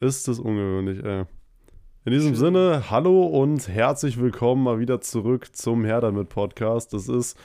Ist 0.00 0.28
es 0.28 0.38
ungewöhnlich, 0.38 1.04
ey. 1.04 1.24
In 2.04 2.12
diesem 2.12 2.28
Schön. 2.28 2.54
Sinne, 2.54 2.84
hallo 2.88 3.26
und 3.26 3.66
herzlich 3.66 4.20
willkommen 4.20 4.62
mal 4.62 4.78
wieder 4.78 5.00
zurück 5.00 5.48
zum 5.56 5.84
Her 5.84 6.00
damit 6.00 6.28
Podcast. 6.28 6.92
Das 6.92 7.08
ist 7.08 7.36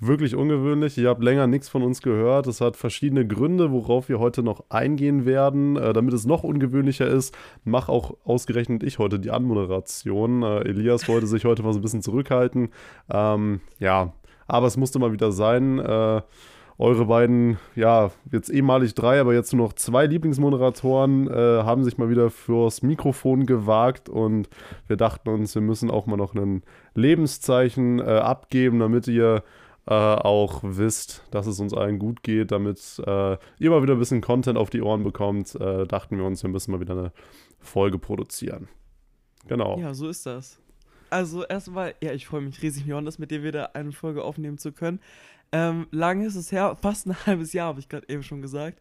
wirklich 0.00 0.34
ungewöhnlich. 0.34 0.98
Ihr 0.98 1.08
habt 1.08 1.22
länger 1.22 1.46
nichts 1.46 1.68
von 1.68 1.84
uns 1.84 2.02
gehört. 2.02 2.48
Es 2.48 2.60
hat 2.60 2.74
verschiedene 2.74 3.24
Gründe, 3.24 3.70
worauf 3.70 4.08
wir 4.08 4.18
heute 4.18 4.42
noch 4.42 4.64
eingehen 4.70 5.24
werden. 5.24 5.76
Äh, 5.76 5.92
damit 5.92 6.14
es 6.14 6.26
noch 6.26 6.42
ungewöhnlicher 6.42 7.06
ist, 7.06 7.32
mache 7.62 7.92
auch 7.92 8.16
ausgerechnet 8.24 8.82
ich 8.82 8.98
heute 8.98 9.20
die 9.20 9.30
Anmoderation. 9.30 10.42
Äh, 10.42 10.62
Elias 10.62 11.06
wollte 11.06 11.28
sich 11.28 11.44
heute 11.44 11.62
mal 11.62 11.72
so 11.72 11.78
ein 11.78 11.82
bisschen 11.82 12.02
zurückhalten. 12.02 12.70
Ähm, 13.08 13.60
ja, 13.78 14.12
aber 14.48 14.66
es 14.66 14.76
musste 14.76 14.98
mal 14.98 15.12
wieder 15.12 15.30
sein. 15.30 15.78
Äh, 15.78 16.22
eure 16.78 17.06
beiden, 17.06 17.58
ja, 17.76 18.10
jetzt 18.32 18.48
ehemalig 18.48 18.94
drei, 18.94 19.20
aber 19.20 19.32
jetzt 19.32 19.52
nur 19.52 19.66
noch 19.66 19.72
zwei 19.74 20.06
Lieblingsmoderatoren 20.06 21.28
äh, 21.28 21.62
haben 21.62 21.84
sich 21.84 21.98
mal 21.98 22.10
wieder 22.10 22.30
fürs 22.30 22.82
Mikrofon 22.82 23.46
gewagt 23.46 24.08
und 24.08 24.48
wir 24.88 24.96
dachten 24.96 25.28
uns, 25.28 25.54
wir 25.54 25.62
müssen 25.62 25.90
auch 25.90 26.06
mal 26.06 26.16
noch 26.16 26.34
ein 26.34 26.62
Lebenszeichen 26.94 28.00
äh, 28.00 28.02
abgeben, 28.02 28.80
damit 28.80 29.06
ihr 29.06 29.44
äh, 29.86 29.92
auch 29.92 30.60
wisst, 30.62 31.24
dass 31.30 31.46
es 31.46 31.60
uns 31.60 31.74
allen 31.74 31.98
gut 31.98 32.22
geht, 32.22 32.50
damit 32.52 32.80
äh, 33.06 33.36
ihr 33.58 33.70
mal 33.70 33.82
wieder 33.82 33.94
ein 33.94 33.98
bisschen 33.98 34.20
Content 34.20 34.58
auf 34.58 34.70
die 34.70 34.82
Ohren 34.82 35.04
bekommt, 35.04 35.54
äh, 35.56 35.86
dachten 35.86 36.16
wir 36.16 36.24
uns, 36.24 36.42
wir 36.42 36.50
müssen 36.50 36.72
mal 36.72 36.80
wieder 36.80 36.94
eine 36.94 37.12
Folge 37.60 37.98
produzieren. 37.98 38.68
Genau. 39.46 39.78
Ja, 39.78 39.94
so 39.94 40.08
ist 40.08 40.26
das. 40.26 40.58
Also 41.10 41.44
erstmal, 41.44 41.94
ja, 42.02 42.12
ich 42.12 42.26
freue 42.26 42.40
mich 42.40 42.60
riesig, 42.62 42.86
Johannes, 42.86 43.18
mit 43.18 43.30
dir 43.30 43.44
wieder 43.44 43.76
eine 43.76 43.92
Folge 43.92 44.24
aufnehmen 44.24 44.58
zu 44.58 44.72
können. 44.72 45.00
Ähm, 45.52 45.86
lange 45.90 46.26
ist 46.26 46.36
es 46.36 46.52
her, 46.52 46.76
fast 46.82 47.06
ein 47.06 47.26
halbes 47.26 47.52
Jahr, 47.52 47.68
habe 47.68 47.80
ich 47.80 47.88
gerade 47.88 48.08
eben 48.08 48.22
schon 48.22 48.42
gesagt. 48.42 48.80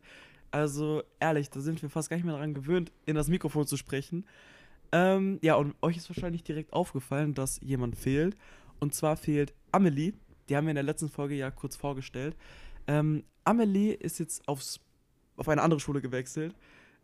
Also 0.51 1.03
ehrlich, 1.19 1.49
da 1.49 1.59
sind 1.59 1.81
wir 1.81 1.89
fast 1.89 2.09
gar 2.09 2.17
nicht 2.17 2.25
mehr 2.25 2.35
daran 2.35 2.53
gewöhnt, 2.53 2.91
in 3.05 3.15
das 3.15 3.27
Mikrofon 3.27 3.65
zu 3.65 3.77
sprechen. 3.77 4.25
Ähm, 4.91 5.39
ja, 5.41 5.55
und 5.55 5.75
euch 5.81 5.97
ist 5.97 6.09
wahrscheinlich 6.09 6.43
direkt 6.43 6.73
aufgefallen, 6.73 7.33
dass 7.33 7.59
jemand 7.61 7.95
fehlt. 7.95 8.37
Und 8.79 8.93
zwar 8.93 9.15
fehlt 9.17 9.53
Amelie 9.71 10.13
die 10.49 10.55
haben 10.55 10.65
wir 10.65 10.71
in 10.71 10.75
der 10.75 10.83
letzten 10.83 11.09
Folge 11.09 11.35
ja 11.35 11.51
kurz 11.51 11.75
vorgestellt. 11.75 12.35
Ähm, 12.87 13.23
Amelie 13.43 13.93
ist 13.93 14.19
jetzt 14.19 14.47
aufs, 14.47 14.79
auf 15.37 15.47
eine 15.49 15.61
andere 15.61 15.79
Schule 15.79 16.01
gewechselt. 16.01 16.55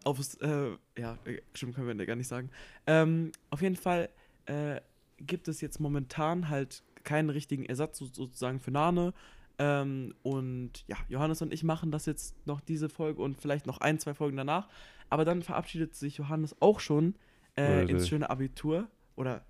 Aufs, 0.04 0.36
äh, 0.36 0.72
ja, 0.98 1.18
stimmt, 1.54 1.76
können 1.76 1.98
wir 1.98 2.06
gar 2.06 2.16
nicht 2.16 2.28
sagen. 2.28 2.50
Ähm, 2.88 3.32
auf 3.50 3.62
jeden 3.62 3.76
Fall 3.76 4.10
äh, 4.46 4.80
gibt 5.18 5.48
es 5.48 5.62
jetzt 5.62 5.80
momentan 5.80 6.50
halt 6.50 6.84
keinen 7.04 7.30
richtigen 7.30 7.66
Ersatz 7.66 7.98
sozusagen 7.98 8.60
für 8.60 8.72
Nane. 8.72 9.14
Ähm, 9.60 10.16
und 10.24 10.86
ja, 10.88 10.96
Johannes 11.10 11.42
und 11.42 11.54
ich 11.54 11.64
machen 11.64 11.92
das 11.92 12.06
jetzt 12.06 12.36
noch 12.48 12.62
diese 12.62 12.90
Folge 12.90 13.22
und 13.22 13.40
vielleicht 13.40 13.68
noch 13.68 13.80
ein, 13.80 14.00
zwei 14.00 14.14
Folgen 14.14 14.38
danach. 14.38 14.70
Aber 15.10 15.26
dann 15.26 15.44
verabschiedet 15.44 15.96
sich 15.96 16.18
Johannes 16.18 16.56
auch 16.62 16.80
schon 16.80 17.16
äh, 17.58 17.86
ins 17.90 18.08
schöne 18.08 18.30
Abitur. 18.30 18.88
Oder 19.16 19.44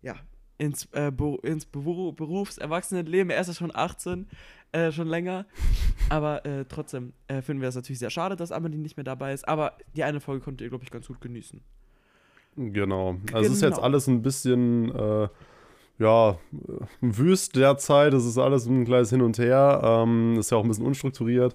ja, 0.00 0.16
ins, 0.56 0.86
äh, 0.92 1.12
ins 1.42 1.66
Berufserwachsenenleben. 1.66 3.30
Er 3.30 3.40
ist 3.40 3.48
ja 3.48 3.54
schon 3.54 3.74
18, 3.74 4.26
äh, 4.72 4.90
schon 4.92 5.08
länger. 5.08 5.46
Aber 6.08 6.44
äh, 6.46 6.64
trotzdem 6.66 7.12
äh, 7.28 7.42
finden 7.42 7.60
wir 7.60 7.68
es 7.68 7.74
natürlich 7.74 7.98
sehr 7.98 8.10
schade, 8.10 8.36
dass 8.36 8.52
Amelie 8.52 8.78
nicht 8.78 8.96
mehr 8.96 9.04
dabei 9.04 9.32
ist. 9.34 9.46
Aber 9.46 9.76
die 9.94 10.04
eine 10.04 10.20
Folge 10.20 10.42
konnte 10.42 10.64
ihr, 10.64 10.70
glaube 10.70 10.84
ich, 10.84 10.90
ganz 10.90 11.06
gut 11.06 11.20
genießen. 11.20 11.60
Genau. 12.56 13.10
Also 13.10 13.24
genau. 13.26 13.40
es 13.40 13.48
ist 13.50 13.62
jetzt 13.62 13.74
genau. 13.74 13.84
alles 13.84 14.06
ein 14.06 14.22
bisschen, 14.22 14.94
äh, 14.94 15.28
ja, 16.00 16.38
wüst 17.00 17.54
derzeit. 17.54 18.12
Es 18.14 18.24
ist 18.24 18.38
alles 18.38 18.66
ein 18.66 18.84
kleines 18.84 19.10
Hin 19.10 19.22
und 19.22 19.38
Her. 19.38 19.80
Ähm, 19.84 20.36
ist 20.38 20.50
ja 20.50 20.56
auch 20.56 20.64
ein 20.64 20.68
bisschen 20.68 20.86
unstrukturiert. 20.86 21.54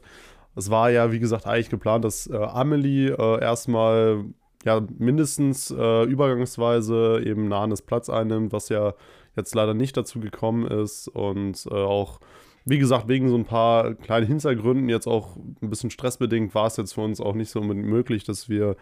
Es 0.55 0.69
war 0.69 0.89
ja, 0.89 1.11
wie 1.11 1.19
gesagt, 1.19 1.45
eigentlich 1.45 1.69
geplant, 1.69 2.05
dass 2.05 2.27
äh, 2.27 2.37
Amelie 2.37 3.09
erstmal 3.09 4.23
ja 4.63 4.81
mindestens 4.97 5.69
äh, 5.71 6.03
übergangsweise 6.03 7.21
eben 7.25 7.49
Nahanes 7.49 7.81
Platz 7.81 8.09
einnimmt, 8.09 8.53
was 8.53 8.69
ja 8.69 8.93
jetzt 9.35 9.53
leider 9.53 9.73
nicht 9.73 9.97
dazu 9.97 10.21
gekommen 10.21 10.65
ist 10.65 11.09
und 11.09 11.65
äh, 11.69 11.73
auch 11.73 12.19
wie 12.65 12.79
gesagt, 12.79 13.07
wegen 13.07 13.29
so 13.29 13.35
ein 13.35 13.45
paar 13.45 13.93
kleinen 13.93 14.25
Hintergründen, 14.25 14.89
jetzt 14.89 15.07
auch 15.07 15.35
ein 15.35 15.69
bisschen 15.69 15.91
stressbedingt, 15.91 16.55
war 16.55 16.65
es 16.65 16.77
jetzt 16.77 16.93
für 16.93 17.01
uns 17.01 17.21
auch 17.21 17.35
nicht 17.35 17.51
so 17.51 17.61
möglich, 17.61 18.23
dass 18.23 18.49
wir 18.49 18.75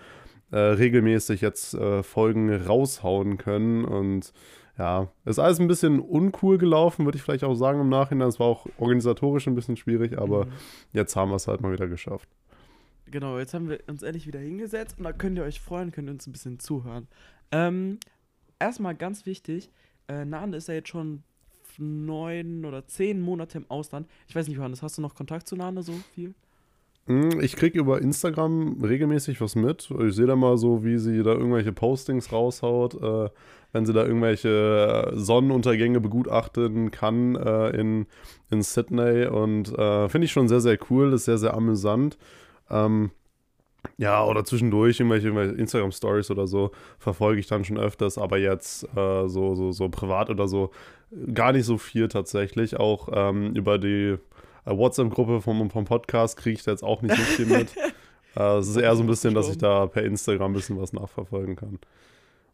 äh, 0.52 0.58
regelmäßig 0.58 1.42
jetzt 1.42 1.74
äh, 1.74 2.02
Folgen 2.02 2.50
raushauen 2.50 3.38
können. 3.38 3.84
Und 3.84 4.32
ja, 4.78 5.12
ist 5.26 5.40
alles 5.40 5.60
ein 5.60 5.68
bisschen 5.68 6.00
uncool 6.00 6.58
gelaufen, 6.58 7.06
würde 7.06 7.18
ich 7.18 7.22
vielleicht 7.22 7.44
auch 7.44 7.54
sagen 7.54 7.80
im 7.80 7.90
Nachhinein. 7.90 8.28
Es 8.28 8.40
war 8.40 8.48
auch 8.48 8.66
organisatorisch 8.78 9.48
ein 9.48 9.56
bisschen 9.56 9.78
schwierig, 9.78 10.18
aber 10.18 10.46
mhm. 10.46 10.52
jetzt 10.94 11.16
haben 11.16 11.30
wir 11.30 11.36
es 11.36 11.48
halt 11.48 11.62
mal 11.62 11.72
wieder 11.72 11.88
geschafft. 11.88 12.30
Genau, 13.06 13.38
jetzt 13.38 13.54
haben 13.54 13.70
wir 13.70 13.80
uns 13.88 14.02
endlich 14.02 14.26
wieder 14.26 14.40
hingesetzt 14.40 14.98
und 14.98 15.04
da 15.04 15.14
könnt 15.14 15.38
ihr 15.38 15.44
euch 15.44 15.60
freuen, 15.62 15.92
könnt 15.92 16.10
ihr 16.10 16.14
uns 16.14 16.26
ein 16.26 16.32
bisschen 16.32 16.60
zuhören. 16.60 17.08
Ähm, 17.52 18.00
erstmal 18.60 18.96
ganz 18.96 19.28
wichtig, 19.28 19.70
äh, 20.08 20.26
Nane 20.26 20.58
ist 20.58 20.68
ja 20.68 20.74
jetzt 20.74 20.90
schon 20.90 21.24
neun 21.78 22.66
oder 22.66 22.88
zehn 22.88 23.22
Monate 23.22 23.60
im 23.60 23.70
Ausland. 23.70 24.08
Ich 24.28 24.36
weiß 24.36 24.48
nicht, 24.48 24.58
Johannes, 24.58 24.82
hast 24.82 24.98
du 24.98 25.02
noch 25.02 25.16
Kontakt 25.16 25.48
zu 25.48 25.56
Nane 25.56 25.84
so 25.84 25.94
viel? 26.14 26.34
Hm, 27.08 27.42
ich 27.42 27.56
kriege 27.58 27.80
über 27.80 28.02
Instagram 28.02 28.82
regelmäßig 28.82 29.42
was 29.42 29.56
mit. 29.56 29.90
Ich 30.08 30.16
sehe 30.16 30.26
da 30.26 30.36
mal 30.36 30.58
so, 30.58 30.84
wie 30.86 30.98
sie 30.98 31.22
da 31.22 31.32
irgendwelche 31.32 31.74
Postings 31.74 32.32
raushaut, 32.32 32.96
äh, 33.02 33.30
wenn 33.74 33.86
sie 33.86 33.92
da 33.92 34.06
irgendwelche 34.06 35.12
Sonnenuntergänge 35.14 36.00
begutachten 36.00 36.92
kann 36.92 37.36
äh, 37.36 37.70
in, 37.72 38.06
in 38.50 38.62
Sydney. 38.62 39.26
Und 39.26 39.78
äh, 39.78 40.08
finde 40.08 40.26
ich 40.26 40.32
schon 40.32 40.48
sehr, 40.48 40.62
sehr 40.62 40.78
cool, 40.90 41.12
ist 41.12 41.26
sehr, 41.26 41.38
sehr 41.38 41.54
amüsant. 41.56 42.18
Ähm, 42.70 43.12
ja, 43.98 44.24
oder 44.24 44.46
zwischendurch 44.46 45.02
irgendwelche, 45.02 45.28
irgendwelche 45.28 45.56
Instagram-Stories 45.56 46.32
oder 46.32 46.48
so 46.48 46.72
verfolge 47.00 47.42
ich 47.42 47.48
dann 47.48 47.66
schon 47.66 47.78
öfters, 47.78 48.18
aber 48.18 48.38
jetzt 48.38 48.86
äh, 48.96 49.28
so, 49.28 49.56
so, 49.56 49.74
so 49.74 49.90
privat 49.90 50.30
oder 50.30 50.48
so 50.48 50.72
gar 51.34 51.52
nicht 51.52 51.66
so 51.66 51.78
viel 51.78 52.08
tatsächlich. 52.08 52.80
Auch 52.80 53.10
ähm, 53.12 53.56
über 53.56 53.78
die 53.78 54.18
WhatsApp-Gruppe 54.66 55.42
vom, 55.42 55.70
vom 55.70 55.86
Podcast 55.86 56.38
kriege 56.38 56.58
ich 56.58 56.64
da 56.64 56.72
jetzt 56.72 56.84
auch 56.84 57.02
nicht 57.02 57.16
so 57.16 57.22
viel 57.22 57.46
mit. 57.46 57.76
äh, 58.36 58.58
es 58.58 58.68
ist 58.68 58.78
eher 58.78 58.96
so 58.96 59.04
ein 59.04 59.08
bisschen, 59.08 59.34
dass 59.34 59.50
ich 59.50 59.58
da 59.58 59.86
per 59.88 60.04
Instagram 60.04 60.52
ein 60.52 60.56
bisschen 60.56 60.80
was 60.80 60.94
nachverfolgen 60.94 61.56
kann. 61.56 61.80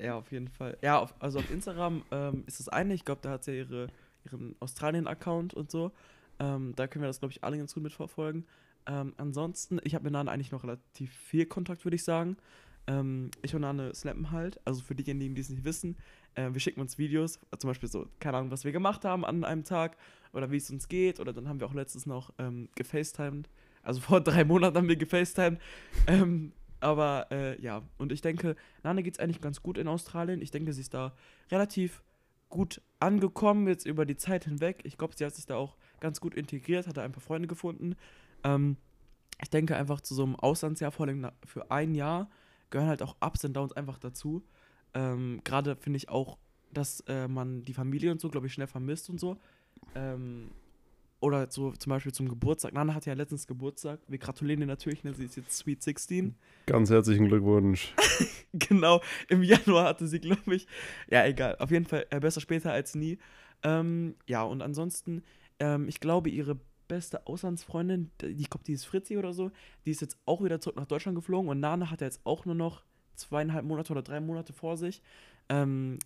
Ja, 0.01 0.17
auf 0.17 0.31
jeden 0.31 0.47
Fall. 0.47 0.77
Ja, 0.81 0.99
auf, 0.99 1.13
also 1.19 1.39
auf 1.39 1.51
Instagram 1.51 2.03
ähm, 2.11 2.43
ist 2.47 2.59
das 2.59 2.69
eine, 2.69 2.93
ich 2.93 3.05
glaube, 3.05 3.21
da 3.21 3.31
hat 3.31 3.43
sie 3.43 3.51
ja 3.51 3.57
ihre, 3.63 3.87
ihren 4.25 4.55
Australien-Account 4.59 5.53
und 5.53 5.69
so. 5.69 5.91
Ähm, 6.39 6.73
da 6.75 6.87
können 6.87 7.03
wir 7.03 7.07
das, 7.07 7.19
glaube 7.19 7.33
ich, 7.33 7.43
alle 7.43 7.57
ganz 7.57 7.73
gut 7.73 7.83
mitverfolgen. 7.83 8.45
Ähm, 8.87 9.13
ansonsten, 9.17 9.79
ich 9.83 9.93
habe 9.93 10.05
mit 10.05 10.13
Nane 10.13 10.31
eigentlich 10.31 10.51
noch 10.51 10.63
relativ 10.63 11.13
viel 11.13 11.45
Kontakt, 11.45 11.85
würde 11.85 11.95
ich 11.95 12.03
sagen. 12.03 12.37
Ähm, 12.87 13.29
ich 13.41 13.53
und 13.53 13.61
Nane 13.61 13.93
snappen 13.93 14.31
halt. 14.31 14.59
Also 14.65 14.81
für 14.81 14.95
diejenigen, 14.95 15.35
die 15.35 15.41
es 15.41 15.49
nicht 15.49 15.65
wissen, 15.65 15.97
äh, 16.35 16.51
wir 16.51 16.59
schicken 16.59 16.79
uns 16.79 16.97
Videos, 16.97 17.39
zum 17.57 17.69
Beispiel 17.69 17.89
so, 17.89 18.07
keine 18.19 18.37
Ahnung, 18.37 18.51
was 18.51 18.63
wir 18.63 18.71
gemacht 18.71 19.03
haben 19.03 19.25
an 19.25 19.43
einem 19.43 19.63
Tag 19.63 19.97
oder 20.33 20.51
wie 20.51 20.57
es 20.57 20.69
uns 20.69 20.87
geht. 20.87 21.19
Oder 21.19 21.33
dann 21.33 21.47
haben 21.47 21.59
wir 21.59 21.67
auch 21.67 21.73
letztens 21.73 22.05
noch 22.05 22.33
ähm, 22.37 22.69
gefacetimed. 22.75 23.49
Also 23.83 24.01
vor 24.01 24.21
drei 24.21 24.43
Monaten 24.43 24.77
haben 24.77 24.87
wir 24.87 24.95
gefacetimed. 24.95 25.59
Ähm, 26.07 26.53
aber 26.79 27.27
äh, 27.31 27.61
ja, 27.61 27.81
und 27.97 28.11
ich 28.11 28.21
denke, 28.21 28.55
Nane 28.83 29.03
geht 29.03 29.15
es 29.15 29.19
eigentlich 29.19 29.41
ganz 29.41 29.61
gut 29.61 29.77
in 29.77 29.87
Australien. 29.87 30.41
Ich 30.41 30.51
denke, 30.51 30.73
sie 30.73 30.81
ist 30.81 30.93
da 30.93 31.13
relativ 31.51 32.03
gut 32.49 32.81
angekommen, 32.99 33.67
jetzt 33.67 33.85
über 33.85 34.05
die 34.05 34.17
Zeit 34.17 34.45
hinweg. 34.45 34.81
Ich 34.83 34.97
glaube, 34.97 35.13
sie 35.15 35.25
hat 35.25 35.35
sich 35.35 35.45
da 35.45 35.55
auch 35.55 35.77
ganz 35.99 36.19
gut 36.19 36.33
integriert, 36.33 36.87
hat 36.87 36.97
da 36.97 37.03
ein 37.03 37.11
paar 37.11 37.21
Freunde 37.21 37.47
gefunden. 37.47 37.95
Ähm, 38.43 38.77
ich 39.41 39.49
denke 39.49 39.75
einfach 39.75 40.01
zu 40.01 40.15
so 40.15 40.23
einem 40.23 40.35
Auslandsjahr, 40.35 40.91
vor 40.91 41.07
allem 41.07 41.27
für 41.45 41.71
ein 41.71 41.95
Jahr, 41.95 42.29
gehören 42.69 42.89
halt 42.89 43.01
auch 43.01 43.15
Ups 43.21 43.45
und 43.45 43.53
Downs 43.53 43.73
einfach 43.73 43.97
dazu. 43.97 44.43
Ähm, 44.93 45.41
Gerade 45.43 45.75
finde 45.75 45.97
ich 45.97 46.09
auch, 46.09 46.37
dass 46.73 47.01
äh, 47.07 47.27
man 47.27 47.63
die 47.63 47.73
Familie 47.73 48.11
und 48.11 48.19
so, 48.19 48.29
glaube 48.29 48.47
ich, 48.47 48.53
schnell 48.53 48.67
vermisst 48.67 49.09
und 49.09 49.19
so. 49.19 49.37
Ähm, 49.95 50.49
oder 51.21 51.47
so 51.49 51.71
zum 51.71 51.89
Beispiel 51.89 52.13
zum 52.13 52.29
Geburtstag. 52.29 52.73
Nana 52.73 52.93
hat 52.93 53.05
ja 53.05 53.13
letztens 53.13 53.45
Geburtstag. 53.45 53.99
Wir 54.07 54.17
gratulieren 54.17 54.61
ihr 54.61 54.67
natürlich, 54.67 55.03
ne? 55.03 55.13
sie 55.13 55.25
ist 55.25 55.35
jetzt 55.35 55.57
Sweet 55.57 55.83
16. 55.83 56.35
Ganz 56.65 56.89
herzlichen 56.89 57.27
Glückwunsch. 57.27 57.93
genau, 58.53 59.01
im 59.27 59.43
Januar 59.43 59.85
hatte 59.85 60.07
sie, 60.07 60.19
glaube 60.19 60.55
ich. 60.55 60.67
Ja, 61.09 61.25
egal. 61.25 61.57
Auf 61.59 61.71
jeden 61.71 61.85
Fall 61.85 62.05
äh, 62.09 62.19
besser 62.19 62.39
später 62.39 62.71
als 62.71 62.95
nie. 62.95 63.17
Ähm, 63.63 64.15
ja, 64.27 64.43
und 64.43 64.61
ansonsten, 64.61 65.23
ähm, 65.59 65.89
ich 65.89 65.99
glaube, 65.99 66.29
ihre 66.29 66.57
beste 66.87 67.27
Auslandsfreundin, 67.27 68.11
ich 68.23 68.49
glaube, 68.49 68.63
die 68.65 68.73
ist 68.73 68.85
Fritzi 68.85 69.17
oder 69.17 69.33
so, 69.33 69.51
die 69.85 69.91
ist 69.91 70.01
jetzt 70.01 70.17
auch 70.25 70.43
wieder 70.43 70.59
zurück 70.61 70.77
nach 70.77 70.87
Deutschland 70.87 71.15
geflogen 71.15 71.49
und 71.49 71.59
Nana 71.59 71.91
hat 71.91 72.01
jetzt 72.01 72.21
auch 72.25 72.45
nur 72.45 72.55
noch 72.55 72.83
zweieinhalb 73.15 73.65
Monate 73.65 73.91
oder 73.91 74.01
drei 74.01 74.19
Monate 74.21 74.53
vor 74.53 74.77
sich, 74.77 75.01
ähm, 75.49 75.99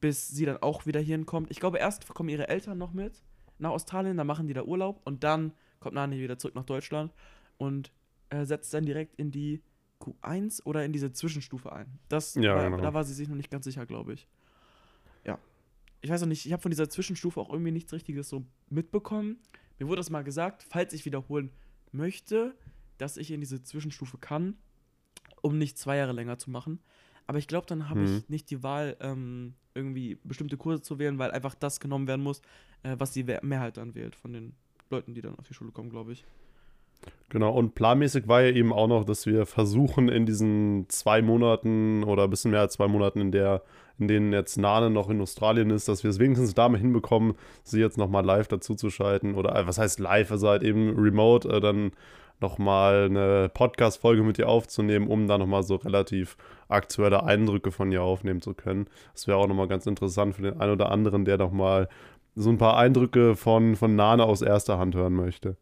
bis 0.00 0.28
sie 0.28 0.44
dann 0.46 0.58
auch 0.58 0.86
wieder 0.86 1.00
hierhin 1.00 1.26
kommt. 1.26 1.50
Ich 1.50 1.60
glaube, 1.60 1.78
erst 1.78 2.08
kommen 2.08 2.28
ihre 2.28 2.48
Eltern 2.48 2.78
noch 2.78 2.92
mit 2.92 3.22
nach 3.58 3.70
Australien, 3.70 4.16
dann 4.16 4.26
machen 4.26 4.46
die 4.46 4.54
da 4.54 4.62
Urlaub 4.62 5.00
und 5.04 5.22
dann 5.22 5.52
kommt 5.80 5.94
Nana 5.94 6.16
wieder 6.16 6.38
zurück 6.38 6.54
nach 6.54 6.64
Deutschland 6.64 7.12
und 7.58 7.92
äh, 8.30 8.44
setzt 8.44 8.72
dann 8.72 8.86
direkt 8.86 9.16
in 9.16 9.30
die 9.30 9.62
Q1 10.00 10.64
oder 10.64 10.84
in 10.84 10.92
diese 10.92 11.12
Zwischenstufe 11.12 11.70
ein. 11.72 11.98
Das, 12.08 12.34
ja, 12.34 12.54
war, 12.54 12.70
genau. 12.70 12.82
Da 12.82 12.94
war 12.94 13.04
sie 13.04 13.12
sich 13.12 13.28
noch 13.28 13.36
nicht 13.36 13.50
ganz 13.50 13.64
sicher, 13.64 13.84
glaube 13.84 14.14
ich. 14.14 14.26
Ja. 15.26 15.38
Ich 16.00 16.10
weiß 16.10 16.22
noch 16.22 16.28
nicht, 16.28 16.46
ich 16.46 16.52
habe 16.52 16.62
von 16.62 16.70
dieser 16.70 16.88
Zwischenstufe 16.88 17.38
auch 17.38 17.50
irgendwie 17.50 17.72
nichts 17.72 17.92
Richtiges 17.92 18.30
so 18.30 18.46
mitbekommen. 18.70 19.38
Mir 19.78 19.88
wurde 19.88 20.00
das 20.00 20.08
mal 20.08 20.24
gesagt, 20.24 20.64
falls 20.68 20.94
ich 20.94 21.04
wiederholen 21.04 21.50
möchte, 21.92 22.54
dass 22.96 23.18
ich 23.18 23.30
in 23.30 23.40
diese 23.40 23.62
Zwischenstufe 23.62 24.16
kann. 24.16 24.56
um 25.42 25.58
nicht 25.58 25.78
zwei 25.78 25.96
Jahre 25.96 26.12
länger 26.12 26.38
zu 26.38 26.50
machen. 26.50 26.80
Aber 27.30 27.38
ich 27.38 27.46
glaube, 27.46 27.64
dann 27.68 27.88
habe 27.88 28.02
ich 28.02 28.10
Mhm. 28.10 28.24
nicht 28.26 28.50
die 28.50 28.64
Wahl, 28.64 28.96
ähm, 29.00 29.54
irgendwie 29.72 30.18
bestimmte 30.24 30.56
Kurse 30.56 30.82
zu 30.82 30.98
wählen, 30.98 31.16
weil 31.20 31.30
einfach 31.30 31.54
das 31.54 31.78
genommen 31.78 32.08
werden 32.08 32.22
muss, 32.22 32.42
äh, 32.82 32.96
was 32.98 33.12
die 33.12 33.22
Mehrheit 33.42 33.76
dann 33.76 33.94
wählt 33.94 34.16
von 34.16 34.32
den 34.32 34.54
Leuten, 34.90 35.14
die 35.14 35.20
dann 35.20 35.38
auf 35.38 35.46
die 35.46 35.54
Schule 35.54 35.70
kommen, 35.70 35.90
glaube 35.90 36.10
ich. 36.10 36.24
Genau, 37.28 37.52
und 37.52 37.76
planmäßig 37.76 38.26
war 38.26 38.42
ja 38.42 38.50
eben 38.50 38.72
auch 38.72 38.88
noch, 38.88 39.04
dass 39.04 39.26
wir 39.26 39.46
versuchen, 39.46 40.08
in 40.08 40.26
diesen 40.26 40.86
zwei 40.88 41.22
Monaten 41.22 42.02
oder 42.02 42.24
ein 42.24 42.30
bisschen 42.30 42.50
mehr 42.50 42.62
als 42.62 42.72
zwei 42.72 42.88
Monaten, 42.88 43.20
in 43.20 43.30
der, 43.30 43.62
in 44.00 44.08
denen 44.08 44.32
jetzt 44.32 44.56
Nane 44.58 44.90
noch 44.90 45.08
in 45.08 45.20
Australien 45.20 45.70
ist, 45.70 45.86
dass 45.86 46.02
wir 46.02 46.10
es 46.10 46.18
wenigstens 46.18 46.54
damit 46.54 46.80
hinbekommen, 46.80 47.34
sie 47.62 47.78
jetzt 47.78 47.96
nochmal 47.96 48.24
live 48.24 48.48
dazuzuschalten. 48.48 49.36
Oder 49.36 49.54
äh, 49.54 49.68
was 49.68 49.78
heißt 49.78 50.00
live? 50.00 50.32
Also 50.32 50.48
halt 50.48 50.64
eben 50.64 50.98
remote 50.98 51.48
äh, 51.48 51.60
dann 51.60 51.92
nochmal 52.40 53.04
eine 53.04 53.50
Podcast-Folge 53.54 54.24
mit 54.24 54.38
ihr 54.38 54.48
aufzunehmen, 54.48 55.06
um 55.06 55.28
da 55.28 55.38
nochmal 55.38 55.62
so 55.62 55.76
relativ 55.76 56.36
aktuelle 56.72 57.24
Eindrücke 57.24 57.70
von 57.70 57.90
ihr 57.92 58.02
aufnehmen 58.02 58.40
zu 58.40 58.54
können. 58.54 58.86
Das 59.12 59.26
wäre 59.26 59.38
auch 59.38 59.46
nochmal 59.46 59.68
ganz 59.68 59.86
interessant 59.86 60.34
für 60.34 60.42
den 60.42 60.60
einen 60.60 60.72
oder 60.72 60.90
anderen, 60.90 61.24
der 61.24 61.38
nochmal 61.38 61.88
so 62.34 62.50
ein 62.50 62.58
paar 62.58 62.76
Eindrücke 62.76 63.36
von, 63.36 63.76
von 63.76 63.96
Nane 63.96 64.24
aus 64.24 64.42
erster 64.42 64.78
Hand 64.78 64.94
hören 64.94 65.14
möchte. 65.14 65.56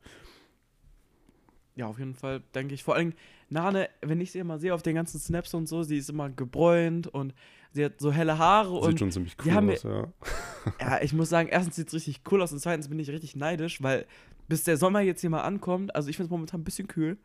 Ja, 1.75 1.87
auf 1.87 1.99
jeden 1.99 2.15
Fall, 2.15 2.43
denke 2.55 2.75
ich. 2.75 2.83
Vor 2.83 2.97
allem, 2.97 3.13
Nane, 3.51 3.89
wenn 4.01 4.21
ich 4.21 4.33
sie 4.33 4.41
immer 4.41 4.59
sehe 4.59 4.75
auf 4.75 4.83
den 4.83 4.97
ganzen 4.97 5.21
Snaps 5.21 5.55
und 5.55 5.69
so, 5.69 5.83
sie 5.83 5.99
ist 5.99 6.11
immer 6.11 6.29
gebräunt 6.29 7.07
und 7.07 7.35
sie 7.71 7.85
hat 7.85 8.01
so 8.01 8.13
helle 8.13 8.37
Haare 8.37 8.75
Sieht 8.75 8.91
und 8.91 8.99
schon 8.99 9.13
ziemlich 9.13 9.37
cool 9.45 9.71
aus, 9.71 9.83
ja. 9.85 10.09
ja, 10.81 11.03
ich 11.03 11.13
muss 11.13 11.29
sagen, 11.29 11.49
erstens 11.49 11.77
sieht 11.77 11.89
es 11.89 11.95
richtig 11.95 12.23
cool 12.31 12.43
aus 12.43 12.53
und 12.53 12.59
zweitens 12.59 12.89
bin 12.89 12.99
ich 12.99 13.11
richtig 13.11 13.37
neidisch, 13.37 13.83
weil 13.83 14.07
bis 14.49 14.65
der 14.65 14.77
Sommer 14.77 15.01
jetzt 15.01 15.21
hier 15.21 15.31
mal 15.31 15.43
ankommt, 15.43 15.95
also 15.95 16.09
ich 16.09 16.17
finde 16.17 16.27
es 16.27 16.31
momentan 16.31 16.61
ein 16.61 16.65
bisschen 16.65 16.89
kühl, 16.89 17.19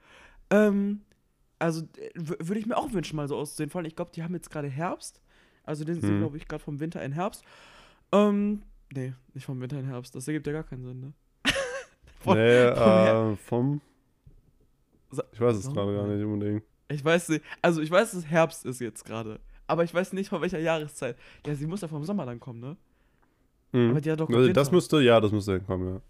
ähm, 0.50 1.02
also 1.64 1.82
äh, 1.98 2.10
würde 2.16 2.60
ich 2.60 2.66
mir 2.66 2.78
auch 2.78 2.92
wünschen, 2.92 3.16
mal 3.16 3.28
so 3.28 3.38
auszusehen. 3.38 3.70
Vor 3.70 3.80
allem, 3.80 3.88
ich 3.88 3.96
glaube, 3.96 4.12
die 4.14 4.24
haben 4.24 4.34
jetzt 4.34 4.50
gerade 4.50 4.68
Herbst, 4.68 5.22
also 5.64 5.84
den 5.86 6.00
sind, 6.02 6.16
Mhm. 6.16 6.20
glaube 6.20 6.38
ich, 6.38 6.48
gerade 6.48 6.64
vom 6.64 6.80
Winter 6.80 7.04
in 7.04 7.12
Herbst. 7.14 7.44
Ähm, 8.12 8.64
nee, 8.94 9.14
nicht 9.34 9.46
vom 9.46 9.60
Winter 9.62 9.80
in 9.80 9.86
Herbst, 9.86 10.14
das 10.16 10.28
ergibt 10.28 10.46
ja 10.48 10.54
gar 10.54 10.64
keinen 10.64 10.84
Sinn, 10.84 11.00
ne? 11.00 11.14
Von- 12.20 12.38
nee, 12.38 12.72
vom 12.76 13.34
äh, 13.34 13.36
vom. 13.38 13.82
Ich 15.32 15.40
weiß 15.40 15.58
es 15.58 15.72
gerade 15.72 15.94
gar 15.96 16.08
nicht 16.08 16.24
unbedingt. 16.24 16.64
Ich 16.90 17.04
weiß 17.04 17.30
nicht, 17.30 17.44
also 17.62 17.82
ich 17.82 17.90
weiß, 17.92 18.12
dass 18.12 18.20
es 18.24 18.26
Herbst 18.30 18.66
ist 18.66 18.80
jetzt 18.82 19.06
gerade, 19.06 19.40
aber 19.68 19.84
ich 19.84 19.94
weiß 19.94 20.14
nicht, 20.14 20.30
von 20.30 20.42
welcher 20.42 20.60
Jahreszeit. 20.60 21.18
Ja, 21.46 21.56
sie 21.56 21.66
muss 21.68 21.82
ja 21.82 21.88
vom 21.88 22.04
Sommer 22.04 22.26
dann 22.26 22.40
kommen, 22.40 22.60
ne? 22.60 22.78
Mhm. 23.72 23.92
Aber 23.92 24.02
die 24.02 24.12
hat 24.12 24.20
doch 24.20 24.30
Also 24.30 24.52
das 24.54 24.72
müsste, 24.72 25.02
ja, 25.02 25.20
das 25.22 25.32
müsste 25.32 25.54
hinkommen, 25.54 25.96
ja. 25.96 26.02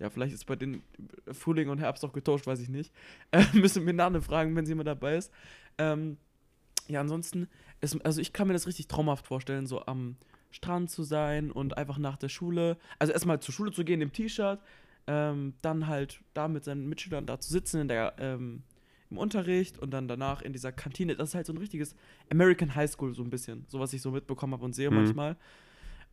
Ja, 0.00 0.10
vielleicht 0.10 0.32
ist 0.34 0.46
bei 0.46 0.56
den 0.56 0.82
Frühling 1.30 1.68
und 1.68 1.78
Herbst 1.78 2.04
auch 2.04 2.12
getauscht, 2.12 2.46
weiß 2.46 2.60
ich 2.60 2.68
nicht. 2.68 2.92
Äh, 3.32 3.44
müssen 3.54 3.86
wir 3.86 3.92
Nane 3.92 4.20
fragen, 4.22 4.56
wenn 4.56 4.66
sie 4.66 4.74
mal 4.74 4.82
dabei 4.82 5.16
ist. 5.16 5.30
Ähm, 5.78 6.16
ja, 6.88 7.00
ansonsten, 7.00 7.48
ist, 7.80 8.04
also 8.04 8.20
ich 8.20 8.32
kann 8.32 8.48
mir 8.48 8.54
das 8.54 8.66
richtig 8.66 8.88
traumhaft 8.88 9.26
vorstellen, 9.26 9.66
so 9.66 9.84
am 9.86 10.16
Strand 10.50 10.90
zu 10.90 11.04
sein 11.04 11.52
und 11.52 11.76
einfach 11.76 11.98
nach 11.98 12.16
der 12.16 12.28
Schule, 12.28 12.76
also 12.98 13.12
erstmal 13.12 13.38
zur 13.40 13.54
Schule 13.54 13.70
zu 13.70 13.84
gehen 13.84 14.00
im 14.00 14.12
T-Shirt, 14.12 14.58
ähm, 15.06 15.54
dann 15.62 15.86
halt 15.86 16.20
da 16.34 16.48
mit 16.48 16.64
seinen 16.64 16.88
Mitschülern 16.88 17.26
da 17.26 17.38
zu 17.38 17.50
sitzen 17.52 17.82
in 17.82 17.88
der, 17.88 18.14
ähm, 18.18 18.62
im 19.10 19.18
Unterricht 19.18 19.78
und 19.78 19.90
dann 19.92 20.08
danach 20.08 20.42
in 20.42 20.52
dieser 20.52 20.72
Kantine. 20.72 21.14
Das 21.14 21.30
ist 21.30 21.34
halt 21.34 21.46
so 21.46 21.52
ein 21.52 21.58
richtiges 21.58 21.94
American 22.32 22.74
High 22.74 22.90
School, 22.90 23.14
so 23.14 23.22
ein 23.22 23.30
bisschen, 23.30 23.64
so 23.68 23.78
was 23.80 23.92
ich 23.92 24.02
so 24.02 24.10
mitbekommen 24.10 24.54
habe 24.54 24.64
und 24.64 24.72
sehe 24.74 24.90
Mhm. 24.90 24.96
manchmal. 24.96 25.36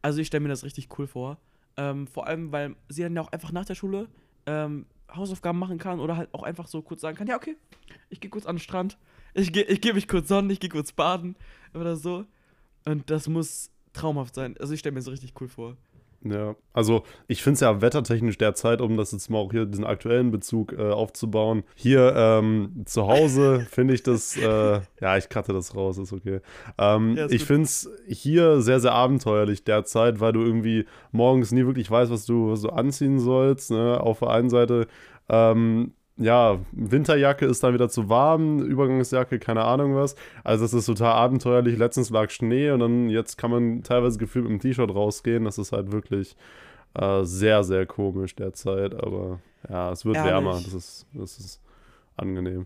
Also 0.01 0.19
ich 0.19 0.27
stelle 0.27 0.41
mir 0.41 0.49
das 0.49 0.63
richtig 0.63 0.89
cool 0.99 1.07
vor. 1.07 1.37
Ähm, 1.77 2.07
vor 2.07 2.27
allem, 2.27 2.51
weil 2.51 2.75
sie 2.89 3.03
dann 3.03 3.15
ja 3.15 3.21
auch 3.21 3.31
einfach 3.31 3.51
nach 3.51 3.65
der 3.65 3.75
Schule 3.75 4.09
ähm, 4.45 4.85
Hausaufgaben 5.13 5.59
machen 5.59 5.77
kann 5.77 5.99
oder 5.99 6.17
halt 6.17 6.33
auch 6.33 6.43
einfach 6.43 6.67
so 6.67 6.81
kurz 6.81 7.01
sagen 7.01 7.17
kann, 7.17 7.27
ja, 7.27 7.35
okay, 7.35 7.55
ich 8.09 8.19
gehe 8.19 8.29
kurz 8.29 8.45
an 8.45 8.55
den 8.55 8.61
Strand, 8.61 8.97
ich 9.33 9.53
gehe 9.53 9.63
ich 9.63 9.81
geh 9.81 9.93
mich 9.93 10.07
kurz 10.07 10.27
sonnen, 10.27 10.49
ich 10.49 10.59
gehe 10.59 10.69
kurz 10.69 10.91
baden 10.91 11.35
oder 11.73 11.95
so. 11.95 12.25
Und 12.85 13.09
das 13.09 13.27
muss 13.27 13.71
traumhaft 13.93 14.35
sein. 14.35 14.55
Also 14.59 14.73
ich 14.73 14.79
stelle 14.79 14.93
mir 14.93 14.99
das 14.99 15.11
richtig 15.11 15.33
cool 15.41 15.47
vor. 15.47 15.77
Ja, 16.23 16.55
also 16.73 17.03
ich 17.27 17.43
finde 17.43 17.55
es 17.55 17.59
ja 17.61 17.81
wettertechnisch 17.81 18.37
derzeit, 18.37 18.81
um 18.81 18.97
das 18.97 19.11
jetzt 19.11 19.29
mal 19.29 19.37
auch 19.37 19.51
hier 19.51 19.65
diesen 19.65 19.85
aktuellen 19.85 20.31
Bezug 20.31 20.73
äh, 20.73 20.89
aufzubauen. 20.89 21.63
Hier 21.75 22.13
ähm, 22.15 22.83
zu 22.85 23.07
Hause 23.07 23.65
finde 23.69 23.93
ich 23.93 24.03
das, 24.03 24.35
äh, 24.35 24.81
ja, 24.99 25.17
ich 25.17 25.29
cutte 25.29 25.53
das 25.53 25.75
raus, 25.75 25.97
ist 25.97 26.13
okay. 26.13 26.39
Ähm, 26.77 27.15
Ja, 27.15 27.25
ist 27.25 27.33
ich 27.33 27.45
finde 27.45 27.63
es 27.63 27.89
hier 28.07 28.61
sehr, 28.61 28.79
sehr 28.79 28.93
abenteuerlich 28.93 29.63
derzeit, 29.63 30.19
weil 30.19 30.33
du 30.33 30.41
irgendwie 30.41 30.85
morgens 31.11 31.51
nie 31.51 31.65
wirklich 31.65 31.89
weißt, 31.89 32.11
was 32.11 32.25
du, 32.25 32.51
was 32.51 32.61
du 32.61 32.69
anziehen 32.69 33.19
sollst. 33.19 33.71
Ne? 33.71 33.99
Auf 33.99 34.19
der 34.19 34.29
einen 34.31 34.49
Seite, 34.49 34.87
ähm, 35.29 35.93
ja, 36.17 36.59
Winterjacke 36.71 37.45
ist 37.45 37.63
dann 37.63 37.73
wieder 37.73 37.89
zu 37.89 38.09
warm, 38.09 38.59
Übergangsjacke, 38.59 39.39
keine 39.39 39.63
Ahnung 39.63 39.95
was. 39.95 40.15
Also 40.43 40.65
das 40.65 40.73
ist 40.73 40.85
total 40.87 41.13
abenteuerlich. 41.13 41.77
Letztens 41.77 42.09
lag 42.09 42.29
Schnee 42.31 42.71
und 42.71 42.79
dann 42.79 43.09
jetzt 43.09 43.37
kann 43.37 43.51
man 43.51 43.83
teilweise 43.83 44.17
gefühlt 44.17 44.45
mit 44.45 44.51
dem 44.53 44.59
T-Shirt 44.59 44.89
rausgehen. 44.89 45.45
Das 45.45 45.57
ist 45.57 45.71
halt 45.71 45.91
wirklich 45.91 46.35
äh, 46.95 47.23
sehr, 47.23 47.63
sehr 47.63 47.85
komisch 47.85 48.35
derzeit. 48.35 48.95
Aber 48.95 49.39
ja, 49.69 49.91
es 49.91 50.05
wird 50.05 50.15
Ehrlich? 50.15 50.31
wärmer. 50.31 50.53
Das 50.53 50.73
ist, 50.73 51.05
das 51.13 51.39
ist 51.39 51.61
angenehm. 52.15 52.65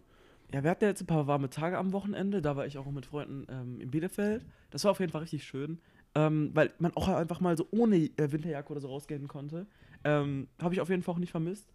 Ja, 0.54 0.64
wir 0.64 0.70
hatten 0.72 0.84
ja 0.84 0.90
jetzt 0.90 1.02
ein 1.02 1.08
paar 1.08 1.28
warme 1.28 1.50
Tage 1.50 1.78
am 1.78 1.94
Wochenende. 1.94 2.42
Da 2.42 2.56
war 2.56 2.66
ich 2.66 2.78
auch 2.78 2.86
mit 2.92 3.06
Freunden 3.06 3.48
ähm, 3.50 3.80
in 3.80 3.92
Bielefeld. 3.92 4.46
Das 4.70 4.84
war 4.84 4.92
auf 4.92 5.00
jeden 5.00 5.12
Fall 5.12 5.22
richtig 5.22 5.44
schön. 5.44 5.80
Ähm, 6.14 6.52
weil 6.54 6.72
man 6.80 6.92
auch 6.96 7.08
einfach 7.08 7.40
mal 7.40 7.56
so 7.58 7.68
ohne 7.72 7.96
äh, 7.96 8.32
Winterjacke 8.32 8.72
oder 8.72 8.82
so 8.82 8.90
rausgehen 8.90 9.30
konnte. 9.30 9.66
Ähm, 10.04 10.48
Habe 10.62 10.74
ich 10.74 10.82
auf 10.82 10.90
jeden 10.90 11.04
Fall 11.04 11.16
auch 11.16 11.20
nicht 11.20 11.32
vermisst, 11.32 11.68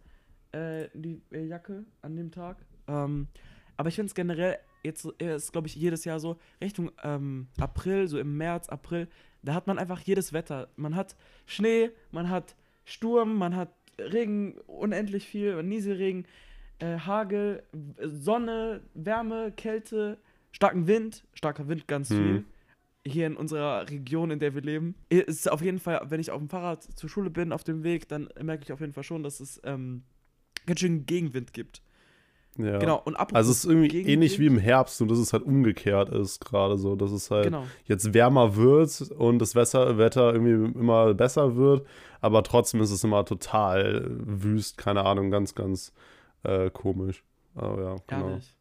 äh, 0.57 0.89
die 0.93 1.21
äh, 1.31 1.45
Jacke 1.45 1.85
an 2.01 2.15
dem 2.15 2.31
Tag. 2.31 2.57
Ähm, 2.87 3.27
aber 3.75 3.89
ich 3.89 3.95
finde 3.95 4.07
es 4.07 4.15
generell, 4.15 4.57
jetzt 4.83 5.07
äh, 5.21 5.35
ist 5.35 5.51
glaube 5.51 5.67
ich 5.67 5.75
jedes 5.75 6.05
Jahr 6.05 6.19
so, 6.19 6.37
Richtung 6.61 6.91
ähm, 7.03 7.47
April, 7.59 8.07
so 8.07 8.17
im 8.19 8.37
März, 8.37 8.69
April, 8.69 9.07
da 9.43 9.53
hat 9.53 9.67
man 9.67 9.77
einfach 9.77 9.99
jedes 10.01 10.33
Wetter. 10.33 10.69
Man 10.75 10.95
hat 10.95 11.15
Schnee, 11.45 11.91
man 12.11 12.29
hat 12.29 12.55
Sturm, 12.85 13.37
man 13.37 13.55
hat 13.55 13.69
Regen, 13.99 14.57
unendlich 14.67 15.25
viel, 15.27 15.61
Nieselregen, 15.63 16.25
äh, 16.79 16.99
Hagel, 16.99 17.63
Sonne, 18.01 18.81
Wärme, 18.93 19.51
Kälte, 19.51 20.17
starken 20.51 20.87
Wind, 20.87 21.23
starker 21.33 21.67
Wind 21.67 21.87
ganz 21.87 22.09
Mhm. 22.09 22.15
viel. 22.15 22.43
Hier 23.05 23.25
in 23.27 23.37
unserer 23.37 23.89
Region, 23.89 24.31
in 24.31 24.39
der 24.39 24.53
wir 24.53 24.61
leben. 24.61 24.95
Ist 25.09 25.49
auf 25.49 25.61
jeden 25.61 25.79
Fall, 25.79 26.01
wenn 26.09 26.19
ich 26.19 26.29
auf 26.29 26.39
dem 26.39 26.49
Fahrrad 26.49 26.83
zur 26.83 27.09
Schule 27.09 27.29
bin, 27.29 27.53
auf 27.53 27.63
dem 27.63 27.83
Weg, 27.83 28.07
dann 28.09 28.27
merke 28.41 28.63
ich 28.63 28.73
auf 28.73 28.81
jeden 28.81 28.91
Fall 28.93 29.03
schon, 29.03 29.23
dass 29.23 29.39
es 29.39 29.61
ähm, 29.63 30.03
ganz 30.67 30.79
schön 30.81 31.05
Gegenwind 31.07 31.53
gibt. 31.53 31.81
Ja. 32.59 32.79
Genau, 32.79 32.99
und 33.05 33.15
apropos 33.15 33.35
Also 33.35 33.51
es 33.51 33.57
ist 33.59 33.65
irgendwie 33.65 33.87
Gegenwind- 33.89 34.09
ähnlich 34.13 34.39
wie 34.39 34.47
im 34.47 34.57
Herbst, 34.57 34.99
nur 34.99 35.07
dass 35.09 35.19
es 35.19 35.31
halt 35.31 35.43
umgekehrt 35.43 36.09
ist 36.09 36.43
gerade 36.43 36.75
so, 36.77 36.95
dass 36.95 37.11
es 37.11 37.29
halt 37.29 37.45
Genau. 37.45 37.65
jetzt 37.85 38.13
wärmer 38.15 38.55
wird 38.55 39.11
und 39.11 39.37
das 39.39 39.53
Wetter, 39.53 39.97
Wetter 39.99 40.33
irgendwie 40.33 40.79
immer 40.79 41.13
besser 41.13 41.55
wird, 41.55 41.85
aber 42.19 42.41
trotzdem 42.41 42.81
ist 42.81 42.89
es 42.91 43.03
immer 43.03 43.25
total 43.25 44.05
wüst, 44.09 44.77
keine 44.79 45.05
Ahnung, 45.05 45.29
ganz, 45.29 45.53
ganz 45.53 45.93
äh, 46.43 46.71
komisch. 46.71 47.23
Aber 47.53 47.81
ja, 47.83 47.95
genau. 48.07 48.29
Ehrlich. 48.29 48.55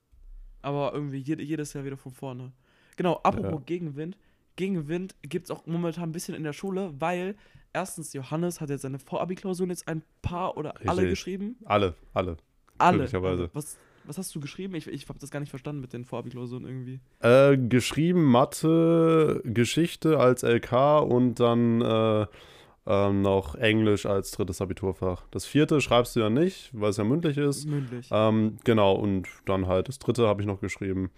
Aber 0.61 0.93
irgendwie 0.93 1.19
jede, 1.19 1.43
jedes 1.43 1.73
Jahr 1.73 1.85
wieder 1.87 1.97
von 1.97 2.13
vorne. 2.13 2.53
Genau, 2.97 3.15
apropos 3.23 3.51
Ja. 3.61 3.63
Gegenwind. 3.65 4.19
Gegenwind 4.57 5.15
gibt 5.23 5.47
es 5.47 5.51
auch 5.51 5.65
momentan 5.67 6.05
ein 6.11 6.13
bisschen 6.13 6.35
in 6.35 6.43
der 6.45 6.53
Schule, 6.55 6.93
weil 6.99 7.35
erstens 7.77 8.13
Johannes 8.15 8.61
hat 8.61 8.71
jetzt 8.71 8.83
seine 8.83 8.99
Vorabi-Klausuren 8.99 9.71
jetzt 9.71 9.87
ein 9.87 10.03
paar 10.23 10.57
oder 10.57 10.75
alle 10.87 11.03
Richtig. 11.03 11.11
geschrieben. 11.11 11.57
Alle, 11.67 11.95
alle. 12.15 12.39
Alle. 12.79 13.09
Alle. 13.13 13.51
Was, 13.53 13.77
was 14.05 14.19
hast 14.19 14.35
du 14.35 14.41
geschrieben? 14.41 14.75
Ich, 14.75 14.87
ich 14.87 15.09
habe 15.09 15.19
das 15.19 15.31
gar 15.31 15.41
nicht 15.41 15.51
verstanden 15.51 15.83
mit 15.83 15.93
den 15.93 16.05
Vorabi-Klausuren 16.05 16.65
irgendwie. 16.65 17.01
Äh, 17.21 17.59
geschrieben 17.59 18.25
Mathe, 18.25 19.43
Geschichte 19.45 20.19
als 20.19 20.43
LK 20.43 21.03
und 21.03 21.39
dann 21.39 21.83
äh, 21.83 22.27
ähm, 22.87 23.21
noch 23.21 23.55
Englisch 23.57 24.07
als 24.07 24.31
drittes 24.31 24.63
Abiturfach. 24.63 25.27
Das 25.31 25.45
vierte 25.45 25.81
schreibst 25.83 26.17
du 26.17 26.21
ja 26.21 26.31
nicht, 26.31 26.71
weil 26.73 26.91
es 26.91 26.97
ja 26.97 27.05
mündlich 27.05 27.37
ist. 27.37 27.67
Mündlich. 27.67 28.09
Ähm, 28.11 28.57
genau, 28.65 28.95
und 28.95 29.29
dann 29.45 29.67
halt 29.67 29.89
das 29.89 29.99
dritte 29.99 30.27
habe 30.27 30.41
ich 30.41 30.47
noch 30.47 30.61
geschrieben. 30.61 31.11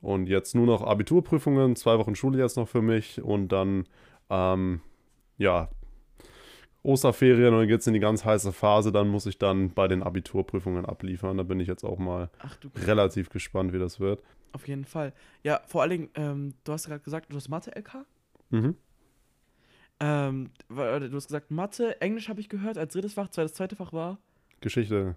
Und 0.00 0.30
jetzt 0.30 0.54
nur 0.54 0.64
noch 0.64 0.82
Abiturprüfungen, 0.82 1.76
zwei 1.76 1.98
Wochen 1.98 2.14
Schule 2.14 2.38
jetzt 2.38 2.56
noch 2.56 2.68
für 2.68 2.80
mich 2.80 3.20
und 3.20 3.48
dann, 3.48 3.84
ähm, 4.30 4.80
ja, 5.36 5.68
Osterferien 6.82 7.52
und 7.52 7.60
dann 7.60 7.68
geht 7.68 7.80
es 7.80 7.86
in 7.86 7.94
die 7.94 8.00
ganz 8.00 8.24
heiße 8.24 8.52
Phase. 8.52 8.90
Dann 8.92 9.08
muss 9.08 9.26
ich 9.26 9.38
dann 9.38 9.70
bei 9.70 9.86
den 9.88 10.02
Abiturprüfungen 10.02 10.86
abliefern. 10.86 11.36
Da 11.36 11.42
bin 11.42 11.60
ich 11.60 11.68
jetzt 11.68 11.84
auch 11.84 11.98
mal 11.98 12.30
Ach 12.38 12.56
du, 12.56 12.70
relativ 12.86 13.28
gespannt, 13.30 13.72
wie 13.72 13.78
das 13.78 14.00
wird. 14.00 14.22
auf 14.52 14.66
jeden 14.66 14.84
Fall. 14.84 15.12
Ja, 15.42 15.60
vor 15.66 15.82
allen 15.82 15.90
Dingen, 15.90 16.08
ähm, 16.14 16.54
du 16.64 16.72
hast 16.72 16.86
gerade 16.86 17.00
gesagt, 17.02 17.30
du 17.32 17.36
hast 17.36 17.48
Mathe-LK? 17.48 18.06
Mhm. 18.50 18.76
Ähm, 20.02 20.50
du 20.68 21.14
hast 21.14 21.26
gesagt 21.26 21.50
Mathe, 21.50 22.00
Englisch 22.00 22.28
habe 22.30 22.40
ich 22.40 22.48
gehört 22.48 22.78
als 22.78 22.94
drittes 22.94 23.12
Fach, 23.14 23.28
zweites 23.28 23.52
zweite 23.54 23.76
Fach 23.76 23.92
war 23.92 24.18
Geschichte. 24.62 25.16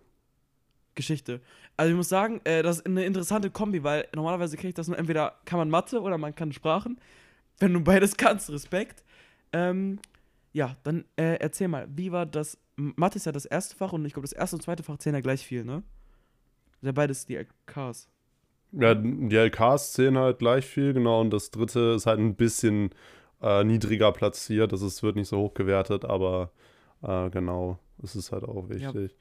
Geschichte. 0.95 1.39
Also 1.77 1.89
ich 1.91 1.95
muss 1.95 2.09
sagen, 2.09 2.41
äh, 2.43 2.61
das 2.61 2.77
ist 2.79 2.85
eine 2.85 3.05
interessante 3.05 3.49
Kombi, 3.49 3.83
weil 3.83 4.07
normalerweise 4.13 4.57
kenne 4.57 4.69
ich 4.69 4.75
das 4.75 4.87
nur 4.89 4.97
entweder 4.99 5.35
kann 5.45 5.57
man 5.57 5.69
Mathe 5.69 6.01
oder 6.01 6.17
man 6.17 6.35
kann 6.35 6.51
Sprachen. 6.51 6.99
Wenn 7.59 7.73
du 7.73 7.79
beides 7.81 8.17
kannst, 8.17 8.49
Respekt. 8.51 9.03
Ähm, 9.53 9.99
ja, 10.53 10.77
dann 10.83 11.05
äh, 11.15 11.35
erzähl 11.39 11.67
mal, 11.67 11.87
wie 11.89 12.11
war 12.11 12.25
das? 12.25 12.57
Mathe 12.75 13.17
ist 13.17 13.25
ja 13.25 13.31
das 13.31 13.45
erste 13.45 13.75
Fach 13.75 13.93
und 13.93 14.05
ich 14.05 14.13
glaube, 14.13 14.27
das 14.27 14.33
erste 14.33 14.55
und 14.55 14.61
zweite 14.61 14.83
Fach 14.83 14.97
zählen 14.97 15.15
ja 15.15 15.21
gleich 15.21 15.45
viel, 15.45 15.63
ne? 15.63 15.83
Ja 16.81 16.91
beides 16.91 17.25
die 17.25 17.35
LKs. 17.35 18.09
Ja, 18.71 18.95
die 18.95 19.35
LKs 19.35 19.93
zählen 19.93 20.17
halt 20.17 20.39
gleich 20.39 20.65
viel, 20.65 20.93
genau. 20.93 21.21
Und 21.21 21.31
das 21.31 21.51
dritte 21.51 21.93
ist 21.95 22.05
halt 22.05 22.19
ein 22.19 22.35
bisschen 22.35 22.89
äh, 23.41 23.63
niedriger 23.63 24.11
platziert. 24.11 24.71
Das 24.71 24.81
ist, 24.81 25.03
wird 25.03 25.15
nicht 25.15 25.27
so 25.27 25.37
hoch 25.37 25.53
gewertet, 25.53 26.05
aber 26.05 26.51
äh, 27.01 27.29
genau, 27.29 27.77
es 28.01 28.15
ist 28.15 28.31
halt 28.31 28.43
auch 28.43 28.69
wichtig. 28.69 29.11
Ja. 29.11 29.17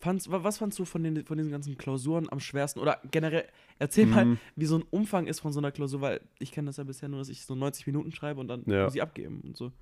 Fandst, 0.00 0.30
was 0.30 0.56
fandst 0.56 0.78
du 0.78 0.86
von, 0.86 1.02
den, 1.02 1.26
von 1.26 1.36
diesen 1.36 1.52
ganzen 1.52 1.76
Klausuren 1.76 2.26
am 2.32 2.40
schwersten? 2.40 2.80
Oder 2.80 2.98
generell, 3.10 3.44
erzähl 3.78 4.06
mhm. 4.06 4.10
mal, 4.12 4.38
wie 4.56 4.64
so 4.64 4.78
ein 4.78 4.84
Umfang 4.90 5.26
ist 5.26 5.40
von 5.40 5.52
so 5.52 5.60
einer 5.60 5.72
Klausur, 5.72 6.00
weil 6.00 6.22
ich 6.38 6.52
kenne 6.52 6.68
das 6.68 6.78
ja 6.78 6.84
bisher 6.84 7.10
nur, 7.10 7.18
dass 7.18 7.28
ich 7.28 7.44
so 7.44 7.54
90 7.54 7.86
Minuten 7.86 8.10
schreibe 8.10 8.40
und 8.40 8.48
dann 8.48 8.62
ja. 8.64 8.88
sie 8.88 9.02
abgeben 9.02 9.42
und 9.44 9.58
so. 9.58 9.72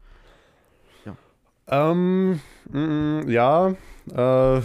Ja. 1.06 1.16
Ähm, 1.68 2.40
mm, 2.68 3.28
ja, 3.28 3.76
äh, 4.12 4.60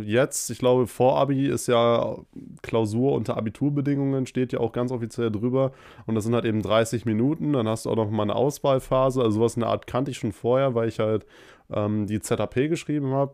jetzt, 0.00 0.48
ich 0.50 0.60
glaube, 0.60 0.86
vor 0.86 1.18
Abi 1.18 1.48
ist 1.48 1.66
ja 1.66 2.16
Klausur 2.62 3.14
unter 3.14 3.36
Abiturbedingungen, 3.36 4.26
steht 4.26 4.52
ja 4.52 4.60
auch 4.60 4.70
ganz 4.70 4.92
offiziell 4.92 5.32
drüber. 5.32 5.72
Und 6.06 6.14
das 6.14 6.22
sind 6.22 6.34
halt 6.34 6.44
eben 6.44 6.62
30 6.62 7.06
Minuten. 7.06 7.54
Dann 7.54 7.66
hast 7.66 7.86
du 7.86 7.90
auch 7.90 7.96
noch 7.96 8.08
mal 8.08 8.22
eine 8.22 8.36
Auswahlphase. 8.36 9.20
Also 9.20 9.40
sowas 9.40 9.56
in 9.56 9.62
der 9.62 9.70
Art 9.70 9.88
kannte 9.88 10.12
ich 10.12 10.18
schon 10.18 10.30
vorher, 10.30 10.76
weil 10.76 10.88
ich 10.88 11.00
halt 11.00 11.26
ähm, 11.72 12.06
die 12.06 12.20
ZAP 12.20 12.54
geschrieben 12.68 13.10
habe 13.14 13.32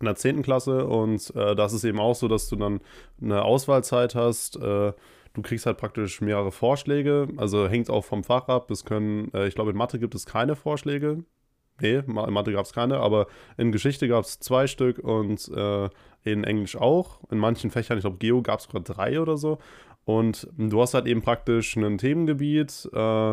in 0.00 0.06
der 0.06 0.14
10. 0.14 0.42
Klasse 0.42 0.86
und 0.86 1.34
äh, 1.34 1.54
das 1.54 1.72
ist 1.72 1.84
eben 1.84 2.00
auch 2.00 2.14
so, 2.14 2.28
dass 2.28 2.48
du 2.48 2.56
dann 2.56 2.80
eine 3.20 3.42
Auswahlzeit 3.42 4.14
hast. 4.14 4.56
Äh, 4.56 4.92
du 5.34 5.42
kriegst 5.42 5.66
halt 5.66 5.78
praktisch 5.78 6.20
mehrere 6.20 6.52
Vorschläge, 6.52 7.28
also 7.36 7.68
hängt 7.68 7.90
auch 7.90 8.04
vom 8.04 8.24
Fach 8.24 8.48
ab. 8.48 8.70
Es 8.70 8.84
können, 8.84 9.32
äh, 9.34 9.46
ich 9.46 9.54
glaube, 9.54 9.70
in 9.70 9.76
Mathe 9.76 9.98
gibt 9.98 10.14
es 10.14 10.26
keine 10.26 10.56
Vorschläge. 10.56 11.24
Nee, 11.80 11.96
in 12.06 12.12
Mathe 12.14 12.52
gab 12.52 12.64
es 12.64 12.72
keine, 12.72 12.98
aber 13.00 13.26
in 13.58 13.70
Geschichte 13.70 14.08
gab 14.08 14.24
es 14.24 14.40
zwei 14.40 14.66
Stück 14.66 14.98
und 14.98 15.48
äh, 15.48 15.90
in 16.24 16.44
Englisch 16.44 16.76
auch. 16.76 17.20
In 17.30 17.38
manchen 17.38 17.70
Fächern, 17.70 17.98
ich 17.98 18.02
glaube, 18.02 18.16
Geo 18.16 18.42
gab 18.42 18.60
es 18.60 18.64
sogar 18.64 18.82
drei 18.82 19.20
oder 19.20 19.36
so. 19.36 19.58
Und 20.04 20.48
du 20.56 20.80
hast 20.80 20.94
halt 20.94 21.06
eben 21.06 21.20
praktisch 21.20 21.76
ein 21.76 21.98
Themengebiet, 21.98 22.88
äh, 22.94 23.32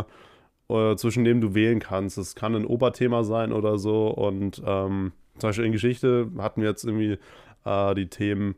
äh, 0.70 0.96
zwischen 0.96 1.24
dem 1.24 1.39
du 1.39 1.53
wählen 1.53 1.79
kannst. 1.79 2.17
Es 2.17 2.36
kann 2.36 2.55
ein 2.55 2.65
Oberthema 2.65 3.24
sein 3.24 3.53
oder 3.53 3.77
so 3.77 4.08
und 4.08 4.62
ähm, 4.65 5.13
zum 5.38 5.50
Beispiel 5.50 5.66
in 5.66 5.72
Geschichte 5.72 6.30
hatten 6.38 6.62
wir 6.62 6.70
jetzt 6.70 6.84
irgendwie 6.84 7.18
äh, 7.66 7.96
die 7.96 8.08
Themen, 8.08 8.56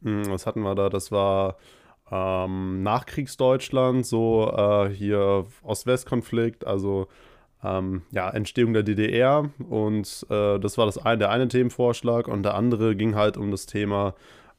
mh, 0.00 0.24
hm, 0.24 0.30
was 0.32 0.46
hatten 0.46 0.62
wir 0.62 0.74
da? 0.74 0.88
Das 0.88 1.12
war 1.12 1.56
ähm, 2.10 2.82
Nachkriegsdeutschland, 2.82 4.04
so 4.06 4.50
äh, 4.50 4.88
hier 4.90 5.46
Ost-West-Konflikt, 5.62 6.66
also 6.66 7.08
ähm, 7.62 8.02
ja, 8.10 8.28
Entstehung 8.30 8.74
der 8.74 8.82
DDR. 8.82 9.50
Und 9.68 10.26
äh, 10.28 10.58
das 10.58 10.76
war 10.76 10.86
das 10.86 10.98
ein, 10.98 11.18
der 11.18 11.30
eine 11.30 11.48
Themenvorschlag. 11.48 12.28
Und 12.28 12.42
der 12.42 12.54
andere 12.54 12.94
ging 12.94 13.14
halt 13.14 13.36
um 13.36 13.50
das 13.50 13.66
Thema 13.66 14.14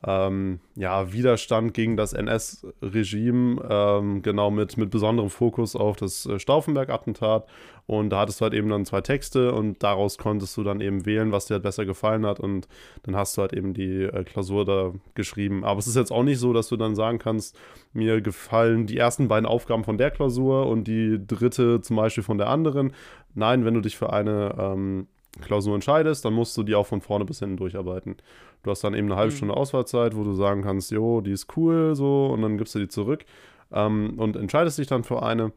ähm, 0.07 0.59
ja, 0.75 1.11
Widerstand 1.11 1.73
gegen 1.73 1.97
das 1.97 2.13
NS-Regime, 2.13 3.61
ähm, 3.67 4.21
genau 4.21 4.51
mit, 4.51 4.77
mit 4.77 4.91
besonderem 4.91 5.31
Fokus 5.31 5.75
auf 5.75 5.97
das 5.97 6.27
äh, 6.27 6.37
Stauffenberg-Attentat. 6.37 7.47
Und 7.87 8.09
da 8.09 8.19
hattest 8.19 8.39
du 8.39 8.43
halt 8.43 8.53
eben 8.53 8.69
dann 8.69 8.85
zwei 8.85 9.01
Texte 9.01 9.53
und 9.53 9.81
daraus 9.83 10.17
konntest 10.17 10.57
du 10.57 10.63
dann 10.63 10.81
eben 10.81 11.05
wählen, 11.05 11.31
was 11.31 11.45
dir 11.45 11.55
halt 11.55 11.63
besser 11.63 11.85
gefallen 11.85 12.25
hat. 12.25 12.39
Und 12.39 12.67
dann 13.03 13.15
hast 13.15 13.37
du 13.37 13.41
halt 13.41 13.53
eben 13.53 13.73
die 13.73 14.03
äh, 14.03 14.23
Klausur 14.23 14.63
da 14.63 14.93
geschrieben. 15.15 15.63
Aber 15.63 15.79
es 15.79 15.87
ist 15.87 15.95
jetzt 15.95 16.11
auch 16.11 16.23
nicht 16.23 16.39
so, 16.39 16.53
dass 16.53 16.67
du 16.67 16.77
dann 16.77 16.95
sagen 16.95 17.17
kannst, 17.17 17.57
mir 17.93 18.21
gefallen 18.21 18.85
die 18.85 18.97
ersten 18.97 19.27
beiden 19.27 19.47
Aufgaben 19.47 19.83
von 19.83 19.97
der 19.97 20.11
Klausur 20.11 20.67
und 20.67 20.87
die 20.87 21.19
dritte 21.25 21.81
zum 21.81 21.95
Beispiel 21.95 22.23
von 22.23 22.37
der 22.37 22.49
anderen. 22.49 22.93
Nein, 23.33 23.65
wenn 23.65 23.73
du 23.73 23.81
dich 23.81 23.97
für 23.97 24.13
eine 24.13 24.55
ähm, 24.59 25.07
Klausur 25.41 25.75
entscheidest, 25.75 26.25
dann 26.25 26.33
musst 26.33 26.55
du 26.57 26.63
die 26.63 26.75
auch 26.75 26.87
von 26.87 27.01
vorne 27.01 27.25
bis 27.25 27.39
hinten 27.39 27.57
durcharbeiten. 27.57 28.17
Du 28.65 28.71
hast 28.71 28.83
dann 28.83 28.95
eben 28.95 29.11
eine 29.11 29.15
halbe 29.15 29.31
mhm. 29.31 29.37
Stunde 29.37 29.55
Auswahlzeit, 29.55 30.15
wo 30.15 30.23
du 30.23 30.33
sagen 30.33 30.63
kannst, 30.63 30.89
jo, 30.89 31.21
die 31.21 31.29
ist 31.29 31.55
cool, 31.55 31.95
so, 31.95 32.25
und 32.33 32.41
dann 32.41 32.57
gibst 32.57 32.73
du 32.73 32.79
die 32.79 32.87
zurück 32.87 33.23
ähm, 33.71 34.15
und 34.17 34.35
entscheidest 34.35 34.79
dich 34.79 34.87
dann 34.87 35.03
für 35.03 35.21
eine. 35.21 35.51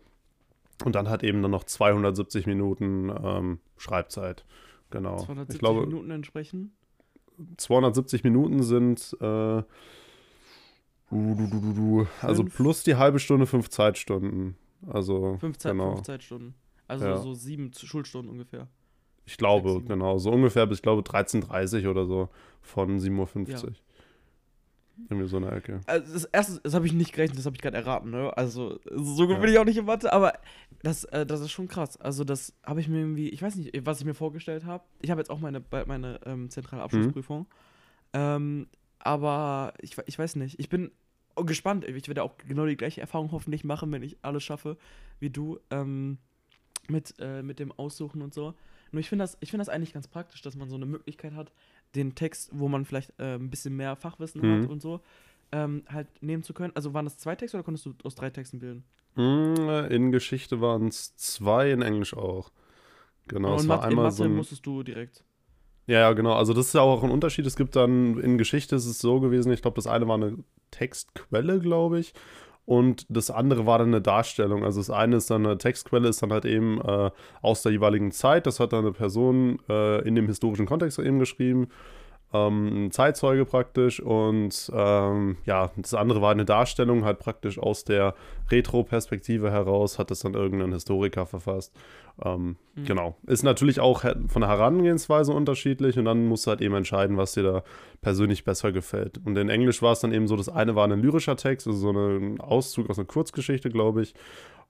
Und 0.84 0.94
dann 0.94 1.08
hat 1.08 1.24
eben 1.24 1.40
dann 1.40 1.50
noch 1.50 1.64
270 1.64 2.46
Minuten 2.46 3.10
ähm, 3.24 3.60
Schreibzeit. 3.78 4.44
Genau. 4.90 5.16
270 5.16 5.54
ich 5.54 5.58
glaube, 5.58 5.86
Minuten 5.86 6.10
entsprechen? 6.10 6.72
270 7.56 8.24
Minuten 8.24 8.62
sind 8.62 9.16
äh, 9.22 9.62
also 12.20 12.44
plus 12.44 12.82
die 12.82 12.96
halbe 12.96 13.20
Stunde 13.20 13.46
fünf 13.46 13.70
Zeitstunden. 13.70 14.54
Also 14.86 15.38
fünf, 15.40 15.56
Zeit, 15.56 15.72
genau. 15.72 15.94
fünf 15.94 16.02
Zeitstunden. 16.02 16.54
Also 16.86 17.06
ja. 17.06 17.16
so 17.16 17.32
sieben 17.32 17.72
Schulstunden 17.72 18.30
ungefähr. 18.30 18.68
Ich 19.28 19.36
glaube, 19.36 19.72
6, 19.74 19.86
genau. 19.86 20.16
So 20.16 20.30
ungefähr 20.30 20.66
bis, 20.66 20.78
ich 20.78 20.82
glaube, 20.82 21.02
13.30 21.02 21.84
Uhr 21.84 21.90
oder 21.90 22.06
so 22.06 22.28
von 22.62 22.98
7.50 22.98 23.36
Uhr. 23.36 23.46
Ja. 23.46 23.58
Irgendwie 25.10 25.28
so 25.28 25.36
eine 25.36 25.52
Ecke. 25.52 25.80
Also 25.86 26.12
das 26.14 26.24
erste, 26.24 26.60
das 26.62 26.74
habe 26.74 26.86
ich 26.86 26.92
nicht 26.92 27.12
gerechnet, 27.12 27.38
das 27.38 27.44
habe 27.44 27.54
ich 27.54 27.62
gerade 27.62 27.76
erraten, 27.76 28.10
ne? 28.10 28.36
Also, 28.36 28.80
so 28.90 29.26
gut 29.26 29.36
ja. 29.36 29.40
bin 29.40 29.50
ich 29.50 29.58
auch 29.58 29.64
nicht 29.66 29.76
in 29.76 29.84
Mathe, 29.84 30.12
aber 30.12 30.32
das, 30.82 31.04
äh, 31.04 31.26
das 31.26 31.40
ist 31.40 31.52
schon 31.52 31.68
krass. 31.68 32.00
Also, 32.00 32.24
das 32.24 32.54
habe 32.64 32.80
ich 32.80 32.88
mir 32.88 33.00
irgendwie, 33.00 33.28
ich 33.28 33.42
weiß 33.42 33.56
nicht, 33.56 33.70
was 33.84 34.00
ich 34.00 34.06
mir 34.06 34.14
vorgestellt 34.14 34.64
habe. 34.64 34.82
Ich 35.02 35.10
habe 35.10 35.20
jetzt 35.20 35.30
auch 35.30 35.40
meine, 35.40 35.62
meine 35.86 36.18
ähm, 36.24 36.50
zentrale 36.50 36.82
Abschlussprüfung. 36.82 37.40
Mhm. 37.40 37.46
Ähm, 38.14 38.66
aber 38.98 39.74
ich, 39.80 39.96
ich 40.06 40.18
weiß 40.18 40.36
nicht. 40.36 40.58
Ich 40.58 40.70
bin 40.70 40.90
gespannt. 41.36 41.84
Ich 41.84 42.08
werde 42.08 42.22
auch 42.22 42.36
genau 42.38 42.66
die 42.66 42.76
gleiche 42.76 43.00
Erfahrung 43.00 43.30
hoffentlich 43.30 43.62
machen, 43.62 43.92
wenn 43.92 44.02
ich 44.02 44.16
alles 44.22 44.42
schaffe 44.42 44.76
wie 45.20 45.30
du 45.30 45.58
ähm, 45.70 46.18
mit, 46.88 47.14
äh, 47.18 47.42
mit 47.42 47.58
dem 47.58 47.72
Aussuchen 47.72 48.22
und 48.22 48.34
so. 48.34 48.54
Nur 48.92 49.00
ich 49.00 49.08
finde 49.08 49.24
das, 49.24 49.36
find 49.42 49.60
das 49.60 49.68
eigentlich 49.68 49.92
ganz 49.92 50.08
praktisch, 50.08 50.42
dass 50.42 50.56
man 50.56 50.68
so 50.68 50.76
eine 50.76 50.86
Möglichkeit 50.86 51.34
hat, 51.34 51.52
den 51.94 52.14
Text, 52.14 52.50
wo 52.52 52.68
man 52.68 52.84
vielleicht 52.84 53.12
äh, 53.18 53.34
ein 53.34 53.50
bisschen 53.50 53.76
mehr 53.76 53.96
Fachwissen 53.96 54.40
mhm. 54.40 54.62
hat 54.62 54.70
und 54.70 54.82
so, 54.82 55.00
ähm, 55.52 55.82
halt 55.88 56.06
nehmen 56.22 56.42
zu 56.42 56.54
können. 56.54 56.72
Also 56.74 56.94
waren 56.94 57.04
das 57.04 57.18
zwei 57.18 57.34
Texte 57.36 57.56
oder 57.56 57.64
konntest 57.64 57.86
du 57.86 57.94
aus 58.04 58.14
drei 58.14 58.30
Texten 58.30 58.58
bilden? 58.58 58.84
Mm, 59.14 59.90
in 59.90 60.12
Geschichte 60.12 60.60
waren 60.60 60.88
es 60.88 61.16
zwei, 61.16 61.70
in 61.70 61.82
Englisch 61.82 62.14
auch. 62.14 62.50
Genau, 63.26 63.52
und 63.52 63.60
es 63.60 63.68
war 63.68 63.82
einmal 63.82 63.90
in 63.90 63.96
Mathe 63.96 64.16
so 64.16 64.24
ein, 64.24 64.34
musstest 64.34 64.64
du 64.64 64.82
direkt. 64.82 65.24
Ja, 65.86 66.00
ja, 66.00 66.12
genau. 66.12 66.34
Also 66.34 66.52
das 66.52 66.66
ist 66.66 66.74
ja 66.74 66.82
auch 66.82 67.02
ein 67.02 67.10
Unterschied. 67.10 67.46
Es 67.46 67.56
gibt 67.56 67.74
dann 67.74 68.18
in 68.20 68.36
Geschichte 68.36 68.76
ist 68.76 68.86
es 68.86 68.98
so 68.98 69.20
gewesen, 69.20 69.50
ich 69.52 69.62
glaube, 69.62 69.76
das 69.76 69.86
eine 69.86 70.06
war 70.06 70.16
eine 70.16 70.36
Textquelle, 70.70 71.60
glaube 71.60 71.98
ich. 71.98 72.12
Und 72.68 73.06
das 73.08 73.30
andere 73.30 73.64
war 73.64 73.78
dann 73.78 73.88
eine 73.88 74.02
Darstellung. 74.02 74.62
Also 74.62 74.80
das 74.80 74.90
eine 74.90 75.16
ist 75.16 75.30
dann 75.30 75.46
eine 75.46 75.56
Textquelle, 75.56 76.06
ist 76.06 76.22
dann 76.22 76.30
halt 76.30 76.44
eben 76.44 76.78
äh, 76.82 77.10
aus 77.40 77.62
der 77.62 77.72
jeweiligen 77.72 78.12
Zeit. 78.12 78.46
Das 78.46 78.60
hat 78.60 78.74
dann 78.74 78.80
eine 78.80 78.92
Person 78.92 79.58
äh, 79.70 80.06
in 80.06 80.14
dem 80.14 80.26
historischen 80.26 80.66
Kontext 80.66 80.98
eben 80.98 81.18
geschrieben 81.18 81.68
ähm, 82.32 82.86
ein 82.86 82.90
Zeitzeuge 82.90 83.44
praktisch 83.44 84.00
und 84.00 84.70
ähm, 84.74 85.38
ja, 85.46 85.70
das 85.76 85.94
andere 85.94 86.20
war 86.20 86.30
eine 86.30 86.44
Darstellung, 86.44 87.04
halt 87.04 87.18
praktisch 87.18 87.58
aus 87.58 87.84
der 87.84 88.14
Retro-Perspektive 88.50 89.50
heraus, 89.50 89.98
hat 89.98 90.10
das 90.10 90.20
dann 90.20 90.34
irgendein 90.34 90.72
Historiker 90.72 91.24
verfasst. 91.24 91.74
Ähm, 92.22 92.56
mhm. 92.74 92.84
Genau. 92.84 93.16
Ist 93.26 93.44
natürlich 93.44 93.80
auch 93.80 94.02
von 94.26 94.42
der 94.42 94.48
Herangehensweise 94.48 95.32
unterschiedlich 95.32 95.98
und 95.98 96.04
dann 96.04 96.26
musst 96.26 96.46
du 96.46 96.50
halt 96.50 96.60
eben 96.60 96.74
entscheiden, 96.74 97.16
was 97.16 97.32
dir 97.32 97.42
da 97.44 97.62
persönlich 98.02 98.44
besser 98.44 98.72
gefällt. 98.72 99.18
Und 99.24 99.36
in 99.38 99.48
Englisch 99.48 99.80
war 99.80 99.92
es 99.92 100.00
dann 100.00 100.12
eben 100.12 100.28
so, 100.28 100.36
das 100.36 100.48
eine 100.48 100.74
war 100.74 100.86
ein 100.86 101.00
lyrischer 101.00 101.36
Text, 101.36 101.66
also 101.66 101.78
so 101.78 101.90
ein 101.90 102.40
Auszug 102.40 102.90
aus 102.90 102.98
einer 102.98 103.06
Kurzgeschichte, 103.06 103.70
glaube 103.70 104.02
ich. 104.02 104.14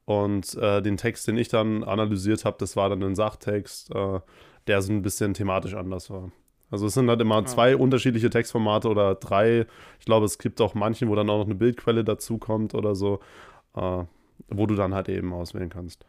Und 0.05 0.55
äh, 0.55 0.81
den 0.81 0.97
Text, 0.97 1.27
den 1.27 1.37
ich 1.37 1.49
dann 1.49 1.85
analysiert 1.85 2.45
habe, 2.45 2.57
das 2.59 2.77
war 2.77 2.89
dann 2.89 3.03
ein 3.03 3.15
Sachtext, 3.15 3.95
äh, 3.95 4.21
der 4.67 4.81
so 4.81 4.93
ein 4.93 5.03
bisschen 5.03 5.35
thematisch 5.35 5.75
anders 5.75 6.09
war. 6.09 6.31
Also 6.71 6.87
es 6.87 6.95
sind 6.95 7.09
halt 7.09 7.21
immer 7.21 7.45
zwei 7.47 7.77
unterschiedliche 7.77 8.31
Textformate 8.31 8.89
oder 8.89 9.15
drei. 9.15 9.67
Ich 9.99 10.05
glaube, 10.05 10.27
es 10.27 10.39
gibt 10.39 10.61
auch 10.61 10.75
manche, 10.75 11.09
wo 11.09 11.15
dann 11.15 11.31
auch 11.31 11.39
noch 11.39 11.47
eine 11.47 11.55
Bildquelle 11.55 12.05
dazu 12.05 12.39
kommt 12.39 12.75
oder 12.75 12.95
so, 12.95 13.21
äh, 13.75 14.05
wo 14.49 14.67
du 14.67 14.75
dann 14.75 14.95
halt 14.95 15.09
eben 15.09 15.33
auswählen 15.33 15.71
kannst. 15.71 16.05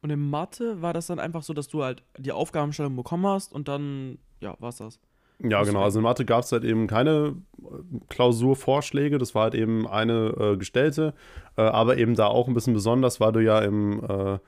Und 0.00 0.10
in 0.10 0.30
Mathe 0.30 0.80
war 0.80 0.92
das 0.92 1.08
dann 1.08 1.18
einfach 1.18 1.42
so, 1.42 1.52
dass 1.52 1.68
du 1.68 1.82
halt 1.82 2.02
die 2.16 2.32
Aufgabenstellung 2.32 2.96
bekommen 2.96 3.26
hast 3.26 3.52
und 3.52 3.68
dann, 3.68 4.18
ja, 4.40 4.54
war 4.58 4.70
es 4.70 4.76
das. 4.76 5.00
Ja, 5.40 5.62
genau. 5.62 5.82
Also 5.82 6.00
in 6.00 6.02
Mathe 6.02 6.24
gab 6.24 6.42
es 6.42 6.50
halt 6.50 6.64
eben 6.64 6.86
keine 6.88 7.36
äh, 7.58 7.64
Klausurvorschläge. 8.08 9.18
Das 9.18 9.34
war 9.34 9.44
halt 9.44 9.54
eben 9.54 9.86
eine 9.86 10.34
äh, 10.36 10.56
gestellte. 10.56 11.14
Äh, 11.56 11.62
aber 11.62 11.96
eben 11.98 12.14
da 12.14 12.26
auch 12.26 12.48
ein 12.48 12.54
bisschen 12.54 12.74
besonders, 12.74 13.20
weil 13.20 13.32
du 13.32 13.40
ja 13.44 13.60
im 13.60 14.02
äh, 14.02 14.38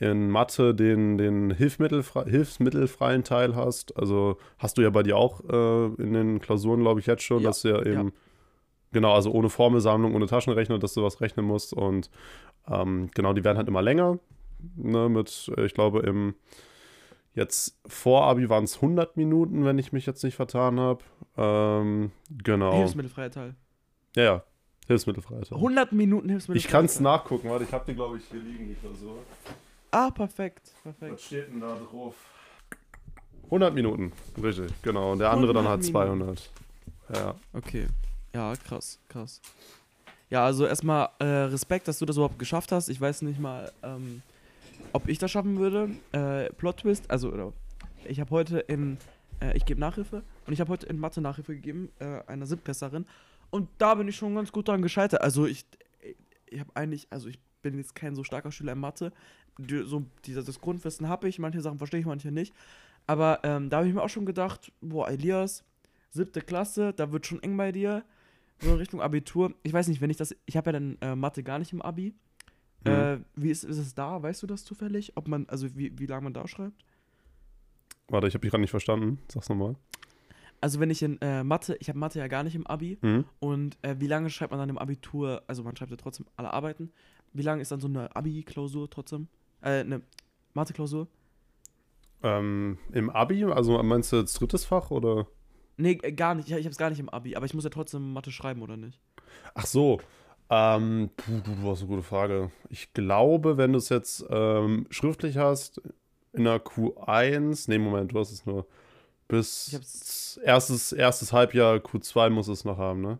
in 0.00 0.30
Mathe 0.30 0.74
den, 0.74 1.18
den 1.18 1.50
Hilfsmittelfre 1.50 2.24
hilfsmittelfreien 2.24 3.24
Teil 3.24 3.56
hast. 3.56 3.96
Also 3.96 4.38
hast 4.58 4.78
du 4.78 4.82
ja 4.82 4.90
bei 4.90 5.02
dir 5.02 5.16
auch 5.16 5.40
äh, 5.48 5.86
in 6.02 6.12
den 6.12 6.40
Klausuren, 6.40 6.80
glaube 6.80 7.00
ich, 7.00 7.06
jetzt 7.06 7.24
schon, 7.24 7.42
ja. 7.42 7.48
dass 7.48 7.62
du 7.62 7.68
ja 7.68 7.80
eben, 7.80 8.08
ja. 8.08 8.12
genau, 8.92 9.14
also 9.14 9.32
ohne 9.32 9.48
Formelsammlung, 9.48 10.14
ohne 10.14 10.26
Taschenrechner, 10.26 10.78
dass 10.78 10.94
du 10.94 11.02
was 11.02 11.20
rechnen 11.20 11.44
musst. 11.44 11.72
Und 11.72 12.10
ähm, 12.68 13.10
genau, 13.14 13.32
die 13.32 13.42
werden 13.42 13.58
halt 13.58 13.68
immer 13.68 13.82
länger. 13.82 14.18
Ne, 14.76 15.08
mit, 15.08 15.50
äh, 15.56 15.66
ich 15.66 15.74
glaube, 15.74 16.00
im 16.00 16.34
jetzt 17.34 17.78
vor 17.86 18.24
Abi 18.24 18.48
waren 18.48 18.64
es 18.64 18.76
100 18.76 19.16
Minuten, 19.16 19.64
wenn 19.64 19.78
ich 19.78 19.92
mich 19.92 20.06
jetzt 20.06 20.22
nicht 20.24 20.34
vertan 20.34 20.78
habe. 20.80 21.04
Ähm, 21.36 22.10
genau. 22.42 22.76
Hilfsmittelfreier 22.76 23.30
Teil. 23.30 23.54
Ja, 24.16 24.22
ja. 24.22 24.44
Hilfsmittelfreier 24.86 25.42
Teil. 25.42 25.58
100 25.58 25.92
Minuten 25.92 26.28
Hilfsmittelfreier 26.28 26.66
Ich 26.66 26.70
kann 26.70 26.84
es 26.86 27.00
nachgucken, 27.00 27.48
warte, 27.50 27.64
ich 27.64 27.72
habe 27.72 27.84
die, 27.86 27.94
glaube 27.94 28.18
ich, 28.18 28.24
hier 28.30 28.40
liegen, 28.40 28.68
die 28.68 28.74
Klausur. 28.74 29.18
Ah, 29.90 30.10
perfekt, 30.10 30.72
perfekt. 30.82 31.12
Was 31.12 31.24
steht 31.24 31.48
denn 31.48 31.60
da 31.60 31.74
drauf? 31.74 32.14
100 33.44 33.72
Minuten, 33.72 34.12
richtig, 34.42 34.70
genau. 34.82 35.12
Und 35.12 35.20
der 35.20 35.30
andere 35.30 35.54
dann 35.54 35.66
hat 35.66 35.82
200. 35.82 36.50
Ja. 37.14 37.34
Okay. 37.54 37.86
Ja, 38.34 38.54
krass, 38.56 38.98
krass. 39.08 39.40
Ja, 40.30 40.44
also 40.44 40.66
erstmal 40.66 41.08
äh, 41.18 41.24
Respekt, 41.24 41.88
dass 41.88 41.98
du 41.98 42.04
das 42.04 42.16
überhaupt 42.16 42.38
geschafft 42.38 42.70
hast. 42.72 42.90
Ich 42.90 43.00
weiß 43.00 43.22
nicht 43.22 43.40
mal, 43.40 43.72
ähm, 43.82 44.20
ob 44.92 45.08
ich 45.08 45.18
das 45.18 45.30
schaffen 45.30 45.58
würde. 45.58 45.88
Äh, 46.12 46.52
Plot 46.52 46.78
Twist, 46.78 47.10
also 47.10 47.32
oder, 47.32 47.52
ich 48.04 48.20
habe 48.20 48.30
heute 48.30 48.58
in, 48.58 48.98
äh, 49.40 49.56
ich 49.56 49.64
gebe 49.64 49.80
Nachhilfe 49.80 50.22
und 50.46 50.52
ich 50.52 50.60
habe 50.60 50.70
heute 50.70 50.86
in 50.86 50.98
Mathe 50.98 51.22
Nachhilfe 51.22 51.54
gegeben, 51.54 51.90
äh, 51.98 52.20
einer 52.26 52.46
Siebtklässlerin. 52.46 53.06
Und 53.50 53.70
da 53.78 53.94
bin 53.94 54.08
ich 54.08 54.16
schon 54.16 54.34
ganz 54.34 54.52
gut 54.52 54.68
dran 54.68 54.82
gescheitert. 54.82 55.22
Also 55.22 55.46
ich, 55.46 55.64
ich 56.46 56.60
habe 56.60 56.70
eigentlich, 56.74 57.06
also 57.08 57.28
ich 57.28 57.38
bin 57.62 57.78
jetzt 57.78 57.94
kein 57.94 58.14
so 58.14 58.22
starker 58.22 58.52
Schüler 58.52 58.72
in 58.72 58.78
Mathe. 58.80 59.12
So 59.58 60.04
dieser, 60.24 60.42
das 60.42 60.60
Grundwissen 60.60 61.08
habe 61.08 61.28
ich, 61.28 61.38
manche 61.38 61.60
Sachen 61.60 61.78
verstehe 61.78 62.00
ich, 62.00 62.06
manche 62.06 62.30
nicht. 62.30 62.54
Aber 63.06 63.40
ähm, 63.42 63.70
da 63.70 63.78
habe 63.78 63.88
ich 63.88 63.94
mir 63.94 64.02
auch 64.02 64.08
schon 64.08 64.26
gedacht, 64.26 64.72
boah, 64.80 65.08
Elias, 65.08 65.64
siebte 66.10 66.40
Klasse, 66.40 66.92
da 66.92 67.10
wird 67.10 67.26
schon 67.26 67.42
eng 67.42 67.56
bei 67.56 67.72
dir. 67.72 68.04
So 68.60 68.70
in 68.70 68.76
Richtung 68.76 69.00
Abitur. 69.00 69.54
Ich 69.62 69.72
weiß 69.72 69.88
nicht, 69.88 70.00
wenn 70.00 70.10
ich 70.10 70.16
das, 70.16 70.34
ich 70.46 70.56
habe 70.56 70.68
ja 70.68 70.72
dann 70.72 70.98
äh, 71.00 71.14
Mathe 71.14 71.42
gar 71.42 71.58
nicht 71.58 71.72
im 71.72 71.80
Abi. 71.80 72.14
Mhm. 72.84 72.90
Äh, 72.90 73.18
wie 73.36 73.50
ist, 73.50 73.64
ist 73.64 73.78
es 73.78 73.94
da? 73.94 74.22
Weißt 74.22 74.42
du 74.42 74.46
das 74.46 74.64
zufällig? 74.64 75.12
Ob 75.16 75.28
man, 75.28 75.46
also 75.48 75.76
wie, 75.76 75.96
wie 75.98 76.06
lange 76.06 76.24
man 76.24 76.34
da 76.34 76.46
schreibt? 76.48 76.84
Warte, 78.08 78.26
ich 78.26 78.34
habe 78.34 78.42
dich 78.42 78.50
gerade 78.50 78.60
nicht 78.60 78.70
verstanden. 78.70 79.18
Sag's 79.28 79.48
nochmal. 79.48 79.76
Also 80.60 80.80
wenn 80.80 80.90
ich 80.90 81.02
in 81.02 81.20
äh, 81.20 81.44
Mathe, 81.44 81.76
ich 81.78 81.88
habe 81.88 81.98
Mathe 81.98 82.18
ja 82.18 82.26
gar 82.26 82.42
nicht 82.42 82.56
im 82.56 82.66
Abi. 82.66 82.98
Mhm. 83.00 83.24
Und 83.38 83.78
äh, 83.82 83.96
wie 83.98 84.06
lange 84.06 84.28
schreibt 84.28 84.50
man 84.50 84.58
dann 84.58 84.70
im 84.70 84.78
Abitur? 84.78 85.42
Also 85.46 85.62
man 85.62 85.76
schreibt 85.76 85.90
ja 85.92 85.96
trotzdem 85.96 86.26
alle 86.36 86.52
Arbeiten. 86.52 86.90
Wie 87.32 87.42
lange 87.42 87.62
ist 87.62 87.70
dann 87.70 87.80
so 87.80 87.88
eine 87.88 88.14
Abi-Klausur 88.16 88.90
trotzdem? 88.90 89.28
Äh, 89.62 89.80
eine 89.80 90.02
Mathe-Klausur? 90.54 91.06
Ähm, 92.22 92.78
Im 92.92 93.10
Abi, 93.10 93.44
also 93.44 93.80
meinst 93.82 94.12
du 94.12 94.16
jetzt 94.16 94.40
drittes 94.40 94.64
Fach 94.64 94.90
oder? 94.90 95.26
Nee, 95.76 95.98
äh, 96.02 96.12
gar 96.12 96.34
nicht. 96.34 96.48
Ich, 96.48 96.54
ich 96.54 96.64
habe 96.64 96.70
es 96.70 96.78
gar 96.78 96.90
nicht 96.90 96.98
im 97.00 97.08
Abi, 97.08 97.36
aber 97.36 97.46
ich 97.46 97.54
muss 97.54 97.64
ja 97.64 97.70
trotzdem 97.70 98.12
Mathe 98.12 98.32
schreiben, 98.32 98.62
oder 98.62 98.76
nicht? 98.76 99.00
Ach 99.54 99.66
so. 99.66 100.00
Ähm, 100.50 101.10
puh, 101.16 101.40
du, 101.44 101.54
du 101.54 101.70
hast 101.70 101.80
eine 101.80 101.88
gute 101.88 102.02
Frage. 102.02 102.50
Ich 102.70 102.92
glaube, 102.94 103.56
wenn 103.58 103.72
du 103.72 103.78
es 103.78 103.88
jetzt 103.90 104.24
ähm, 104.30 104.86
schriftlich 104.90 105.36
hast, 105.36 105.80
in 106.32 106.44
der 106.44 106.58
Q1, 106.64 107.68
nee, 107.68 107.78
Moment, 107.78 108.12
du 108.12 108.18
hast 108.18 108.32
es 108.32 108.46
nur 108.46 108.60
Ich 108.62 109.28
bis 109.28 109.72
hab's- 109.74 110.36
erstes, 110.42 110.92
erstes 110.92 111.32
Halbjahr 111.32 111.76
Q2 111.76 112.30
muss 112.30 112.48
es 112.48 112.64
noch 112.64 112.78
haben, 112.78 113.02
ne? 113.02 113.18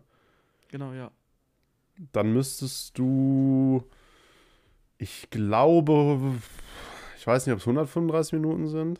Genau, 0.69 0.91
ja. 0.93 1.11
Dann 2.13 2.33
müsstest 2.33 2.97
du, 2.97 3.83
ich 4.99 5.29
glaube, 5.31 6.19
ich 7.17 7.25
weiß 7.25 7.47
nicht, 7.47 7.53
ob 7.53 7.59
es 7.59 7.65
135 7.65 8.33
Minuten 8.33 8.67
sind 8.67 8.99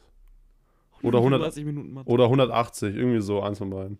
Oder 1.03 1.19
100 1.19 1.39
130 1.41 1.65
Minuten 1.65 1.97
oder 2.05 2.23
180, 2.25 2.95
irgendwie 2.95 3.21
so, 3.21 3.41
eins 3.41 3.59
von 3.59 3.69
beiden. 3.69 3.99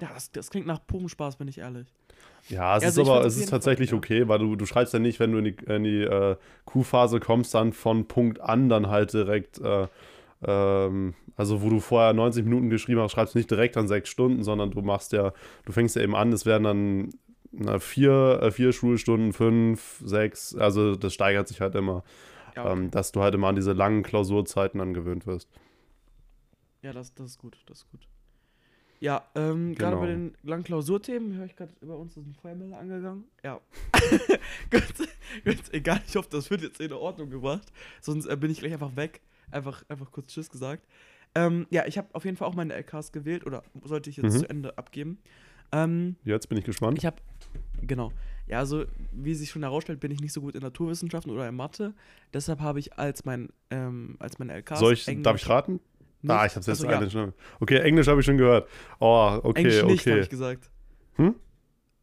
Ja, 0.00 0.08
das, 0.12 0.32
das 0.32 0.50
klingt 0.50 0.66
nach 0.66 0.84
purem 0.86 1.08
Spaß, 1.08 1.36
bin 1.36 1.46
ich 1.48 1.58
ehrlich. 1.58 1.86
Ja, 2.48 2.76
es 2.76 2.84
Also 2.84 3.02
ist 3.02 3.08
aber 3.08 3.24
es 3.24 3.36
ist 3.36 3.44
Fall, 3.44 3.50
tatsächlich 3.50 3.90
ja. 3.92 3.96
okay, 3.96 4.28
weil 4.28 4.38
du, 4.38 4.56
du 4.56 4.66
schreibst 4.66 4.92
ja 4.92 4.98
nicht, 4.98 5.20
wenn 5.20 5.32
du 5.32 5.38
in 5.38 5.44
die, 5.44 5.56
in 5.66 5.84
die 5.84 6.02
äh, 6.02 6.36
Q-Phase 6.64 7.20
kommst, 7.20 7.54
dann 7.54 7.72
von 7.72 8.06
Punkt 8.06 8.40
an 8.40 8.68
dann 8.68 8.88
halt 8.88 9.12
direkt, 9.12 9.60
äh, 9.60 9.86
ähm, 10.46 11.14
also 11.36 11.62
wo 11.62 11.70
du 11.70 11.80
vorher 11.80 12.12
90 12.12 12.44
Minuten 12.44 12.70
geschrieben 12.70 13.00
hast, 13.00 13.12
schreibst 13.12 13.34
du 13.34 13.38
nicht 13.38 13.50
direkt 13.50 13.76
an 13.76 13.88
sechs 13.88 14.08
Stunden, 14.10 14.42
sondern 14.42 14.72
du 14.72 14.82
machst 14.82 15.12
ja, 15.12 15.32
du 15.64 15.72
fängst 15.72 15.96
ja 15.96 16.02
eben 16.02 16.14
an, 16.14 16.32
es 16.32 16.44
werden 16.44 16.64
dann 16.64 17.10
na, 17.58 17.78
vier, 17.78 18.40
äh, 18.42 18.50
vier 18.50 18.72
Schulstunden, 18.72 19.32
fünf, 19.32 20.00
sechs, 20.04 20.54
also 20.54 20.96
das 20.96 21.12
steigert 21.14 21.48
sich 21.48 21.60
halt 21.60 21.74
immer, 21.74 22.02
Ja, 22.56 22.72
ähm, 22.72 22.90
dass 22.90 23.12
du 23.12 23.20
halt 23.22 23.34
immer 23.34 23.48
an 23.48 23.56
diese 23.56 23.72
langen 23.72 24.02
Klausurzeiten 24.02 24.80
angewöhnt 24.80 25.26
wirst. 25.26 25.48
ja 26.82 26.92
das, 26.92 27.14
das 27.14 27.26
ist 27.30 27.38
gut, 27.38 27.56
das 27.66 27.78
ist 27.78 27.90
gut. 27.90 28.06
Ja, 29.00 29.24
ähm, 29.34 29.74
gerade 29.74 29.96
Genau. 29.96 30.00
bei 30.00 30.06
den 30.06 30.34
langen 30.42 30.64
Klausurthemen 30.64 31.34
höre 31.36 31.44
ich 31.46 31.56
gerade 31.56 31.72
über 31.82 31.96
uns 31.98 32.16
ist 32.16 32.26
ein 32.26 32.34
Feuermelder 32.40 32.78
angegangen. 32.78 33.24
Ja. 33.42 33.60
gut, 34.70 34.82
gut, 35.44 35.58
egal, 35.72 36.00
ich 36.06 36.16
hoffe, 36.16 36.28
das 36.30 36.50
wird 36.50 36.62
jetzt 36.62 36.80
in 36.80 36.92
Ordnung 36.92 37.28
gebracht. 37.28 37.70
Sonst 38.00 38.26
äh, 38.26 38.36
bin 38.36 38.50
ich 38.50 38.60
gleich 38.60 38.72
einfach 38.72 38.96
weg. 38.96 39.20
Einfach, 39.50 39.84
einfach 39.88 40.10
kurz 40.10 40.32
Tschüss 40.32 40.48
gesagt. 40.48 40.86
Ähm, 41.34 41.66
ja, 41.70 41.84
ich 41.86 41.98
habe 41.98 42.08
auf 42.14 42.24
jeden 42.24 42.36
Fall 42.36 42.48
auch 42.48 42.54
meine 42.54 42.72
LKs 42.74 43.12
gewählt 43.12 43.44
oder 43.44 43.62
sollte 43.84 44.08
ich 44.08 44.16
jetzt 44.16 44.32
Mhm. 44.34 44.38
zu 44.38 44.48
Ende 44.48 44.78
abgeben. 44.78 45.18
Ähm, 45.72 46.16
Jetzt 46.24 46.48
bin 46.48 46.56
ich 46.56 46.64
gespannt. 46.64 46.96
Ich 46.96 47.04
habe, 47.04 47.16
genau. 47.86 48.12
Ja, 48.46 48.58
also, 48.58 48.84
wie 49.12 49.34
sich 49.34 49.50
schon 49.50 49.62
herausstellt, 49.62 50.00
bin 50.00 50.10
ich 50.10 50.20
nicht 50.20 50.32
so 50.32 50.40
gut 50.40 50.54
in 50.54 50.60
Naturwissenschaften 50.60 51.30
oder 51.30 51.48
in 51.48 51.54
Mathe. 51.54 51.94
Deshalb 52.32 52.60
habe 52.60 52.78
ich 52.78 52.98
als 52.98 53.24
mein, 53.24 53.48
ähm, 53.70 54.16
als 54.18 54.38
meine 54.38 54.52
LKs. 54.52 54.80
Soll 54.80 54.92
ich, 54.92 55.08
Englisch 55.08 55.24
darf 55.24 55.36
ich 55.36 55.48
raten? 55.48 55.80
nicht- 56.20 56.30
Ah, 56.30 56.46
ich 56.46 56.54
hab's 56.56 56.66
jetzt 56.66 56.84
Achso, 56.84 57.18
ja. 57.18 57.32
Okay, 57.60 57.78
Englisch 57.78 58.06
habe 58.06 58.20
ich 58.20 58.26
schon 58.26 58.36
gehört. 58.36 58.68
Oh, 58.98 59.40
okay, 59.42 59.60
Englisch 59.60 59.82
nicht, 59.84 60.06
habe 60.06 60.16
okay. 60.16 60.20
ich 60.20 60.30
gesagt. 60.30 60.70
Hm? 61.14 61.34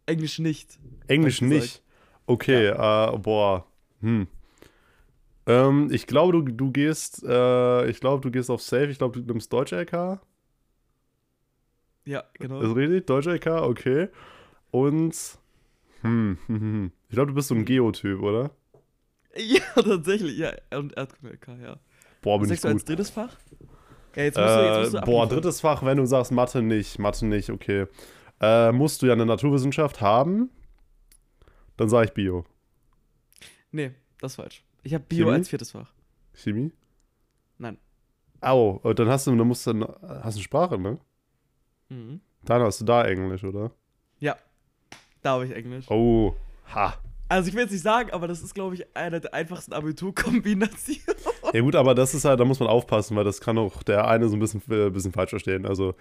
Englisch 0.06 0.40
nicht. 0.40 0.80
Englisch 1.08 1.42
nicht. 1.42 1.84
Okay, 2.26 2.68
äh, 2.68 3.18
boah. 3.18 3.66
Hm. 4.02 4.28
Ähm, 5.48 5.90
ich 5.92 6.08
glaube, 6.08 6.34
du, 6.34 6.52
du 6.52 6.72
gehst, 6.72 7.24
äh, 7.24 7.90
ich 7.90 8.00
glaube, 8.00 8.22
du 8.22 8.32
gehst 8.32 8.50
auf 8.50 8.62
Safe. 8.62 8.88
Ich 8.88 8.98
glaube, 8.98 9.22
du 9.22 9.26
nimmst 9.32 9.52
Deutsch 9.52 9.74
LK. 9.74 10.20
Ja, 12.06 12.24
genau. 12.34 12.62
Ist 12.62 12.76
richtig? 12.76 13.06
Deutsch 13.08 13.28
LK, 13.28 13.48
okay. 13.64 14.10
Und, 14.72 15.16
hm, 16.02 16.38
hm, 16.48 16.60
hm, 16.60 16.92
ich 17.10 17.16
glaube, 17.16 17.28
du 17.28 17.36
bist 17.36 17.48
so 17.50 17.56
ein 17.56 17.66
Geotyp, 17.66 18.20
oder? 18.22 18.52
ja, 19.36 19.62
tatsächlich. 19.76 20.38
Ja, 20.38 20.54
und 20.78 20.96
Erdkunde 20.98 21.38
ja. 21.62 21.78
Boah, 22.22 22.40
Was 22.40 22.48
bin 22.48 22.54
ich 22.54 22.62
sagst 22.62 22.64
du 22.64 22.68
als 22.70 22.82
gut. 22.82 22.90
drittes 22.90 23.10
Fach? 23.10 23.38
Ja, 24.16 24.24
jetzt 24.24 24.38
musst 24.38 24.56
du, 24.56 24.62
jetzt 24.62 24.80
musst 24.80 24.94
du 24.94 24.98
Äh, 24.98 25.02
boah, 25.06 25.28
drittes 25.28 25.62
Fach, 25.62 25.84
wenn 25.84 25.98
du 25.98 26.06
sagst 26.06 26.32
Mathe 26.32 26.62
nicht, 26.62 27.00
Mathe 27.00 27.26
nicht, 27.26 27.50
okay. 27.50 27.88
Äh, 28.40 28.72
musst 28.72 29.02
du 29.02 29.06
ja 29.08 29.14
eine 29.14 29.26
Naturwissenschaft 29.26 30.02
haben, 30.02 30.50
dann 31.78 31.90
sage 31.90 32.08
ich 32.08 32.14
Bio. 32.14 32.46
Nee, 33.72 33.92
das 34.20 34.34
ist 34.34 34.36
falsch. 34.36 34.64
Ich 34.84 34.94
habe 34.94 35.04
Bio 35.08 35.26
Chemie? 35.28 35.38
als 35.38 35.50
viertes 35.50 35.72
Fach. 35.72 35.94
Chemie? 36.34 36.72
Nein. 37.58 37.78
Au, 38.42 38.80
und 38.84 38.98
dann 39.00 39.08
hast 39.08 39.28
du, 39.28 39.36
dann 39.36 39.48
musst 39.48 39.66
du, 39.68 39.88
hast 40.02 40.38
du 40.38 40.42
Sprache, 40.42 40.78
ne? 40.78 41.00
Mhm. 41.90 42.20
Dann 42.44 42.62
hast 42.64 42.82
du 42.82 42.86
da 42.86 43.06
Englisch, 43.06 43.44
oder? 43.44 43.72
Da 45.22 45.32
habe 45.32 45.46
ich 45.46 45.52
Englisch. 45.56 45.86
Oh, 45.90 46.34
ha. 46.74 46.96
Also, 47.30 47.48
ich 47.48 47.54
will 47.56 47.62
jetzt 47.64 47.72
nicht 47.72 47.84
sagen, 47.84 48.12
aber 48.12 48.28
das 48.28 48.42
ist, 48.42 48.54
glaube 48.54 48.76
ich, 48.76 48.86
eine 48.96 49.22
der 49.22 49.34
einfachsten 49.34 49.72
Abiturkombinationen. 49.74 51.02
Ja 51.54 51.62
gut, 51.62 51.76
aber 51.76 51.96
das 51.96 52.14
ist 52.14 52.26
halt, 52.26 52.40
da 52.40 52.46
muss 52.46 52.60
man 52.60 52.70
aufpassen, 52.70 53.16
weil 53.16 53.24
das 53.24 53.40
kann 53.42 53.58
auch 53.58 53.84
der 53.84 54.08
eine 54.08 54.28
so 54.30 54.36
ein 54.36 54.40
bisschen, 54.40 54.62
äh, 54.70 54.90
bisschen 54.90 55.12
falsch 55.12 55.30
verstehen. 55.32 55.66
Also 55.66 55.96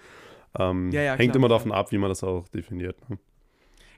ähm, 0.59 0.91
Ja, 0.91 1.01
ja, 1.01 1.11
hängt 1.15 1.31
klar, 1.31 1.35
immer 1.37 1.47
klar. 1.47 1.59
davon 1.59 1.71
ab, 1.71 1.91
wie 1.91 1.97
man 1.97 2.09
das 2.09 2.23
auch 2.23 2.47
definiert. 2.49 2.97
Ne? 3.09 3.17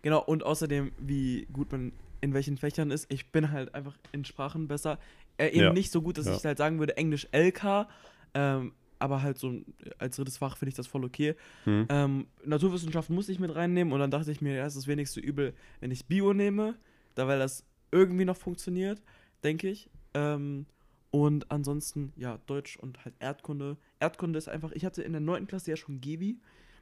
Genau, 0.04 0.22
und 0.24 0.44
außerdem, 0.44 0.92
wie 1.00 1.48
gut 1.52 1.72
man 1.72 1.92
in 2.22 2.34
welchen 2.34 2.58
Fächern 2.58 2.92
ist. 2.92 3.12
Ich 3.12 3.32
bin 3.32 3.52
halt 3.52 3.74
einfach 3.76 3.98
in 4.14 4.24
Sprachen 4.26 4.68
besser. 4.68 4.98
Äh, 5.38 5.48
eben 5.50 5.60
Ja. 5.66 5.74
nicht 5.74 5.92
so 5.92 6.02
gut, 6.02 6.18
dass 6.18 6.28
ich 6.28 6.46
halt 6.46 6.58
sagen 6.58 6.80
würde, 6.80 6.96
Englisch 6.98 7.28
LK, 7.32 7.88
ähm, 8.34 8.74
aber 9.04 9.22
halt 9.22 9.38
so 9.38 9.54
als 9.98 10.16
drittes 10.16 10.38
Fach 10.38 10.56
finde 10.56 10.70
ich 10.70 10.76
das 10.76 10.88
voll 10.88 11.04
okay. 11.04 11.36
Hm. 11.66 11.86
Ähm, 11.90 12.28
Naturwissenschaften 12.46 13.14
musste 13.14 13.34
ich 13.34 13.40
mit 13.40 13.54
reinnehmen 13.54 13.92
und 13.92 14.00
dann 14.00 14.10
dachte 14.12 14.32
ich 14.32 14.40
mir, 14.40 14.56
ja, 14.56 14.66
ist 14.66 14.88
wenigstens 14.88 15.22
so 15.22 15.28
übel, 15.28 15.54
wenn 15.82 15.92
ich 15.92 16.06
Bio 16.06 16.32
nehme, 16.34 16.76
da 17.16 17.28
weil 17.28 17.38
das 17.38 17.66
irgendwie 17.92 18.24
noch 18.24 18.38
funktioniert, 18.38 19.02
denke 19.44 19.68
ich. 19.70 19.90
Ähm, 20.14 20.66
und 21.12 21.52
ansonsten, 21.52 22.14
ja, 22.16 22.40
Deutsch 22.48 22.78
und 22.78 23.04
halt 23.04 23.14
Erdkunde. 23.20 23.76
Erdkunde 24.00 24.38
ist 24.40 24.48
einfach, 24.48 24.72
ich 24.72 24.86
hatte 24.86 25.04
in 25.04 25.12
der 25.12 25.22
9. 25.22 25.48
Klasse 25.48 25.70
ja 25.72 25.76
schon 25.76 26.00
Gewi. 26.00 26.40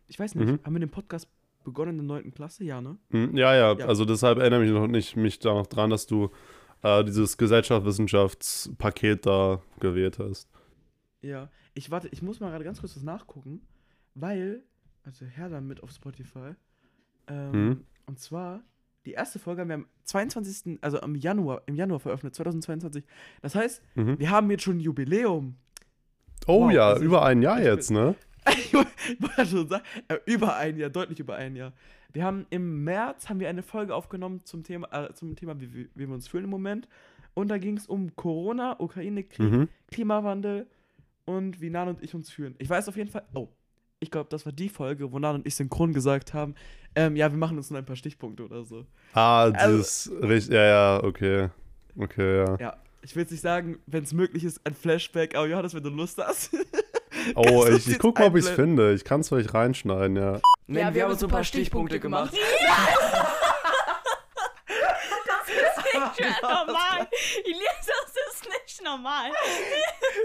Ich 0.08 0.20
weiß 0.20 0.36
nicht, 0.36 0.48
Mhm. 0.48 0.60
haben 0.64 0.74
wir 0.76 0.80
den 0.80 0.92
Podcast 0.92 1.28
begonnen 1.64 1.98
in 2.00 2.08
der 2.08 2.18
9. 2.18 2.32
Klasse? 2.32 2.64
Ja, 2.64 2.82
ne? 2.82 2.98
Hm, 3.10 3.36
ja, 3.36 3.56
ja, 3.56 3.74
Ja. 3.74 3.86
also 3.88 4.06
deshalb 4.06 4.38
erinnere 4.38 4.60
mich 4.60 4.70
noch 4.72 4.86
nicht 4.88 5.16
mich 5.16 5.40
da 5.40 5.54
noch 5.56 5.66
dran, 5.68 5.90
dass 5.90 6.06
du 6.06 6.30
äh, 6.84 7.04
dieses 7.04 7.36
Gesellschaftswissenschaftspaket 7.38 9.26
da 9.26 9.62
gewählt 9.80 10.20
hast. 10.20 10.48
Ja, 11.22 11.50
ich 11.74 11.92
warte, 11.92 12.08
ich 12.10 12.22
muss 12.22 12.40
mal 12.40 12.50
gerade 12.50 12.64
ganz 12.64 12.80
kurz 12.80 12.96
was 12.96 13.04
nachgucken, 13.04 13.62
weil, 14.16 14.64
also 15.04 15.26
her 15.26 15.50
damit 15.50 15.84
auf 15.84 15.92
Spotify. 15.92 16.54
Ähm, 17.28 17.52
Mhm. 17.52 17.84
Und 18.08 18.20
zwar, 18.20 18.62
die 19.06 19.12
erste 19.14 19.40
Folge 19.40 19.62
haben 19.62 19.70
wir 19.70 19.76
am 19.76 19.86
22., 20.04 20.80
also 20.82 21.00
im 21.00 21.16
Januar, 21.16 21.62
im 21.68 21.76
Januar 21.76 22.00
veröffentlicht, 22.00 22.36
2022. 22.36 23.04
Das 23.42 23.56
heißt, 23.56 23.82
Mhm. 23.96 24.20
wir 24.20 24.30
haben 24.30 24.50
jetzt 24.52 24.64
schon 24.64 24.78
ein 24.78 24.82
Jubiläum. 24.82 25.56
Oh 26.48 26.66
Wow, 26.66 26.72
ja, 26.72 26.88
also 26.90 27.04
über 27.06 27.24
ein 27.24 27.42
Jahr 27.42 27.62
jetzt, 27.62 27.92
ne? 27.92 28.16
ich 28.48 28.74
wollte 28.74 29.46
schon 29.46 29.68
sagen, 29.68 29.84
äh, 30.08 30.18
über 30.26 30.56
ein 30.56 30.78
Jahr, 30.78 30.90
deutlich 30.90 31.20
über 31.20 31.36
ein 31.36 31.56
Jahr. 31.56 31.74
Wir 32.12 32.26
haben 32.26 32.48
im 32.50 32.84
März 32.84 33.30
haben 33.30 33.40
wir 33.40 33.48
eine 33.48 33.62
Folge 33.64 33.94
aufgenommen 33.96 34.44
zum 34.44 34.64
Thema, 34.64 34.88
äh, 34.92 35.14
zum 35.14 35.36
Thema 35.36 35.60
wie, 35.62 35.74
wie, 35.74 35.90
wie 35.94 36.08
wir 36.08 36.14
uns 36.14 36.28
fühlen 36.28 36.46
im 36.46 36.50
Moment. 36.50 36.88
Und 37.36 37.48
da 37.50 37.58
ging 37.60 37.78
es 37.78 37.86
um 37.88 38.16
Corona, 38.16 38.76
Ukraine-Krieg, 38.80 39.52
Mhm. 39.52 39.70
Klimawandel 39.92 40.68
und 41.38 41.62
wie 41.62 41.70
Nan 41.70 41.88
und 41.90 42.04
ich 42.04 42.14
uns 42.14 42.30
fühlen. 42.30 42.56
Ich 42.60 42.70
weiß 42.70 42.88
auf 42.90 42.96
jeden 42.98 43.10
Fall, 43.10 43.24
oh, 43.34 43.48
ich 44.00 44.10
glaube, 44.12 44.30
das 44.30 44.46
war 44.46 44.52
die 44.52 44.70
Folge, 44.70 45.12
wo 45.12 45.20
Nan 45.20 45.36
und 45.36 45.48
ich 45.48 45.56
synchron 45.56 45.94
gesagt 45.94 46.34
haben, 46.34 46.56
ähm, 46.96 47.16
ja, 47.16 47.32
wir 47.32 47.38
machen 47.38 47.58
uns 47.58 47.70
nur 47.70 47.80
ein 47.80 47.86
paar 47.86 47.96
Stichpunkte 47.96 48.44
oder 48.44 48.64
so. 48.64 48.86
Ah, 49.14 49.52
Also- 49.52 49.78
dieses, 49.78 50.12
richtig, 50.22 50.54
ja, 50.54 50.64
ja, 50.66 51.04
okay. 51.04 51.50
Okay, 51.98 52.38
ja. 52.46 52.58
Ja, 52.60 52.78
ich 53.02 53.16
will 53.16 53.24
jetzt 53.24 53.32
nicht 53.32 53.42
sagen, 53.42 53.80
wenn 53.86 54.04
es 54.04 54.14
möglich 54.14 54.44
ist, 54.44 54.66
ein 54.66 54.74
Flashback, 54.74 55.36
aber 55.36 55.48
Johannes, 55.48 55.74
wenn 55.74 55.84
du 55.84 55.90
Lust 55.90 56.18
hast. 56.18 56.52
Oh, 57.36 57.68
ich, 57.68 57.88
ich 57.88 58.00
guck 58.00 58.18
mal, 58.18 58.28
ob 58.30 58.36
ich 58.38 58.46
es 58.46 58.50
finde. 58.50 58.94
Ich 58.94 59.04
kann 59.04 59.20
es 59.20 59.30
vielleicht 59.30 59.54
reinschneiden, 59.54 60.16
ja. 60.16 60.40
Nein, 60.66 60.94
wir, 60.96 61.04
haben 61.04 61.16
so 61.16 61.28
ein 61.28 61.32
paar 61.32 61.44
Stichpunkte 61.44 62.00
gemacht. 62.00 62.34
Das 64.68 65.48
ist 65.50 66.20
nicht 66.20 66.42
normal. 66.42 67.08
Elias, 67.46 67.86
das 67.86 68.34
ist 68.34 68.46
nicht 68.50 68.84
normal. 68.84 69.32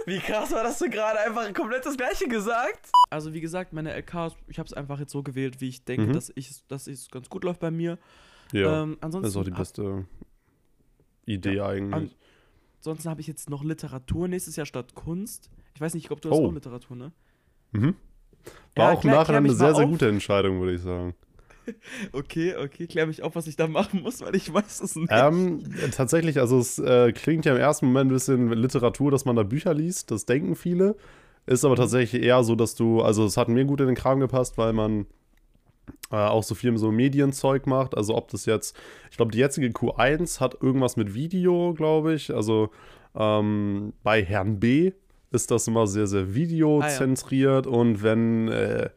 Wie 0.07 0.19
krass 0.19 0.53
war 0.53 0.63
das 0.63 0.79
du 0.79 0.89
gerade 0.89 1.19
einfach 1.21 1.53
komplett 1.53 1.85
das 1.85 1.97
gleiche 1.97 2.29
gesagt? 2.29 2.91
Also 3.11 3.35
wie 3.35 3.41
gesagt, 3.41 3.73
meine 3.73 3.93
LK, 3.93 4.33
ich 4.49 4.59
habe 4.59 4.67
es 4.67 4.73
einfach 4.73 4.99
jetzt 5.01 5.13
so 5.13 5.23
gewählt, 5.23 5.61
wie 5.61 5.69
ich 5.69 5.85
denke, 5.85 6.07
Mhm. 6.07 6.13
dass 6.13 6.33
ich 6.35 6.51
dass 6.69 6.87
es 6.87 7.11
ganz 7.11 7.29
gut 7.29 7.45
läuft 7.45 7.61
bei 7.61 7.71
mir. 7.71 7.99
Ja, 8.53 8.83
ähm, 8.83 8.97
ansonsten 9.01 9.25
das 9.25 9.31
ist 9.33 9.37
auch 9.37 9.45
die 9.45 9.51
beste 9.51 10.07
Idee 11.27 11.61
eigentlich. 11.61 11.95
an- 11.95 12.11
Ansonsten 12.79 13.11
habe 13.11 13.21
ich 13.21 13.27
jetzt 13.27 13.51
noch 13.51 13.65
Literatur 13.65 14.29
nächstes 14.29 14.55
Jahr 14.55 14.65
statt 14.67 14.95
Kunst. 14.95 15.51
Ich 15.75 15.81
weiß 15.81 15.95
nicht, 15.95 16.05
ich 16.05 16.09
glaube, 16.09 16.23
du 16.23 16.31
hast 16.31 16.37
Oh. 16.39 16.47
auch 16.47 16.53
Literatur, 16.53 16.97
ne? 16.97 17.11
mhm. 17.73 17.97
War 18.77 18.93
Ja, 18.93 18.97
auch 18.99 19.03
nachher 19.03 19.25
klär 19.25 19.37
eine 19.39 19.53
sehr, 19.53 19.75
sehr 19.75 19.85
auf. 19.87 19.91
gute 19.91 20.09
Entscheidung, 20.09 20.61
würde 20.61 20.75
ich 20.75 20.83
sagen. 20.83 21.17
Okay, 22.13 22.55
okay, 22.57 22.87
klär 22.87 23.07
mich 23.07 23.23
auf, 23.23 23.35
was 23.37 23.47
ich 23.47 23.57
da 23.57 23.67
machen 23.67 24.03
muss, 24.03 24.21
weil 24.21 24.35
ich 24.37 24.53
weiß 24.53 24.81
es 24.81 24.97
nicht. 24.97 25.11
Ähm, 25.11 25.63
tatsächlich, 25.95 26.39
also 26.41 26.59
es 26.59 26.79
äh, 26.79 27.13
klingt 27.13 27.45
ja 27.45 27.55
im 27.55 27.61
ersten 27.61 27.87
Moment 27.87 28.11
ein 28.11 28.15
bisschen 28.15 28.53
Literatur, 28.53 29.11
dass 29.11 29.25
man 29.25 29.37
da 29.37 29.43
Bücher 29.43 29.75
liest, 29.75 30.11
das 30.11 30.27
denken 30.27 30.55
viele. 30.57 30.97
Ist 31.47 31.63
Mhm. 31.63 31.67
aber 31.69 31.77
tatsächlich 31.77 32.23
eher 32.23 32.43
so, 32.45 32.55
dass 32.57 32.75
du, 32.75 33.03
also 33.03 33.25
es 33.25 33.37
hat 33.37 33.49
mir 33.49 33.65
gut 33.65 33.81
in 33.81 33.87
den 33.87 33.97
Kram 33.97 34.21
gepasst, 34.21 34.59
weil 34.59 34.73
man 34.73 35.07
äh, 36.11 36.17
auch 36.17 36.43
so 36.43 36.55
viel 36.55 36.77
so 36.77 36.91
Medienzeug 36.91 37.67
macht. 37.67 37.97
Also 37.97 38.17
ob 38.17 38.29
das 38.31 38.47
jetzt, 38.47 38.77
ich 39.11 39.17
glaube, 39.17 39.33
die 39.33 39.39
jetzige 39.39 39.69
Q1 39.69 40.41
hat 40.41 40.61
irgendwas 40.61 40.97
mit 40.97 41.15
Video, 41.15 41.73
glaube 41.75 42.15
ich. 42.15 42.35
Also 42.35 42.71
ähm, 43.15 43.93
bei 44.03 44.25
Herrn 44.25 44.59
B 44.59 44.93
ist 45.31 45.51
das 45.51 45.69
immer 45.69 45.87
sehr, 45.87 46.07
sehr 46.07 46.35
videozentriert 46.35 47.67
und 47.67 48.03
wenn, 48.03 48.49
äh, 48.49 48.91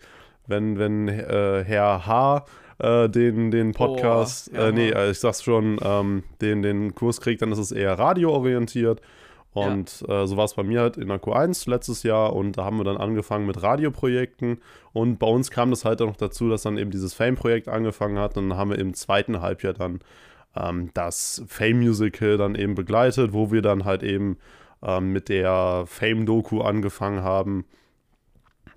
wenn, 0.50 0.78
wenn 0.78 1.08
äh, 1.08 1.64
Herr 1.66 2.06
H 2.06 2.46
äh, 2.80 3.10
den, 3.10 3.52
den 3.52 3.74
Podcast, 3.74 4.52
Oh, 4.54 4.58
ja, 4.58 4.68
äh, 4.70 4.72
nee, 4.72 4.90
äh, 4.90 5.12
ich 5.12 5.20
sag's 5.20 5.44
schon, 5.44 5.78
ähm, 5.84 6.24
den, 6.42 6.62
den 6.62 6.96
Kurs 6.96 7.22
kriegt, 7.22 7.42
dann 7.42 7.52
ist 7.52 7.60
es 7.60 7.72
eher 7.72 7.98
radioorientiert. 7.98 9.02
Und 9.52 10.06
äh, 10.08 10.28
so 10.28 10.38
war 10.38 10.46
es 10.46 10.54
bei 10.54 10.64
mir 10.64 10.82
halt 10.82 10.98
in 10.98 11.08
der 11.08 11.20
Q1 11.20 11.70
letztes 11.70 12.04
Jahr 12.04 12.36
und 12.36 12.58
da 12.58 12.66
haben 12.66 12.78
wir 12.78 12.84
dann 12.84 12.98
angefangen 12.98 13.48
mit 13.48 13.62
Radioprojekten. 13.62 14.60
Und 14.94 15.18
bei 15.18 15.28
uns 15.28 15.50
kam 15.50 15.72
das 15.72 15.86
halt 15.86 16.02
auch 16.02 16.08
noch 16.08 16.18
dazu, 16.18 16.50
dass 16.50 16.62
dann 16.62 16.78
eben 16.78 16.92
dieses 16.92 17.14
Fame-Projekt 17.14 17.68
angefangen 17.68 18.20
hat 18.20 18.38
und 18.38 18.50
dann 18.50 18.58
haben 18.58 18.70
wir 18.70 18.78
im 18.78 18.94
zweiten 18.94 19.42
Halbjahr 19.42 19.74
dann 19.74 20.00
ähm, 20.56 20.92
das 20.94 21.44
Fame-Musical 21.48 22.38
dann 22.38 22.56
eben 22.56 22.76
begleitet, 22.76 23.34
wo 23.34 23.52
wir 23.52 23.62
dann 23.62 23.86
halt 23.86 24.04
eben 24.04 24.38
ähm, 24.84 25.12
mit 25.12 25.30
der 25.30 25.84
Fame-Doku 25.88 26.62
angefangen 26.62 27.24
haben, 27.24 27.66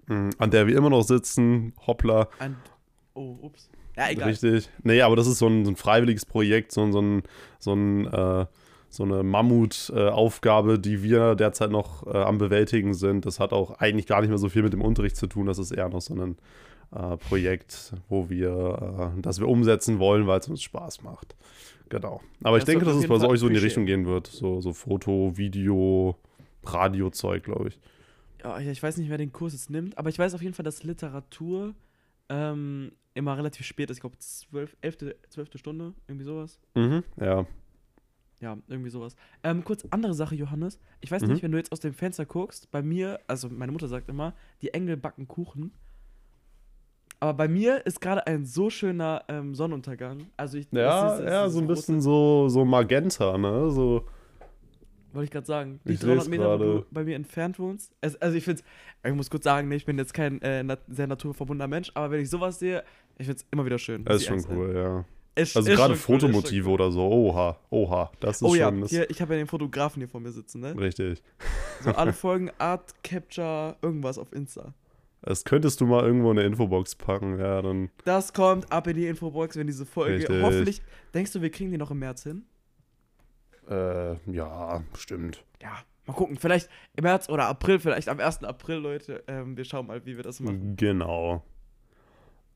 an 0.08 0.50
der 0.50 0.66
wir 0.66 0.76
immer 0.76 0.90
noch 0.90 1.02
sitzen, 1.02 1.72
hoppla, 1.86 2.28
Ein, 2.38 2.56
oh, 3.14 3.38
ups. 3.42 3.70
Ja, 3.96 4.10
egal. 4.10 4.30
Richtig. 4.30 4.70
Nee, 4.82 5.02
aber 5.02 5.16
das 5.16 5.26
ist 5.26 5.38
so 5.38 5.46
ein, 5.46 5.64
so 5.64 5.70
ein 5.70 5.76
freiwilliges 5.76 6.24
Projekt, 6.26 6.72
so, 6.72 6.90
so, 6.90 7.00
ein, 7.00 7.22
so, 7.58 7.74
ein, 7.74 8.06
äh, 8.06 8.46
so 8.88 9.02
eine 9.04 9.22
Mammutaufgabe, 9.22 10.78
die 10.78 11.02
wir 11.02 11.34
derzeit 11.34 11.70
noch 11.70 12.06
äh, 12.06 12.16
am 12.16 12.38
Bewältigen 12.38 12.94
sind. 12.94 13.26
Das 13.26 13.38
hat 13.38 13.52
auch 13.52 13.78
eigentlich 13.78 14.06
gar 14.06 14.20
nicht 14.20 14.30
mehr 14.30 14.38
so 14.38 14.48
viel 14.48 14.62
mit 14.62 14.72
dem 14.72 14.80
Unterricht 14.80 15.16
zu 15.16 15.26
tun. 15.26 15.46
Das 15.46 15.58
ist 15.58 15.72
eher 15.72 15.88
noch 15.88 16.00
so 16.00 16.14
ein 16.14 16.36
äh, 16.94 17.16
Projekt, 17.18 17.92
wo 18.08 18.30
wir, 18.30 19.12
äh, 19.16 19.20
das 19.20 19.40
wir 19.40 19.48
umsetzen 19.48 19.98
wollen, 19.98 20.26
weil 20.26 20.40
es 20.40 20.48
uns 20.48 20.62
Spaß 20.62 21.02
macht. 21.02 21.36
Genau. 21.90 22.22
Aber 22.42 22.56
ich 22.56 22.62
Das 22.62 22.70
denke, 22.70 22.86
sollte 22.86 23.06
dass 23.06 23.10
es 23.10 23.20
bei 23.20 23.28
euch 23.28 23.40
so 23.40 23.46
in 23.48 23.52
die. 23.54 23.60
Richtung 23.60 23.84
gehen 23.84 24.06
wird. 24.06 24.26
So, 24.26 24.62
so 24.62 24.72
Foto, 24.72 25.36
Video, 25.36 26.16
Radiozeug, 26.64 27.44
glaube 27.44 27.68
ich. 27.68 27.78
Ja, 28.42 28.58
ich 28.58 28.82
weiß 28.82 28.96
nicht, 28.96 29.08
wer 29.08 29.18
den 29.18 29.32
Kurs 29.32 29.52
jetzt 29.52 29.70
nimmt, 29.70 29.96
aber 29.98 30.08
ich 30.10 30.18
weiß 30.18 30.34
auf 30.34 30.42
jeden 30.42 30.54
Fall, 30.54 30.64
dass 30.64 30.82
Literatur 30.82 31.74
ähm, 32.28 32.92
immer 33.14 33.36
relativ 33.36 33.66
spät 33.66 33.90
ist. 33.90 33.98
Ich 33.98 34.00
glaube, 34.00 34.18
12, 34.18 34.76
11., 34.80 34.96
12. 35.28 35.50
Stunde, 35.58 35.94
irgendwie 36.08 36.24
sowas. 36.24 36.58
Mhm. 36.74 37.04
Ja. 37.20 37.46
Ja, 38.40 38.56
irgendwie 38.66 38.90
sowas. 38.90 39.14
Ähm, 39.44 39.62
kurz 39.62 39.86
andere 39.90 40.14
Sache, 40.14 40.34
Johannes. 40.34 40.80
Ich 41.00 41.12
weiß 41.12 41.22
Mhm. 41.22 41.28
nicht, 41.32 41.42
wenn 41.44 41.52
du 41.52 41.58
jetzt 41.58 41.70
aus 41.70 41.78
dem 41.78 41.94
Fenster 41.94 42.26
guckst, 42.26 42.70
bei 42.72 42.82
mir, 42.82 43.20
also 43.28 43.48
meine 43.48 43.70
Mutter 43.70 43.86
sagt 43.86 44.08
immer, 44.08 44.34
die 44.62 44.74
Engel 44.74 44.96
backen 44.96 45.28
Kuchen. 45.28 45.70
Aber 47.20 47.34
bei 47.34 47.46
mir 47.46 47.86
ist 47.86 48.00
gerade 48.00 48.26
ein 48.26 48.44
so 48.44 48.68
schöner 48.68 49.22
ähm, 49.28 49.54
Sonnenuntergang. 49.54 50.26
Also 50.36 50.58
ich 50.58 50.66
Ja, 50.72 51.02
das 51.04 51.12
ist- 51.20 51.24
das 51.26 51.32
ja, 51.32 51.46
ist 51.46 51.52
so 51.52 51.60
ein 51.60 51.68
bisschen 51.68 52.00
so, 52.00 52.48
so 52.48 52.64
Magenta, 52.64 53.38
ne? 53.38 53.70
So. 53.70 54.04
Wollte 55.12 55.24
ich 55.24 55.30
gerade 55.30 55.46
sagen. 55.46 55.80
Die 55.84 55.92
Ich 55.92 56.00
300 56.00 56.22
seh's 56.24 56.30
Meter, 56.30 56.58
wo 56.58 56.64
du 56.64 56.84
bei 56.90 57.04
mir 57.04 57.16
entfernt 57.16 57.58
wohnst. 57.58 57.92
Es, 58.00 58.16
also 58.16 58.36
ich 58.36 58.44
finde 58.44 58.62
ich 59.04 59.12
muss 59.14 59.28
kurz 59.30 59.44
sagen, 59.44 59.68
ne, 59.68 59.74
ich 59.76 59.84
bin 59.84 59.98
jetzt 59.98 60.14
kein 60.14 60.40
äh, 60.42 60.64
sehr 60.88 61.06
naturverbundener 61.06 61.68
Mensch, 61.68 61.90
aber 61.94 62.10
wenn 62.12 62.20
ich 62.20 62.30
sowas 62.30 62.58
sehe, 62.58 62.82
ich 63.18 63.26
finde 63.26 63.40
es 63.40 63.46
immer 63.50 63.64
wieder 63.66 63.78
schön. 63.78 64.04
Das 64.04 64.14
muss 64.14 64.22
ist 64.38 64.46
schon 64.46 64.56
cool, 64.56 64.74
ja. 64.74 65.04
Ist- 65.34 65.56
Also 65.56 65.70
ist 65.70 65.76
gerade 65.76 65.96
Fotomotive 65.96 66.68
cool. 66.68 66.74
oder 66.74 66.90
so. 66.92 67.00
Oha, 67.02 67.58
oha. 67.70 68.10
Das 68.20 68.36
ist 68.36 68.42
Oh 68.42 68.54
ja, 68.54 68.68
schon 68.68 68.82
das, 68.82 68.90
hier, 68.90 69.08
ich 69.10 69.20
habe 69.22 69.32
ja 69.34 69.38
den 69.40 69.46
Fotografen 69.46 70.00
hier 70.00 70.08
vor 70.08 70.20
mir 70.20 70.30
sitzen, 70.32 70.60
ne? 70.60 70.78
richtig. 70.78 71.22
So 71.82 71.90
alle 71.92 72.12
Folgen 72.12 72.50
Art, 72.58 72.92
Capture, 73.02 73.76
irgendwas 73.82 74.18
auf 74.18 74.32
Insta. 74.32 74.74
Das 75.24 75.44
könntest 75.44 75.80
du 75.80 75.86
mal 75.86 76.04
irgendwo 76.04 76.32
in 76.32 76.38
eine 76.38 76.46
Infobox 76.48 76.96
packen, 76.96 77.38
ja, 77.38 77.62
dann. 77.62 77.90
Das 78.04 78.32
kommt 78.32 78.70
ab 78.72 78.86
in 78.88 78.96
die 78.96 79.06
Infobox, 79.06 79.56
wenn 79.56 79.68
diese 79.68 79.86
Folge. 79.86 80.16
Richtig. 80.16 80.42
Hoffentlich. 80.42 80.82
Denkst 81.14 81.32
du, 81.32 81.40
wir 81.40 81.50
kriegen 81.50 81.70
die 81.70 81.78
noch 81.78 81.92
im 81.92 82.00
März 82.00 82.24
hin? 82.24 82.44
Äh, 83.68 84.14
ja, 84.30 84.82
stimmt. 84.96 85.44
Ja, 85.62 85.76
mal 86.06 86.12
gucken. 86.14 86.36
Vielleicht 86.36 86.68
im 86.96 87.04
März 87.04 87.28
oder 87.28 87.46
April, 87.46 87.78
vielleicht 87.78 88.08
am 88.08 88.18
1. 88.20 88.42
April, 88.44 88.76
Leute. 88.76 89.22
Ähm, 89.28 89.56
wir 89.56 89.64
schauen 89.64 89.86
mal, 89.86 90.04
wie 90.04 90.16
wir 90.16 90.24
das 90.24 90.40
machen. 90.40 90.76
Genau. 90.76 91.42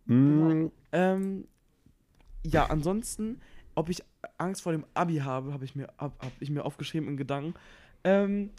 Mm, 0.07 0.67
Ähm, 0.93 1.49
ja, 2.45 2.67
ansonsten, 2.67 3.41
ob 3.75 3.89
ich 3.89 4.03
Angst 4.39 4.63
vor 4.63 4.73
dem 4.73 4.85
Abi 4.95 5.17
habe, 5.17 5.53
habe 5.53 5.65
ich, 5.65 5.75
mir- 5.75 5.89
hab, 5.99 6.23
hab 6.25 6.33
ich 6.41 6.51
mir 6.51 6.65
aufgeschrieben 6.65 7.09
in 7.09 7.17
Gedanken. 7.17 7.55
Ähm, 8.05 8.51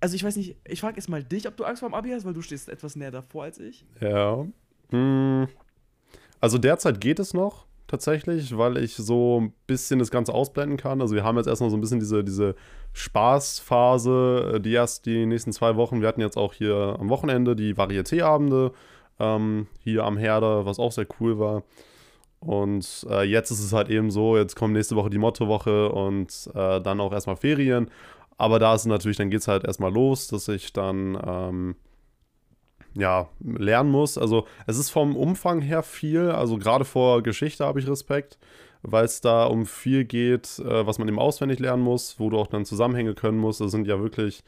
also 0.00 0.14
ich 0.14 0.22
weiß 0.22 0.36
nicht, 0.36 0.56
ich 0.64 0.80
frage 0.80 0.96
jetzt 0.96 1.08
mal 1.08 1.24
dich, 1.24 1.48
ob 1.48 1.56
du 1.56 1.64
Angst 1.64 1.80
vor 1.80 1.88
dem 1.88 1.94
Abi 1.94 2.10
hast, 2.10 2.24
weil 2.24 2.32
du 2.34 2.42
stehst 2.42 2.68
etwas 2.68 2.94
näher 2.96 3.10
davor 3.10 3.44
als 3.44 3.58
ich. 3.58 3.84
ja. 4.00 4.46
Mm, 4.90 5.44
also 6.40 6.56
derzeit 6.56 7.00
geht 7.00 7.18
es 7.18 7.34
noch, 7.34 7.66
tatsächlich, 7.88 8.56
weil 8.56 8.76
ich 8.76 8.94
so 8.94 9.40
ein 9.40 9.52
bisschen 9.66 9.98
das 9.98 10.12
Ganze 10.12 10.32
ausblenden 10.32 10.76
kann. 10.76 11.00
Also 11.00 11.16
wir 11.16 11.24
haben 11.24 11.36
jetzt 11.38 11.48
erstmal 11.48 11.70
so 11.70 11.76
ein 11.76 11.80
bisschen 11.80 11.98
diese, 11.98 12.22
diese 12.22 12.54
Spaßphase, 12.92 14.52
äh, 14.54 14.60
die 14.60 14.74
erst 14.74 15.06
die 15.06 15.26
nächsten 15.26 15.52
zwei 15.52 15.74
Wochen. 15.74 16.00
Wir 16.00 16.08
hatten 16.08 16.20
jetzt 16.20 16.36
auch 16.36 16.52
hier 16.52 16.96
am 17.00 17.08
Wochenende 17.08 17.56
die 17.56 17.74
Varieté-Abende 17.74 18.72
ähm, 19.18 19.66
hier 19.82 20.04
am 20.04 20.16
Herder, 20.16 20.64
was 20.66 20.78
auch 20.78 20.92
sehr 20.92 21.06
cool 21.18 21.38
war. 21.40 21.64
Und 22.40 23.04
äh, 23.10 23.24
jetzt 23.24 23.50
ist 23.50 23.64
es 23.64 23.72
halt 23.72 23.88
eben 23.88 24.12
so, 24.12 24.36
jetzt 24.36 24.54
kommt 24.54 24.74
nächste 24.74 24.94
Woche 24.94 25.10
die 25.10 25.18
Mottowoche 25.18 25.88
und 25.90 26.50
äh, 26.54 26.80
dann 26.80 27.00
auch 27.00 27.12
erstmal 27.12 27.36
Ferien. 27.36 27.90
Aber 28.36 28.60
da 28.60 28.74
ist 28.74 28.86
natürlich, 28.86 29.16
dann 29.16 29.30
geht 29.30 29.40
es 29.40 29.48
halt 29.48 29.64
erstmal 29.64 29.92
los, 29.92 30.28
dass 30.28 30.46
ich 30.46 30.72
dann 30.72 31.18
ähm, 31.26 31.76
ja, 32.98 33.28
lernen 33.40 33.90
muss. 33.90 34.18
Also 34.18 34.46
es 34.66 34.76
ist 34.76 34.90
vom 34.90 35.16
Umfang 35.16 35.60
her 35.62 35.82
viel, 35.82 36.30
also 36.30 36.58
gerade 36.58 36.84
vor 36.84 37.22
Geschichte 37.22 37.64
habe 37.64 37.78
ich 37.80 37.88
Respekt, 37.88 38.38
weil 38.82 39.04
es 39.04 39.20
da 39.20 39.44
um 39.44 39.66
viel 39.66 40.04
geht, 40.04 40.58
äh, 40.58 40.86
was 40.86 40.98
man 40.98 41.08
eben 41.08 41.18
auswendig 41.18 41.60
lernen 41.60 41.82
muss, 41.82 42.18
wo 42.18 42.28
du 42.28 42.38
auch 42.38 42.48
dann 42.48 42.64
Zusammenhänge 42.64 43.14
können 43.14 43.38
musst. 43.38 43.60
Das 43.60 43.70
sind 43.70 43.86
ja 43.86 44.00
wirklich, 44.00 44.42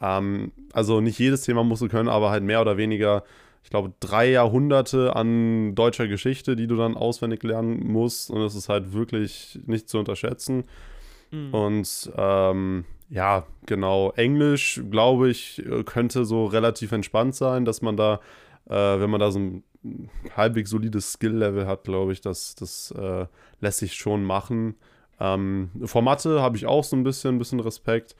ähm, 0.00 0.52
also 0.72 1.00
nicht 1.00 1.18
jedes 1.18 1.42
Thema 1.42 1.64
musst 1.64 1.82
du 1.82 1.88
können, 1.88 2.08
aber 2.08 2.30
halt 2.30 2.44
mehr 2.44 2.60
oder 2.60 2.76
weniger, 2.76 3.24
ich 3.64 3.70
glaube, 3.70 3.92
drei 3.98 4.30
Jahrhunderte 4.30 5.16
an 5.16 5.74
deutscher 5.74 6.06
Geschichte, 6.06 6.54
die 6.54 6.68
du 6.68 6.76
dann 6.76 6.96
auswendig 6.96 7.42
lernen 7.42 7.90
musst. 7.90 8.30
Und 8.30 8.40
das 8.40 8.54
ist 8.54 8.68
halt 8.68 8.92
wirklich 8.92 9.58
nicht 9.66 9.88
zu 9.88 9.98
unterschätzen. 9.98 10.64
Mhm. 11.32 11.54
Und 11.54 12.12
ähm, 12.16 12.84
ja, 13.12 13.46
genau. 13.66 14.12
Englisch, 14.16 14.80
glaube 14.90 15.28
ich, 15.28 15.64
äh, 15.66 15.84
könnte 15.84 16.24
so 16.24 16.46
relativ 16.46 16.92
entspannt 16.92 17.34
sein, 17.34 17.66
dass 17.66 17.82
man 17.82 17.96
da, 17.96 18.20
äh, 18.70 18.74
wenn 18.74 19.10
man 19.10 19.20
da 19.20 19.30
so 19.30 19.38
ein 19.38 19.64
halbwegs 20.34 20.70
solides 20.70 21.12
Skill-Level 21.12 21.66
hat, 21.66 21.84
glaube 21.84 22.12
ich, 22.12 22.22
das, 22.22 22.54
das 22.54 22.90
äh, 22.92 23.26
lässt 23.60 23.80
sich 23.80 23.94
schon 23.94 24.24
machen. 24.24 24.76
Ähm, 25.20 25.70
vor 25.84 26.02
habe 26.06 26.56
ich 26.56 26.64
auch 26.64 26.84
so 26.84 26.96
ein 26.96 27.04
bisschen, 27.04 27.34
ein 27.34 27.38
bisschen 27.38 27.60
Respekt. 27.60 28.16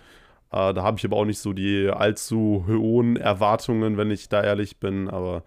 Äh, 0.50 0.74
da 0.74 0.82
habe 0.82 0.98
ich 0.98 1.06
aber 1.06 1.16
auch 1.16 1.24
nicht 1.24 1.38
so 1.38 1.54
die 1.54 1.88
allzu 1.88 2.66
hohen 2.68 3.16
Erwartungen, 3.16 3.96
wenn 3.96 4.10
ich 4.10 4.28
da 4.28 4.44
ehrlich 4.44 4.78
bin. 4.78 5.08
Aber 5.08 5.42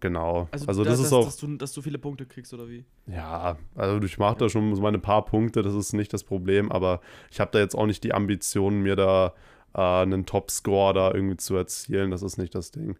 genau. 0.00 0.48
Also, 0.50 0.66
Also, 0.66 0.84
da- 0.84 0.90
das 0.90 0.98
dass, 0.98 1.06
ist 1.08 1.12
auch. 1.12 1.24
Dass 1.24 1.36
du, 1.36 1.56
dass 1.56 1.72
du 1.72 1.82
viele 1.82 1.98
Punkte 1.98 2.26
kriegst, 2.26 2.52
oder 2.54 2.68
wie? 2.68 2.84
Ja, 3.06 3.56
also 3.74 4.04
ich 4.04 4.18
mache 4.18 4.36
da 4.38 4.48
schon 4.48 4.74
so 4.74 4.82
meine 4.82 4.98
paar 4.98 5.24
Punkte, 5.24 5.62
das 5.62 5.74
ist 5.74 5.92
nicht 5.92 6.12
das 6.12 6.24
Problem, 6.24 6.70
aber 6.72 7.00
ich 7.30 7.40
habe 7.40 7.50
da 7.52 7.58
jetzt 7.58 7.74
auch 7.74 7.86
nicht 7.86 8.02
die 8.04 8.14
Ambition, 8.14 8.80
mir 8.80 8.96
da 8.96 9.34
äh, 9.74 9.80
einen 9.80 10.26
Top-Score 10.26 10.94
da 10.94 11.12
irgendwie 11.12 11.36
zu 11.36 11.56
erzielen, 11.56 12.10
das 12.10 12.22
ist 12.22 12.38
nicht 12.38 12.54
das 12.54 12.70
Ding. 12.70 12.96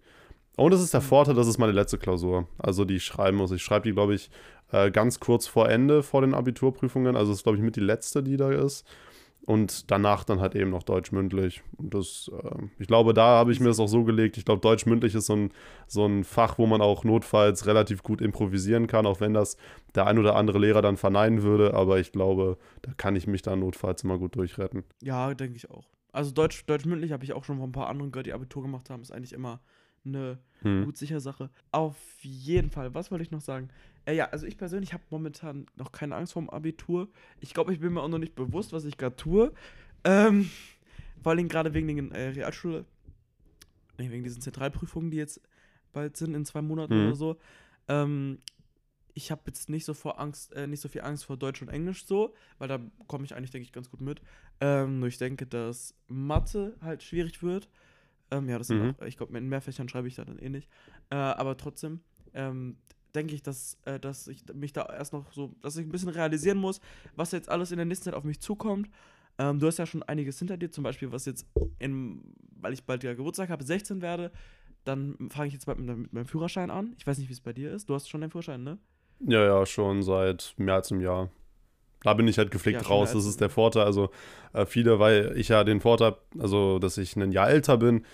Und 0.57 0.73
es 0.73 0.81
ist 0.81 0.94
der 0.94 1.01
Vorteil, 1.01 1.35
das 1.35 1.49
ist 1.49 1.59
meine 1.59 1.73
letzte 1.73 1.99
Klausur, 1.99 2.47
also 2.59 2.85
die 2.85 2.97
ich 2.97 3.05
schreiben 3.05 3.38
muss. 3.38 3.51
Ich 3.51 3.62
schreibe 3.62 3.88
die, 3.88 3.92
glaube 3.92 4.14
ich, 4.14 4.31
äh, 4.70 4.90
ganz 4.92 5.18
kurz 5.18 5.47
vor 5.49 5.68
Ende, 5.68 6.03
vor 6.05 6.20
den 6.20 6.33
Abiturprüfungen, 6.33 7.16
also 7.16 7.33
das 7.33 7.38
ist, 7.38 7.42
glaube 7.42 7.59
ich, 7.59 7.64
mit 7.64 7.75
die 7.77 7.81
letzte, 7.81 8.23
die 8.23 8.37
da 8.37 8.51
ist. 8.53 8.87
Und 9.46 9.90
danach 9.90 10.24
dann 10.24 10.40
halt 10.40 10.54
eben 10.54 10.70
noch 10.70 10.83
Deutsch 10.83 11.12
mündlich. 11.12 11.62
Und 11.76 11.92
das, 11.94 12.30
äh, 12.33 12.62
ich 12.78 12.87
glaube, 12.87 13.12
da 13.14 13.26
habe 13.38 13.52
ich 13.52 13.61
mir 13.61 13.68
das 13.68 13.78
auch 13.80 13.88
so 13.88 14.04
gelegt. 14.04 14.37
Ich 14.38 14.44
glaube, 14.44 14.61
Deutsch 14.61 14.87
mündlich 14.87 15.14
ist 15.14 15.26
so 15.26 15.37
ein, 15.37 15.52
so 15.87 16.07
ein 16.07 16.24
Fach, 16.24 16.59
wo 16.59 16.66
man 16.66 16.80
auch 16.80 17.04
notfalls 17.04 17.66
relativ 17.66 18.02
gut 18.02 18.20
improvisieren 18.22 18.87
kann, 18.87 19.07
auch 19.07 19.20
wenn 19.20 19.35
das 19.35 19.57
der 19.94 20.07
ein 20.07 20.18
oder 20.18 20.37
andere 20.37 20.59
Lehrer 20.59 20.83
dann 20.83 20.96
verneinen 20.96 21.42
würde. 21.42 21.74
Aber 21.74 21.98
ich 22.00 22.11
glaube, 22.12 22.57
da 22.83 22.92
kann 22.96 23.16
ich 23.16 23.26
mich 23.26 23.42
dann 23.42 23.61
notfalls 23.61 24.02
immer 24.04 24.18
gut 24.18 24.37
durchretten. 24.37 24.85
Ja, 25.02 25.35
denke 25.35 25.57
ich 25.57 25.70
auch. 25.70 25.88
Also 26.12 26.30
Deutsch, 26.30 26.64
Deutsch 26.66 26.85
mündlich 26.87 27.12
habe 27.12 27.24
ich 27.24 27.33
auch 27.33 27.44
schon 27.44 27.59
von 27.59 27.68
ein 27.68 27.72
paar 27.72 27.88
anderen 27.88 28.12
gehört, 28.12 28.26
die 28.26 28.33
Abitur 28.33 28.62
gemacht 28.62 28.88
haben. 28.88 29.02
Ist 29.02 29.11
eigentlich 29.12 29.33
immer 29.33 29.61
eine 30.07 30.38
Hm. 30.62 30.85
gut 30.85 30.96
sicher 30.96 31.20
Sache. 31.20 31.50
Auf 31.72 31.96
jeden 32.22 32.70
Fall. 32.70 32.94
Was 32.94 33.11
wollte 33.11 33.22
ich 33.24 33.30
noch 33.30 33.40
sagen? 33.40 33.68
Äh, 34.07 34.14
ja, 34.17 34.29
also 34.31 34.47
ich 34.47 34.57
persönlich 34.57 34.93
habe 34.93 35.03
momentan 35.11 35.67
noch 35.77 35.93
keine 35.93 36.17
Angst 36.17 36.33
vorm 36.35 36.51
Abitur. 36.51 37.09
Ich 37.40 37.55
glaube, 37.55 37.73
ich 37.73 37.81
bin 37.81 37.93
mir 37.95 38.03
auch 38.03 38.09
noch 38.09 38.19
nicht 38.19 38.35
bewusst, 38.35 38.73
was 38.73 38.85
ich 38.85 38.97
gerade 38.97 39.17
tue. 39.17 39.53
Ähm, 40.05 40.51
vor 41.23 41.33
allem 41.33 41.49
gerade 41.49 41.73
wegen 41.75 41.88
den 41.88 42.12
äh, 42.12 42.29
Realschule, 42.29 42.85
nee, 43.99 44.11
wegen 44.11 44.25
diesen 44.25 44.43
Zentralprüfungen, 44.43 45.11
die 45.11 45.17
jetzt 45.17 45.40
bald 45.93 46.17
sind, 46.17 46.35
in 46.35 46.45
zwei 46.45 46.61
Monaten 46.62 46.95
Mhm. 46.95 47.07
oder 47.07 47.14
so. 47.14 47.37
Ähm, 47.88 48.38
ich 49.14 49.31
habe 49.31 49.43
jetzt 49.47 49.71
nicht 49.71 49.85
so 49.85 49.95
vor 49.95 50.19
Angst, 50.21 50.53
äh, 50.55 50.67
nicht 50.67 50.81
so 50.81 50.88
viel 50.88 51.03
Angst 51.03 51.25
vor 51.25 51.37
Deutsch 51.37 51.62
und 51.62 51.69
Englisch 51.69 52.05
so, 52.05 52.35
weil 52.59 52.69
da 52.69 52.81
komme 53.07 53.25
ich 53.25 53.35
eigentlich, 53.35 53.53
denke 53.53 53.64
ich, 53.64 53.73
ganz 53.73 53.88
gut 53.90 54.01
mit. 54.01 54.21
Ähm, 54.61 54.99
nur 54.99 55.09
ich 55.09 55.19
denke, 55.19 55.47
dass 55.47 55.95
Mathe 56.09 56.77
halt 56.81 57.03
schwierig 57.03 57.43
wird. 57.43 57.69
Ähm, 58.33 58.49
ja, 58.49 58.59
das 58.59 58.69
sind 58.69 58.81
Mhm. 58.81 58.95
auch, 58.99 59.07
ich 59.07 59.17
glaube, 59.17 59.38
in 59.38 59.49
mehr 59.49 59.61
Fächern 59.61 59.88
schreibe 59.88 60.09
ich 60.09 60.17
da 60.17 60.25
dann 60.25 60.38
eh 60.40 60.49
nicht. 60.49 60.69
Äh, 61.11 61.14
aber 61.17 61.57
trotzdem 61.57 62.01
ähm, 62.33 62.77
denke 63.14 63.35
ich, 63.35 63.42
dass, 63.42 63.79
äh, 63.85 63.98
dass 63.98 64.29
ich 64.29 64.44
mich 64.55 64.72
da 64.72 64.87
erst 64.87 65.12
noch 65.12 65.33
so, 65.33 65.55
dass 65.62 65.77
ich 65.77 65.87
ein 65.87 65.92
bisschen 65.92 66.09
realisieren 66.09 66.59
muss, 66.59 66.81
was 67.16 67.33
jetzt 67.33 67.48
alles 67.48 67.70
in 67.70 67.77
der 67.77 67.87
nächsten 67.87 68.05
Zeit 68.07 68.14
auf 68.14 68.24
mich 68.24 68.40
zukommt. 68.40 68.88
Ähm, 69.38 69.59
du 69.59 69.66
hast 69.66 69.79
ja 69.79 69.87
schon 69.87 70.03
einiges 70.03 70.38
hinter 70.38 70.57
dir, 70.57 70.70
zum 70.70 70.85
Beispiel, 70.85 71.11
was 71.11 71.24
jetzt, 71.24 71.46
in, 71.79 72.22
weil 72.61 72.72
ich 72.72 72.85
bald 72.85 73.03
ja 73.03 73.14
Geburtstag 73.14 73.50
habe, 73.50 73.64
16 73.64 74.00
werde, 74.00 74.31
dann 74.85 75.16
fange 75.31 75.48
ich 75.48 75.55
jetzt 75.55 75.66
bald 75.66 75.79
mit, 75.79 75.96
mit 75.96 76.12
meinem 76.12 76.27
Führerschein 76.27 76.70
an. 76.70 76.94
Ich 76.98 77.07
weiß 77.07 77.18
nicht, 77.18 77.29
wie 77.29 77.33
es 77.33 77.40
bei 77.40 77.53
dir 77.53 77.72
ist. 77.72 77.88
Du 77.88 77.94
hast 77.94 78.09
schon 78.09 78.20
deinen 78.20 78.31
Führerschein, 78.31 78.62
ne? 78.62 78.79
Ja, 79.20 79.44
ja, 79.44 79.66
schon 79.66 80.03
seit 80.03 80.55
mehr 80.57 80.74
als 80.74 80.92
einem 80.92 81.00
Jahr. 81.00 81.31
Da 82.03 82.12
bin 82.12 82.29
ich 82.29 82.37
halt 82.37 82.50
gepflegt 82.50 82.83
Ja, 82.83 82.88
raus. 82.88 83.12
Das 83.12 83.24
ist 83.24 83.40
der 83.40 83.48
Vorteil. 83.48 83.85
Also 83.85 84.11
äh, 84.53 84.66
viele, 84.66 84.98
weil 84.98 85.33
ich 85.37 85.48
ja 85.48 85.64
den 85.64 85.81
Vorteil, 85.81 86.16
also 86.38 86.79
dass 86.79 86.98
ich 86.98 87.16
ein 87.16 87.33
Jahr 87.33 87.48
älter 87.48 87.79
bin, 87.79 88.05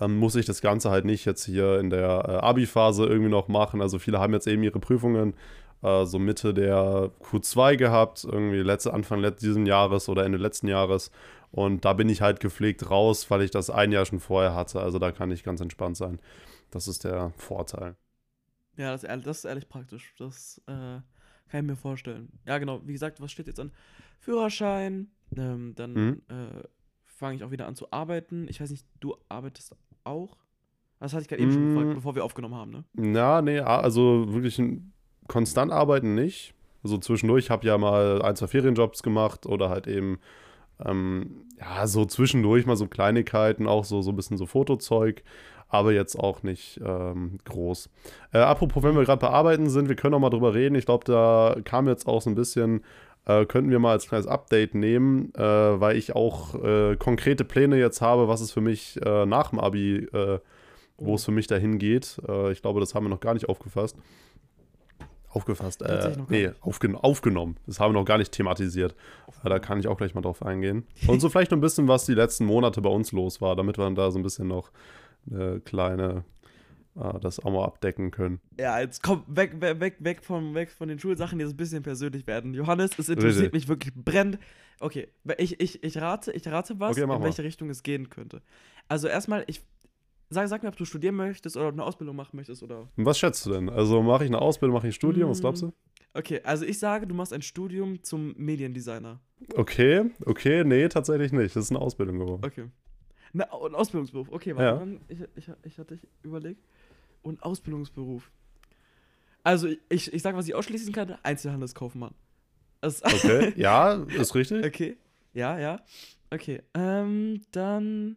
ähm, 0.00 0.16
muss 0.18 0.34
ich 0.36 0.46
das 0.46 0.60
Ganze 0.60 0.90
halt 0.90 1.04
nicht 1.04 1.24
jetzt 1.24 1.44
hier 1.44 1.78
in 1.80 1.90
der 1.90 2.24
äh, 2.28 2.32
Abi-Phase 2.46 3.06
irgendwie 3.06 3.30
noch 3.30 3.48
machen. 3.48 3.80
Also 3.82 3.98
viele 3.98 4.20
haben 4.20 4.32
jetzt 4.32 4.46
eben 4.46 4.62
ihre 4.62 4.78
Prüfungen 4.80 5.34
äh, 5.82 6.04
so 6.06 6.18
Mitte 6.18 6.54
der 6.54 7.10
Q2 7.20 7.76
gehabt, 7.76 8.24
irgendwie 8.24 8.58
letzte, 8.58 8.92
Anfang 8.94 9.20
let 9.20 9.40
diesen 9.42 9.66
Jahres 9.66 10.08
oder 10.08 10.24
Ende 10.24 10.38
letzten 10.38 10.68
Jahres. 10.68 11.10
Und 11.50 11.84
da 11.84 11.94
bin 11.94 12.08
ich 12.08 12.20
halt 12.20 12.40
gepflegt 12.40 12.90
raus, 12.90 13.30
weil 13.30 13.42
ich 13.42 13.50
das 13.50 13.70
ein 13.70 13.90
Jahr 13.92 14.04
schon 14.04 14.20
vorher 14.20 14.54
hatte. 14.54 14.80
Also 14.80 14.98
da 14.98 15.12
kann 15.12 15.30
ich 15.30 15.42
ganz 15.44 15.60
entspannt 15.60 15.96
sein. 15.96 16.18
Das 16.70 16.86
ist 16.88 17.04
der 17.04 17.32
Vorteil. 17.36 17.96
Ja, 18.76 18.92
das, 18.92 19.02
ist 19.02 19.08
ehrlich- 19.08 19.24
das 19.24 19.38
ist 19.38 19.44
ehrlich 19.46 19.68
praktisch. 19.68 20.14
Das 20.18 20.60
äh, 20.66 20.72
kann 20.72 21.04
ich 21.52 21.62
mir 21.62 21.76
vorstellen. 21.76 22.28
Ja, 22.46 22.58
genau. 22.58 22.82
Wie 22.86 22.92
gesagt, 22.92 23.20
was 23.20 23.32
steht 23.32 23.46
jetzt 23.46 23.58
an? 23.60 23.72
Führerschein. 24.20 25.10
Ähm, 25.36 25.74
dann 25.74 25.92
Mhm. 25.94 26.22
äh, 26.28 26.62
fange 27.06 27.36
ich 27.36 27.44
auch 27.44 27.50
wieder 27.50 27.66
an 27.66 27.74
zu 27.76 27.90
arbeiten. 27.92 28.46
Ich 28.48 28.60
weiß 28.60 28.70
nicht, 28.70 28.86
du 29.00 29.16
arbeitest 29.28 29.72
auch? 30.08 30.36
Das 31.00 31.12
hatte 31.12 31.22
ich 31.22 31.28
gerade 31.28 31.42
eben 31.42 31.52
schon 31.52 31.64
Mm. 31.64 31.68
gefragt, 31.68 31.94
bevor 31.94 32.14
wir 32.14 32.24
aufgenommen 32.24 32.54
haben, 32.56 32.72
ne? 32.72 33.14
Ja, 33.14 33.40
nee, 33.40 33.60
also 33.60 34.32
wirklich 34.32 34.60
konstant 35.28 35.70
arbeiten 35.72 36.14
nicht. 36.14 36.54
Also 36.82 36.98
zwischendurch 36.98 37.50
habe 37.50 37.62
ich 37.62 37.68
ja 37.68 37.78
mal 37.78 38.22
ein, 38.22 38.34
zwei 38.36 38.46
Ferienjobs 38.48 39.02
gemacht 39.02 39.46
oder 39.46 39.68
halt 39.68 39.86
eben, 39.86 40.18
ähm, 40.84 41.44
ja, 41.58 41.86
so 41.86 42.04
zwischendurch 42.04 42.66
mal 42.66 42.76
so 42.76 42.86
Kleinigkeiten, 42.86 43.66
auch 43.66 43.84
so, 43.84 44.02
so 44.02 44.10
ein 44.10 44.16
bisschen 44.16 44.36
so 44.38 44.46
Fotozeug, 44.46 45.22
aber 45.68 45.92
jetzt 45.92 46.18
auch 46.18 46.42
nicht 46.42 46.80
ähm, 46.84 47.38
groß. 47.44 47.90
Äh, 48.32 48.38
apropos, 48.38 48.82
wenn 48.82 48.96
wir 48.96 49.04
gerade 49.04 49.20
bei 49.20 49.28
Arbeiten 49.30 49.68
sind, 49.68 49.88
wir 49.88 49.96
können 49.96 50.14
auch 50.14 50.20
mal 50.20 50.30
drüber 50.30 50.54
reden. 50.54 50.76
Ich 50.76 50.86
glaube, 50.86 51.04
da 51.04 51.56
kam 51.64 51.88
jetzt 51.88 52.06
auch 52.08 52.22
so 52.22 52.30
ein 52.30 52.34
bisschen, 52.36 52.82
äh, 53.28 53.46
könnten 53.46 53.70
wir 53.70 53.78
mal 53.78 53.92
als 53.92 54.08
kleines 54.08 54.26
Update 54.26 54.74
nehmen, 54.74 55.32
äh, 55.34 55.40
weil 55.40 55.96
ich 55.96 56.16
auch 56.16 56.54
äh, 56.62 56.96
konkrete 56.96 57.44
Pläne 57.44 57.78
jetzt 57.78 58.00
habe, 58.00 58.26
was 58.26 58.40
es 58.40 58.50
für 58.50 58.60
mich 58.60 59.00
äh, 59.04 59.26
nach 59.26 59.50
dem 59.50 59.60
Abi 59.60 60.08
äh, 60.12 60.40
wo 60.98 61.14
es 61.14 61.24
für 61.24 61.30
mich 61.30 61.46
dahin 61.46 61.78
geht. 61.78 62.20
Äh, 62.28 62.52
ich 62.52 62.60
glaube, 62.60 62.80
das 62.80 62.94
haben 62.94 63.04
wir 63.04 63.10
noch 63.10 63.20
gar 63.20 63.34
nicht 63.34 63.48
aufgefasst. 63.48 63.96
Aufgefasst, 65.30 65.82
äh, 65.82 66.16
nee, 66.28 66.50
aufgen 66.60 66.96
aufgenommen. 66.96 67.58
Das 67.66 67.78
haben 67.78 67.92
wir 67.92 68.00
noch 68.00 68.06
gar 68.06 68.18
nicht 68.18 68.32
thematisiert. 68.32 68.94
Da 69.44 69.58
kann 69.58 69.78
ich 69.78 69.86
auch 69.86 69.98
gleich 69.98 70.14
mal 70.14 70.22
drauf 70.22 70.42
eingehen. 70.42 70.86
Und 71.06 71.20
so 71.20 71.28
vielleicht 71.28 71.50
noch 71.50 71.58
ein 71.58 71.62
bisschen, 71.62 71.86
was 71.86 72.06
die 72.06 72.14
letzten 72.14 72.46
Monate 72.46 72.80
bei 72.80 72.90
uns 72.90 73.12
los 73.12 73.40
war, 73.40 73.54
damit 73.54 73.78
wir 73.78 73.88
da 73.90 74.10
so 74.10 74.18
ein 74.18 74.22
bisschen 74.22 74.48
noch 74.48 74.70
eine 75.30 75.60
kleine, 75.60 76.24
das 77.20 77.38
auch 77.40 77.52
mal 77.52 77.64
abdecken 77.64 78.10
können. 78.10 78.40
Ja, 78.58 78.78
jetzt 78.80 79.02
komm, 79.02 79.22
weg, 79.28 79.60
weg, 79.60 79.96
weg, 80.00 80.24
von, 80.24 80.54
weg 80.54 80.70
von 80.70 80.88
den 80.88 80.98
Schulsachen, 80.98 81.38
die 81.38 81.44
jetzt 81.44 81.54
ein 81.54 81.56
bisschen 81.56 81.82
persönlich 81.82 82.26
werden. 82.26 82.54
Johannes, 82.54 82.90
es 82.98 83.08
interessiert 83.08 83.36
Richtig. 83.44 83.52
mich 83.52 83.68
wirklich 83.68 83.94
brennend. 83.94 84.38
Okay, 84.80 85.08
ich, 85.38 85.60
ich, 85.60 85.82
ich, 85.82 85.98
rate, 85.98 86.32
ich 86.32 86.46
rate 86.48 86.78
was, 86.80 86.92
Okay, 86.92 87.02
in 87.02 87.08
mal. 87.08 87.22
welche 87.22 87.42
Richtung 87.44 87.70
es 87.70 87.82
gehen 87.82 88.08
könnte. 88.10 88.42
Also 88.88 89.08
erstmal, 89.08 89.44
ich 89.48 89.62
sag, 90.30 90.48
sag 90.48 90.62
mir, 90.62 90.68
ob 90.68 90.76
du 90.76 90.84
studieren 90.84 91.14
möchtest 91.16 91.56
oder 91.56 91.68
eine 91.68 91.84
Ausbildung 91.84 92.16
machen 92.16 92.36
möchtest 92.36 92.62
oder. 92.62 92.88
Was 92.96 93.18
schätzt 93.18 93.44
du 93.46 93.50
denn? 93.50 93.68
Also 93.68 94.02
mache 94.02 94.24
ich 94.24 94.30
eine 94.30 94.40
Ausbildung, 94.40 94.74
mache 94.74 94.86
ich 94.88 94.92
ein 94.92 94.96
Studium, 94.96 95.30
was 95.30 95.38
Mm. 95.38 95.42
glaubst 95.42 95.62
du? 95.62 95.72
Okay, 96.14 96.40
also 96.42 96.64
ich 96.64 96.78
sage, 96.78 97.06
du 97.06 97.14
machst 97.14 97.32
ein 97.32 97.42
Studium 97.42 98.02
zum 98.02 98.34
Mediendesigner. 98.36 99.20
Okay, 99.54 100.10
okay, 100.26 100.64
nee, 100.64 100.88
tatsächlich 100.88 101.32
nicht. 101.32 101.54
Das 101.54 101.64
ist 101.64 101.70
eine 101.70 101.80
Ausbildung 101.80 102.18
geworden. 102.18 102.42
Okay. 102.44 102.64
Na, 103.32 103.44
ein 103.44 103.74
Ausbildungsberuf. 103.74 104.28
Okay, 104.30 104.56
warte, 104.56 104.90
Ja. 104.90 104.96
ich, 105.08 105.18
ich, 105.36 105.50
ich 105.64 105.78
hatte 105.78 105.98
überlegt. 106.22 106.64
Und 107.28 107.42
Ausbildungsberuf. 107.42 108.30
Also, 109.44 109.68
ich, 109.88 110.12
ich 110.12 110.22
sag, 110.22 110.34
was 110.34 110.48
ich 110.48 110.54
ausschließen 110.54 110.92
kann: 110.92 111.16
Einzelhandelskaufmann. 111.22 112.14
Das, 112.80 113.02
Okay, 113.04 113.52
ja, 113.56 113.94
ist 113.94 114.34
richtig. 114.34 114.64
okay. 114.64 114.96
Ja, 115.34 115.58
ja. 115.58 115.80
Okay. 116.30 116.62
Ähm, 116.74 117.42
dann. 117.52 118.16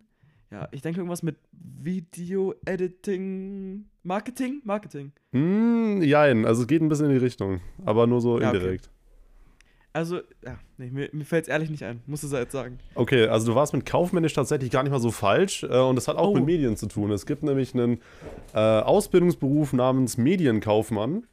Ja, 0.50 0.68
ich 0.72 0.82
denke 0.82 1.00
irgendwas 1.00 1.24
mit 1.24 1.38
Video-Editing. 1.52 3.86
Marketing? 4.04 4.62
Marketing. 4.66 5.12
Hm, 5.32 6.02
jein, 6.02 6.46
also 6.46 6.64
es 6.64 6.68
geht 6.68 6.82
ein 6.82 6.90
bisschen 6.90 7.06
in 7.06 7.12
die 7.14 7.18
Richtung, 7.18 7.62
aber 7.86 8.08
nur 8.08 8.20
so 8.22 8.40
Ja, 8.40 8.50
okay. 8.50 8.80
Also, 9.94 10.20
ja, 10.46 10.58
nee, 10.78 10.90
mir, 10.90 11.10
mir 11.12 11.26
fällt 11.26 11.44
es 11.44 11.50
ehrlich 11.50 11.70
nicht 11.70 11.84
ein. 11.84 12.02
Musst 12.06 12.24
du 12.24 12.28
es 12.28 12.34
jetzt 12.34 12.54
sagen. 12.54 12.80
Okay, 12.96 13.28
also 13.28 13.52
du 13.52 13.56
warst 13.56 13.74
mit 13.74 13.86
kaufmännisch 13.86 14.34
tatsächlich 14.34 14.72
gar 14.72 14.84
nicht 14.84 14.92
mal 14.92 15.00
so 15.02 15.12
falsch 15.12 15.64
äh, 15.64 15.68
und 15.80 15.96
das 15.98 16.08
hat 16.08 16.16
auch 16.16 16.30
Oh. 16.30 16.36
mit 16.36 16.46
Medien 16.46 16.78
zu 16.78 16.88
tun. 16.88 17.12
Es 17.12 17.26
gibt 17.26 17.44
nämlich 17.44 17.74
einen 17.74 18.00
äh, 18.54 18.60
Ausbildungsberuf 18.60 19.74
namens 19.74 20.18
Medienkaufmann. 20.18 21.26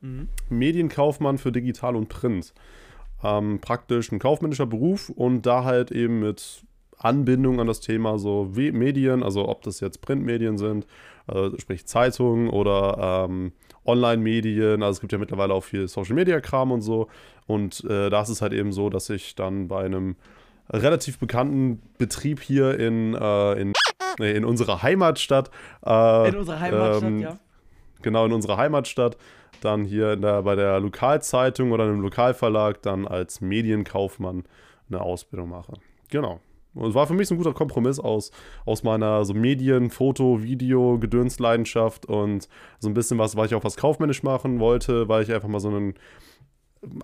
Mhm. 0.00 0.28
Medienkaufmann 0.48 1.36
für 1.38 1.52
Digital 1.52 1.94
und 1.96 2.08
Print. 2.08 2.54
Ähm, 3.22 3.58
praktisch 3.60 4.12
ein 4.12 4.18
kaufmännischer 4.18 4.66
Beruf 4.66 5.10
und 5.10 5.42
da 5.44 5.64
halt 5.64 5.90
eben 5.90 6.20
mit 6.20 6.62
Anbindung 6.98 7.60
an 7.60 7.66
das 7.66 7.80
Thema 7.80 8.18
so 8.18 8.56
wie 8.56 8.72
Medien, 8.72 9.22
also 9.22 9.48
ob 9.48 9.62
das 9.62 9.80
jetzt 9.80 10.00
Printmedien 10.00 10.58
sind, 10.58 10.86
äh, 11.28 11.50
sprich 11.58 11.86
Zeitungen 11.86 12.48
oder 12.50 13.26
ähm, 13.28 13.52
Online-Medien, 13.84 14.82
also 14.82 14.96
es 14.96 15.00
gibt 15.00 15.12
ja 15.12 15.18
mittlerweile 15.18 15.54
auch 15.54 15.64
viel 15.64 15.88
Social-Media-Kram 15.88 16.72
und 16.72 16.82
so 16.82 17.08
und 17.46 17.84
äh, 17.84 18.10
da 18.10 18.22
ist 18.22 18.28
es 18.28 18.42
halt 18.42 18.52
eben 18.52 18.72
so, 18.72 18.90
dass 18.90 19.08
ich 19.10 19.34
dann 19.34 19.68
bei 19.68 19.84
einem 19.84 20.16
relativ 20.70 21.18
bekannten 21.18 21.80
Betrieb 21.96 22.40
hier 22.40 22.78
in, 22.78 23.14
äh, 23.14 23.52
in, 23.54 23.72
nee, 24.18 24.32
in 24.32 24.44
unserer 24.44 24.82
Heimatstadt 24.82 25.50
äh, 25.86 26.28
In 26.28 26.36
unserer 26.36 26.60
Heimatstadt, 26.60 27.02
ähm, 27.02 27.20
ja. 27.20 27.38
genau 28.02 28.26
in 28.26 28.32
unserer 28.32 28.56
Heimatstadt, 28.56 29.16
dann 29.60 29.84
hier 29.84 30.12
in 30.12 30.22
der, 30.22 30.42
bei 30.42 30.54
der 30.54 30.80
Lokalzeitung 30.80 31.72
oder 31.72 31.84
einem 31.84 32.00
Lokalverlag 32.00 32.82
dann 32.82 33.06
als 33.06 33.40
Medienkaufmann 33.40 34.44
eine 34.88 35.00
Ausbildung 35.00 35.48
mache. 35.48 35.74
Genau. 36.10 36.40
Und 36.74 36.90
es 36.90 36.94
war 36.94 37.06
für 37.06 37.14
mich 37.14 37.28
so 37.28 37.34
ein 37.34 37.38
guter 37.38 37.54
Kompromiss 37.54 37.98
aus, 37.98 38.30
aus 38.64 38.82
meiner 38.82 39.24
so 39.24 39.34
Medien-, 39.34 39.90
Foto-, 39.90 40.42
Video-, 40.42 40.98
Gedönsleidenschaft 40.98 42.06
und 42.06 42.48
so 42.78 42.88
ein 42.88 42.94
bisschen 42.94 43.18
was, 43.18 43.36
weil 43.36 43.46
ich 43.46 43.54
auch 43.54 43.64
was 43.64 43.76
kaufmännisch 43.76 44.22
machen 44.22 44.60
wollte, 44.60 45.08
weil 45.08 45.22
ich 45.22 45.32
einfach 45.32 45.48
mal 45.48 45.60
so 45.60 45.70
ein 45.70 45.94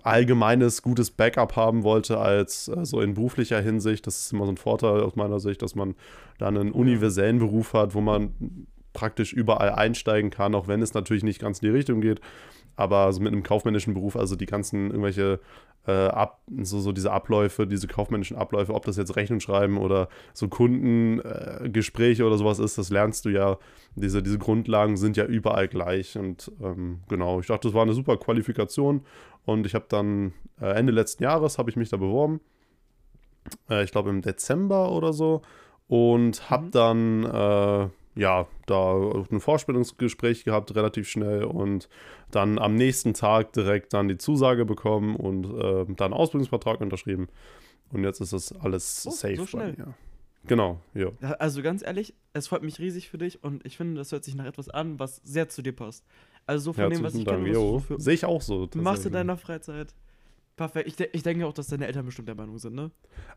allgemeines 0.03 0.81
gutes 0.81 1.11
Backup 1.11 1.55
haben 1.55 1.83
wollte 1.83 2.17
als 2.17 2.67
äh, 2.69 2.85
so 2.85 3.01
in 3.01 3.13
beruflicher 3.13 3.61
Hinsicht. 3.61 4.07
Das 4.07 4.19
ist 4.19 4.33
immer 4.33 4.45
so 4.45 4.51
ein 4.51 4.57
Vorteil 4.57 5.01
aus 5.01 5.15
meiner 5.15 5.39
Sicht, 5.39 5.61
dass 5.61 5.75
man 5.75 5.95
dann 6.37 6.57
einen 6.57 6.71
universellen 6.71 7.39
Beruf 7.39 7.73
hat, 7.73 7.93
wo 7.93 8.01
man 8.01 8.67
praktisch 8.95 9.33
überall 9.33 9.69
einsteigen 9.69 10.31
kann, 10.31 10.55
auch 10.55 10.67
wenn 10.67 10.81
es 10.81 10.95
natürlich 10.95 11.23
nicht 11.23 11.39
ganz 11.39 11.59
in 11.59 11.67
die 11.67 11.75
Richtung 11.75 12.01
geht. 12.01 12.19
Aber 12.77 13.13
so 13.13 13.21
mit 13.21 13.31
einem 13.31 13.43
kaufmännischen 13.43 13.93
Beruf, 13.93 14.17
also 14.17 14.35
die 14.35 14.47
ganzen 14.47 14.87
irgendwelche 14.87 15.39
äh, 15.87 16.07
ab, 16.07 16.41
so, 16.61 16.79
so 16.79 16.91
diese 16.91 17.11
Abläufe, 17.11 17.67
diese 17.67 17.87
kaufmännischen 17.87 18.35
Abläufe, 18.35 18.73
ob 18.73 18.83
das 18.85 18.97
jetzt 18.97 19.15
Rechnung 19.15 19.39
schreiben 19.39 19.77
oder 19.77 20.09
so 20.33 20.49
Kundengespräche 20.49 22.23
äh, 22.23 22.25
oder 22.25 22.37
sowas 22.37 22.59
ist, 22.59 22.77
das 22.77 22.89
lernst 22.89 23.23
du 23.25 23.29
ja. 23.29 23.57
Diese, 23.95 24.21
diese 24.21 24.39
Grundlagen 24.39 24.97
sind 24.97 25.15
ja 25.15 25.25
überall 25.25 25.67
gleich. 25.69 26.17
Und 26.17 26.51
ähm, 26.61 27.01
genau, 27.07 27.39
ich 27.39 27.47
dachte, 27.47 27.69
das 27.69 27.75
war 27.75 27.83
eine 27.83 27.93
super 27.93 28.17
Qualifikation. 28.17 29.05
Und 29.45 29.65
ich 29.65 29.75
habe 29.75 29.85
dann 29.87 30.33
äh, 30.59 30.71
Ende 30.71 30.91
letzten 30.91 31.23
Jahres 31.23 31.57
habe 31.57 31.69
ich 31.69 31.77
mich 31.77 31.89
da 31.89 31.97
beworben 31.97 32.41
äh, 33.69 33.83
ich 33.83 33.91
glaube 33.91 34.09
im 34.09 34.21
Dezember 34.21 34.91
oder 34.91 35.13
so, 35.13 35.41
und 35.87 36.49
habe 36.49 36.65
Mhm. 36.65 36.71
dann 36.71 37.23
äh, 37.23 37.89
ja 38.15 38.47
da 38.65 38.95
ein 39.31 39.39
Vorstellungsgespräch 39.39 40.43
gehabt, 40.43 40.75
relativ 40.75 41.07
schnell 41.09 41.43
und 41.43 41.89
dann 42.31 42.59
am 42.59 42.75
nächsten 42.75 43.13
Tag 43.13 43.53
direkt 43.53 43.93
dann 43.93 44.07
die 44.07 44.17
Zusage 44.17 44.65
bekommen 44.65 45.15
und 45.15 45.45
äh, 45.45 45.85
dann 45.95 46.05
einen 46.11 46.13
Ausbildungsvertrag 46.13 46.81
unterschrieben. 46.81 47.27
Und 47.91 48.03
jetzt 48.03 48.19
ist 48.21 48.33
das 48.33 48.53
alles 48.53 49.05
Oh, 49.07 49.11
safe 49.11 49.35
so 49.35 49.41
bei 49.43 49.47
schnell. 49.47 49.73
mir. 49.77 49.93
Genau, 50.47 50.79
ja. 50.93 51.09
Ja, 51.21 51.31
Also 51.33 51.61
ganz 51.63 51.83
ehrlich, 51.83 52.13
es 52.33 52.47
freut 52.47 52.61
mich 52.63 52.79
riesig 52.79 53.09
für 53.09 53.17
dich 53.17 53.43
und 53.43 53.65
ich 53.65 53.77
finde, 53.77 53.95
das 53.95 54.11
hört 54.11 54.23
sich 54.23 54.35
nach 54.35 54.45
etwas 54.45 54.69
an, 54.69 54.99
was 54.99 55.17
sehr 55.23 55.49
zu 55.49 55.61
dir 55.61 55.73
passt. 55.75 56.05
Also 56.45 56.65
so 56.65 56.73
von 56.73 56.83
dem, 56.91 57.03
was 57.03 57.15
Herzlichen 57.15 57.21
ich 57.21 57.25
kenne, 57.53 57.75
was 57.75 57.87
du 57.87 57.99
Sehe 57.99 58.13
ich 58.13 58.25
auch 58.25 58.41
so. 58.41 58.59
machst 58.59 58.75
in 58.75 58.83
tatsächlich. 58.83 59.11
deiner 59.13 59.37
Freizeit. 59.37 59.95
Perfekt. 60.55 60.87
Ich, 60.87 60.95
de 60.95 61.09
ich 61.11 61.23
denke 61.23 61.45
auch, 61.47 61.53
dass 61.53 61.67
deine 61.67 61.85
Eltern 61.87 62.05
bestimmt 62.05 62.27
der 62.29 62.35
Meinung 62.35 62.57
sind, 62.59 62.75
ne? 62.75 62.91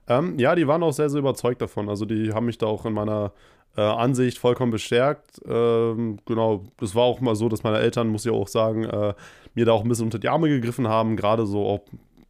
Ähm, 0.06 0.38
ja, 0.38 0.54
die 0.54 0.68
waren 0.68 0.82
auch 0.84 0.92
sehr, 0.92 1.10
sehr 1.10 1.18
überzeugt 1.18 1.60
davon. 1.60 1.88
Also 1.88 2.04
die 2.04 2.32
haben 2.32 2.46
mich 2.46 2.58
da 2.58 2.66
auch 2.66 2.84
in 2.86 2.92
meiner 2.92 3.32
äh, 3.78 3.80
Ansicht 3.80 4.38
vollkommen 4.38 4.72
bestärkt. 4.72 5.40
Ähm, 5.46 6.18
genau, 6.26 6.64
das 6.78 6.96
war 6.96 7.04
auch 7.04 7.20
mal 7.20 7.36
so, 7.36 7.48
dass 7.48 7.62
meine 7.62 7.78
Eltern, 7.78 8.08
muss 8.08 8.26
ich 8.26 8.32
auch 8.32 8.48
sagen, 8.48 8.82
äh, 8.84 9.14
mir 9.54 9.64
da 9.64 9.72
auch 9.72 9.84
ein 9.84 9.88
bisschen 9.88 10.06
unter 10.06 10.18
die 10.18 10.28
Arme 10.28 10.48
gegriffen 10.48 10.88
haben, 10.88 11.16
gerade 11.16 11.46
so 11.46 11.64
auch 11.64 11.80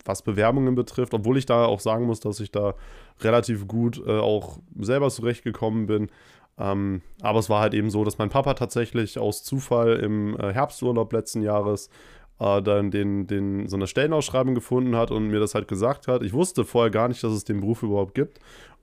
was 0.05 0.21
Bewerbungen 0.21 0.75
betrifft, 0.75 1.15
obwohl 1.15 1.39
ich 1.39 1.47
da 1.47 1.65
auch 1.65 1.81
sagen 1.81 2.05
muss, 2.05 2.21
dass 2.21 2.41
ich 2.41 2.53
da 2.53 2.75
relativ 3.21 3.67
gut 3.67 4.03
äh, 4.07 4.19
auch 4.19 4.59
selber 4.79 5.09
zurechtgekommen 5.09 5.87
bin. 5.87 6.11
Ähm, 6.59 7.01
aber 7.23 7.39
es 7.39 7.49
war 7.49 7.63
halt 7.63 7.73
eben 7.73 7.89
so, 7.89 8.05
dass 8.05 8.19
mein 8.19 8.29
Papa 8.29 8.53
tatsächlich 8.53 9.19
aus 9.19 9.43
Zufall 9.43 9.97
im 9.97 10.39
äh, 10.39 10.53
Herbsturlaub 10.53 11.13
letzten 11.15 11.41
Jahres 11.41 11.89
äh, 12.41 12.63
dann 12.63 12.91
den, 12.91 13.27
den, 13.27 13.69
so 13.69 13.77
eine 13.77 13.87
Stellenausschreibung 13.87 14.55
gefunden 14.55 14.97
hat 14.97 15.11
und 15.11 15.29
mir 15.29 15.41
das 15.41 15.55
halt 15.55 15.69
gesagt 15.69 16.09
hat. 16.09 16.23
Ich 16.23 16.33
wusste 16.33 16.65
vorher 16.65 16.91
gar 16.91 17.09
nicht, 17.09 17.23
dass 17.25 17.33
es 17.33 17.45
den 17.45 17.61
Beruf 17.61 17.83
überhaupt 17.83 18.15
gibt. 18.15 18.39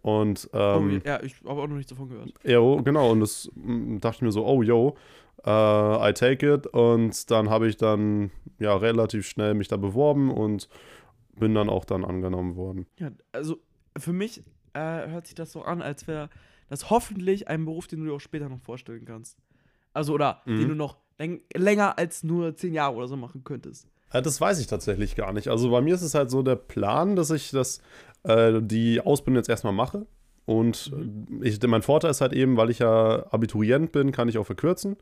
Und 0.06 0.48
ähm, 0.54 1.02
oh, 1.04 1.08
ja, 1.08 1.24
ich 1.24 1.36
habe 1.48 1.60
auch 1.62 1.68
noch 1.68 1.78
nichts 1.78 1.89
davon 1.89 2.10
gehört. 2.10 2.32
ja, 2.44 2.60
genau, 2.84 3.10
und 3.12 3.22
das 3.22 3.50
mm, 3.56 3.98
dachte 3.98 4.18
ich 4.18 4.22
mir 4.22 4.32
so, 4.32 4.46
oh, 4.46 4.62
yo, 4.62 4.96
äh, 5.44 5.50
I 5.50 6.13
take 6.13 6.54
it. 6.54 6.68
Und 6.68 7.32
dann 7.32 7.50
habe 7.50 7.68
ich 7.68 7.78
dann 7.78 8.30
ja 8.60 8.76
relativ 8.76 9.28
schnell 9.28 9.56
mich 9.56 9.68
da 9.68 9.78
beworben 9.78 10.30
und 10.32 10.70
bin 11.39 11.56
dann 11.56 11.70
auch 11.70 11.86
dann 11.86 12.06
angenommen 12.06 12.56
worden. 12.56 12.86
Ja, 13.00 13.10
also 13.32 13.58
für 13.98 14.13
mich 14.13 14.44
äh, 14.74 14.80
hört 15.08 15.26
sich 15.26 15.34
das 15.34 15.52
so 15.52 15.63
an, 15.63 15.82
als 15.82 16.06
wäre 16.08 16.30
das 16.70 16.91
hoffentlich 16.91 17.48
ein 17.48 17.65
Beruf, 17.65 17.88
den 17.88 18.02
du 18.02 18.06
dir 18.06 18.13
auch 18.13 18.20
später 18.20 18.48
noch 18.48 18.60
vorstellen 18.62 19.06
kannst. 19.06 19.39
Also, 19.91 20.13
oder 20.13 20.44
Mhm. 20.46 20.58
den 20.58 20.68
du 20.70 20.76
noch 20.76 20.98
läng 21.18 21.41
länger 21.56 21.98
als 21.98 22.24
nur 22.24 22.56
zehn 22.56 22.76
Jahre 22.76 22.96
oder 22.96 23.08
so 23.08 23.18
machen 23.18 23.44
könntest. 23.44 23.88
Das 24.12 24.39
weiß 24.39 24.60
ich 24.60 24.68
tatsächlich 24.68 25.15
gar 25.15 25.34
nicht. 25.34 25.48
Also 25.48 25.72
bei 25.72 25.82
mir 25.82 25.96
ist 25.96 26.02
es 26.04 26.13
halt 26.13 26.30
so 26.30 26.41
der 26.44 26.56
Plan, 26.56 27.15
dass 27.15 27.32
ich 27.32 27.50
das, 27.52 27.82
äh, 28.27 28.61
die 28.61 29.01
Ausbildung 29.01 29.38
jetzt 29.38 29.49
erstmal 29.49 29.73
mache. 29.73 30.05
Und 30.45 30.91
ich, 31.41 31.59
mein 31.63 31.81
Vorteil 31.81 32.11
ist 32.11 32.21
halt 32.21 32.33
eben, 32.33 32.55
weil 32.55 32.69
ich 32.69 32.79
ja 32.79 33.25
Abiturient 33.31 33.91
bin, 33.91 34.11
kann 34.11 34.29
ich 34.29 34.38
auch 34.38 34.45
verkürzen. 34.45 34.97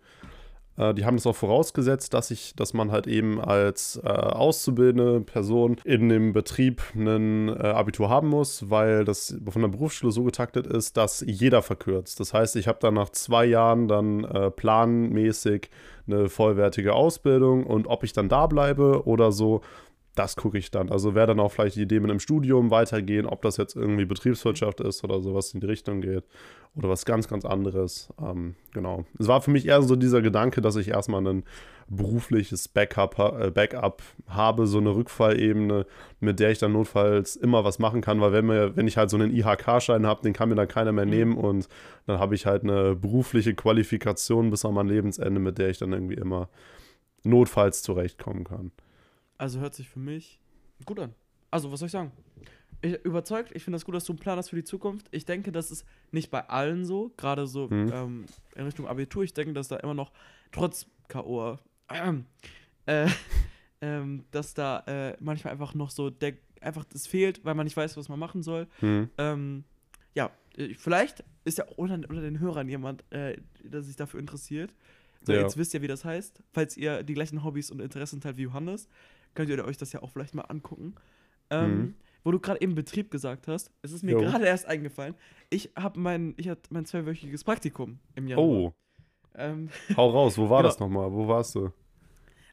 Äh, 0.77 0.93
die 0.93 1.05
haben 1.05 1.17
das 1.17 1.27
auch 1.27 1.35
vorausgesetzt, 1.35 2.13
dass 2.13 2.31
ich, 2.31 2.55
dass 2.55 2.73
man 2.73 2.91
halt 2.91 3.07
eben 3.07 3.39
als 3.39 3.99
äh, 4.03 4.07
auszubildende 4.07 5.21
Person 5.21 5.77
in 5.83 6.09
dem 6.09 6.33
Betrieb 6.33 6.81
ein 6.95 7.49
äh, 7.49 7.51
Abitur 7.51 8.09
haben 8.09 8.29
muss, 8.29 8.69
weil 8.69 9.05
das 9.05 9.37
von 9.49 9.61
der 9.61 9.69
Berufsschule 9.69 10.11
so 10.11 10.23
getaktet 10.23 10.67
ist, 10.67 10.97
dass 10.97 11.23
jeder 11.25 11.61
verkürzt. 11.61 12.19
Das 12.19 12.33
heißt, 12.33 12.55
ich 12.55 12.67
habe 12.67 12.79
dann 12.81 12.95
nach 12.95 13.09
zwei 13.09 13.45
Jahren 13.45 13.87
dann 13.87 14.23
äh, 14.23 14.49
planmäßig 14.49 15.69
eine 16.07 16.29
vollwertige 16.29 16.93
Ausbildung 16.93 17.65
und 17.65 17.87
ob 17.87 18.03
ich 18.03 18.13
dann 18.13 18.29
da 18.29 18.47
bleibe 18.47 19.05
oder 19.05 19.31
so, 19.31 19.61
das 20.15 20.35
gucke 20.35 20.57
ich 20.57 20.69
dann. 20.69 20.89
Also 20.89 21.15
wäre 21.15 21.27
dann 21.27 21.39
auch 21.39 21.51
vielleicht 21.51 21.75
die 21.75 21.81
Idee 21.81 21.99
mit 21.99 22.11
einem 22.11 22.19
Studium 22.19 22.69
weitergehen, 22.69 23.25
ob 23.25 23.41
das 23.41 23.57
jetzt 23.57 23.75
irgendwie 23.75 24.05
Betriebswirtschaft 24.05 24.79
ist 24.81 25.03
oder 25.03 25.21
sowas 25.21 25.53
in 25.53 25.59
die 25.59 25.65
Richtung 25.65 26.01
geht 26.01 26.23
oder 26.75 26.89
was 26.89 27.05
ganz, 27.05 27.27
ganz 27.27 27.45
anderes. 27.45 28.09
Ähm, 28.21 28.55
genau. 28.73 29.05
Es 29.19 29.27
war 29.27 29.41
für 29.41 29.51
mich 29.51 29.67
eher 29.67 29.81
so 29.81 29.95
dieser 29.95 30.21
Gedanke, 30.21 30.61
dass 30.61 30.75
ich 30.75 30.89
erstmal 30.89 31.25
ein 31.27 31.43
berufliches 31.87 32.67
Backup, 32.67 33.17
äh, 33.19 33.51
Backup 33.51 34.01
habe, 34.27 34.67
so 34.67 34.77
eine 34.77 34.95
Rückfallebene, 34.95 35.85
mit 36.19 36.39
der 36.39 36.51
ich 36.51 36.59
dann 36.59 36.73
notfalls 36.73 37.35
immer 37.35 37.63
was 37.63 37.79
machen 37.79 38.01
kann, 38.01 38.21
weil 38.21 38.31
wenn, 38.31 38.45
mir, 38.45 38.75
wenn 38.75 38.87
ich 38.87 38.97
halt 38.97 39.09
so 39.09 39.17
einen 39.17 39.31
IHK-Schein 39.35 40.05
habe, 40.05 40.21
den 40.21 40.33
kann 40.33 40.49
mir 40.49 40.55
dann 40.55 40.67
keiner 40.67 40.91
mehr 40.91 41.05
Mhm. 41.05 41.11
nehmen 41.11 41.37
und 41.37 41.67
dann 42.05 42.19
habe 42.19 42.35
ich 42.35 42.45
halt 42.45 42.63
eine 42.63 42.95
berufliche 42.95 43.53
Qualifikation 43.53 44.49
bis 44.49 44.63
an 44.63 44.73
mein 44.75 44.87
Lebensende, 44.87 45.39
mit 45.39 45.57
der 45.57 45.69
ich 45.69 45.79
dann 45.79 45.91
irgendwie 45.91 46.15
immer 46.15 46.49
notfalls 47.23 47.81
zurechtkommen 47.81 48.43
kann. 48.43 48.71
Also 49.43 49.59
hört 49.59 49.75
sich 49.75 49.89
für 49.89 49.99
mich 49.99 50.39
gut 50.85 50.99
an. 50.99 51.13
Also, 51.51 51.69
was 51.69 51.81
soll 51.81 51.87
ich 51.87 51.91
sagen? 51.91 52.13
Ich, 52.81 52.93
überzeugt, 53.03 53.51
ich 53.53 53.61
finde 53.61 53.75
das 53.75 53.83
gut, 53.83 53.93
dass 53.93 54.05
du 54.05 54.13
einen 54.13 54.19
Plan 54.19 54.37
hast 54.37 54.51
für 54.51 54.55
die 54.55 54.63
Zukunft. 54.63 55.07
Ich 55.11 55.25
denke, 55.25 55.51
das 55.51 55.69
ist 55.69 55.85
nicht 56.11 56.31
bei 56.31 56.47
allen 56.47 56.85
so, 56.85 57.11
gerade 57.17 57.45
so 57.45 57.67
Mhm. 57.67 57.91
ähm, 57.93 58.25
in 58.55 58.63
Richtung 58.63 58.87
Abitur. 58.87 59.21
Ich 59.23 59.33
denke, 59.33 59.51
dass 59.51 59.67
da 59.67 59.75
immer 59.75 59.93
noch 59.93 60.13
trotz 60.53 60.85
K.O. 61.09 61.57
Äh, 62.85 63.07
ähm, 63.81 64.23
dass 64.31 64.53
da 64.53 64.79
äh, 64.87 65.17
manchmal 65.19 65.51
einfach 65.51 65.73
noch 65.73 65.89
so 65.89 66.09
der, 66.09 66.35
einfach 66.61 66.85
das 66.85 67.05
fehlt, 67.05 67.43
weil 67.43 67.53
man 67.53 67.65
nicht 67.65 67.75
weiß, 67.75 67.97
was 67.97 68.07
man 68.07 68.19
machen 68.19 68.43
soll. 68.43 68.67
Hm. 68.79 69.09
Ähm, 69.17 69.65
ja, 70.15 70.31
äh, 70.55 70.73
vielleicht 70.73 71.21
ist 71.43 71.57
ja 71.57 71.65
unter, 71.75 71.95
unter 71.95 72.21
den 72.21 72.39
Hörern 72.39 72.69
jemand, 72.69 73.03
äh, 73.11 73.41
der 73.61 73.81
sich 73.81 73.97
dafür 73.97 74.21
interessiert. 74.21 74.73
So, 75.21 75.31
Ja. 75.33 75.41
Jetzt 75.41 75.55
wisst 75.57 75.73
ihr, 75.73 75.81
wie 75.81 75.87
das 75.87 76.03
heißt. 76.03 76.43
Falls 76.51 76.75
ihr 76.77 77.03
die 77.03 77.13
gleichen 77.13 77.43
Hobbys 77.43 77.71
und 77.71 77.81
Interessen 77.81 78.19
teilt 78.21 78.35
wie 78.37 78.43
Johannes, 78.43 78.89
könnt 79.35 79.49
ihr 79.49 79.63
euch 79.65 79.77
das 79.77 79.91
ja 79.93 80.01
auch 80.01 80.11
vielleicht 80.11 80.35
mal 80.35 80.43
angucken. 80.43 80.95
Ähm, 81.49 81.77
Mhm. 81.79 81.95
Wo 82.25 82.31
du 82.31 82.39
gerade 82.39 82.61
eben 82.61 82.73
Betrieb 82.73 83.11
gesagt 83.11 83.49
hast, 83.49 83.69
es 83.81 83.91
ist 83.91 84.01
mir 84.01 84.15
gerade 84.15 84.45
erst 84.45 84.65
eingefallen. 84.65 85.13
Ich 85.49 85.71
habe 85.75 85.99
mein, 85.99 86.33
ich 86.37 86.47
hatte 86.47 86.73
mein 86.73 86.85
zweiwöchiges 86.85 87.43
Praktikum 87.43 87.99
im 88.15 88.27
Januar. 88.29 88.47
Oh, 88.47 88.73
Ähm, 89.35 89.69
hau 89.97 90.09
raus, 90.09 90.37
wo 90.37 90.49
war 90.49 90.59
Genau. 90.61 90.69
das 90.69 90.79
nochmal? 90.79 91.11
Wo 91.11 91.27
warst 91.27 91.55
du? 91.55 91.71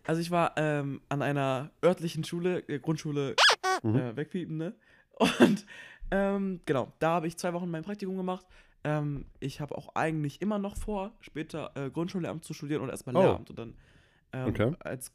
also 0.05 0.21
ich 0.21 0.31
war 0.33 0.55
ähm, 0.57 1.01
an 1.09 1.23
einer 1.23 1.71
örtlichen 1.85 2.25
Schule, 2.25 2.64
äh, 2.69 2.81
Grundschule 2.81 3.37
Mhm. 3.85 3.97
äh, 3.97 4.16
wegpiepen, 4.16 4.57
ne? 4.57 4.75
Und 5.38 5.64
ähm, 6.11 6.61
genau, 6.66 6.93
da 6.99 7.11
habe 7.12 7.29
ich 7.29 7.37
zwei 7.38 7.53
Wochen 7.53 7.71
mein 7.71 7.85
Praktikum 7.85 8.16
gemacht. 8.16 8.45
Ähm, 8.83 9.27
ich 9.38 9.61
habe 9.61 9.77
auch 9.79 9.95
eigentlich 9.95 10.40
immer 10.43 10.59
noch 10.59 10.77
vor, 10.77 11.12
später 11.21 11.71
äh, 11.77 11.90
Grundschullehramt 11.90 12.45
zu 12.45 12.55
studieren 12.55 12.83
oder 12.83 12.90
erstmal 12.93 13.14
Oh. 13.14 13.21
Lehramt 13.21 13.51
und 13.51 13.59
dann 13.59 13.75
ähm, 14.33 14.49
Okay. 14.49 14.75
als 14.81 15.12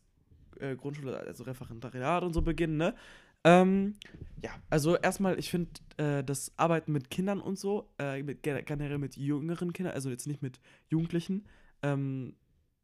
äh, 0.61 0.75
Grundschule, 0.75 1.17
also 1.17 1.43
Referendariat 1.43 2.23
und 2.23 2.33
so 2.33 2.41
beginnen, 2.41 2.77
ne? 2.77 2.95
Ähm, 3.43 3.95
ja, 4.41 4.49
also 4.69 4.95
erstmal, 4.97 5.37
ich 5.37 5.51
finde 5.51 5.69
äh, 5.97 6.23
das 6.23 6.51
Arbeiten 6.57 6.91
mit 6.91 7.11
Kindern 7.11 7.39
und 7.39 7.59
so, 7.59 7.89
äh, 7.99 8.23
mit, 8.23 8.41
gen- 8.43 8.65
generell 8.65 8.97
mit 8.97 9.17
jüngeren 9.17 9.71
Kindern, 9.71 9.93
also 9.93 10.09
jetzt 10.09 10.25
nicht 10.27 10.41
mit 10.41 10.59
Jugendlichen, 10.89 11.45
ähm, 11.83 12.35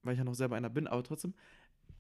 weil 0.03 0.13
ich 0.13 0.19
ja 0.19 0.23
noch 0.25 0.35
selber 0.35 0.55
einer 0.55 0.69
bin, 0.69 0.87
aber 0.87 1.03
trotzdem, 1.03 1.33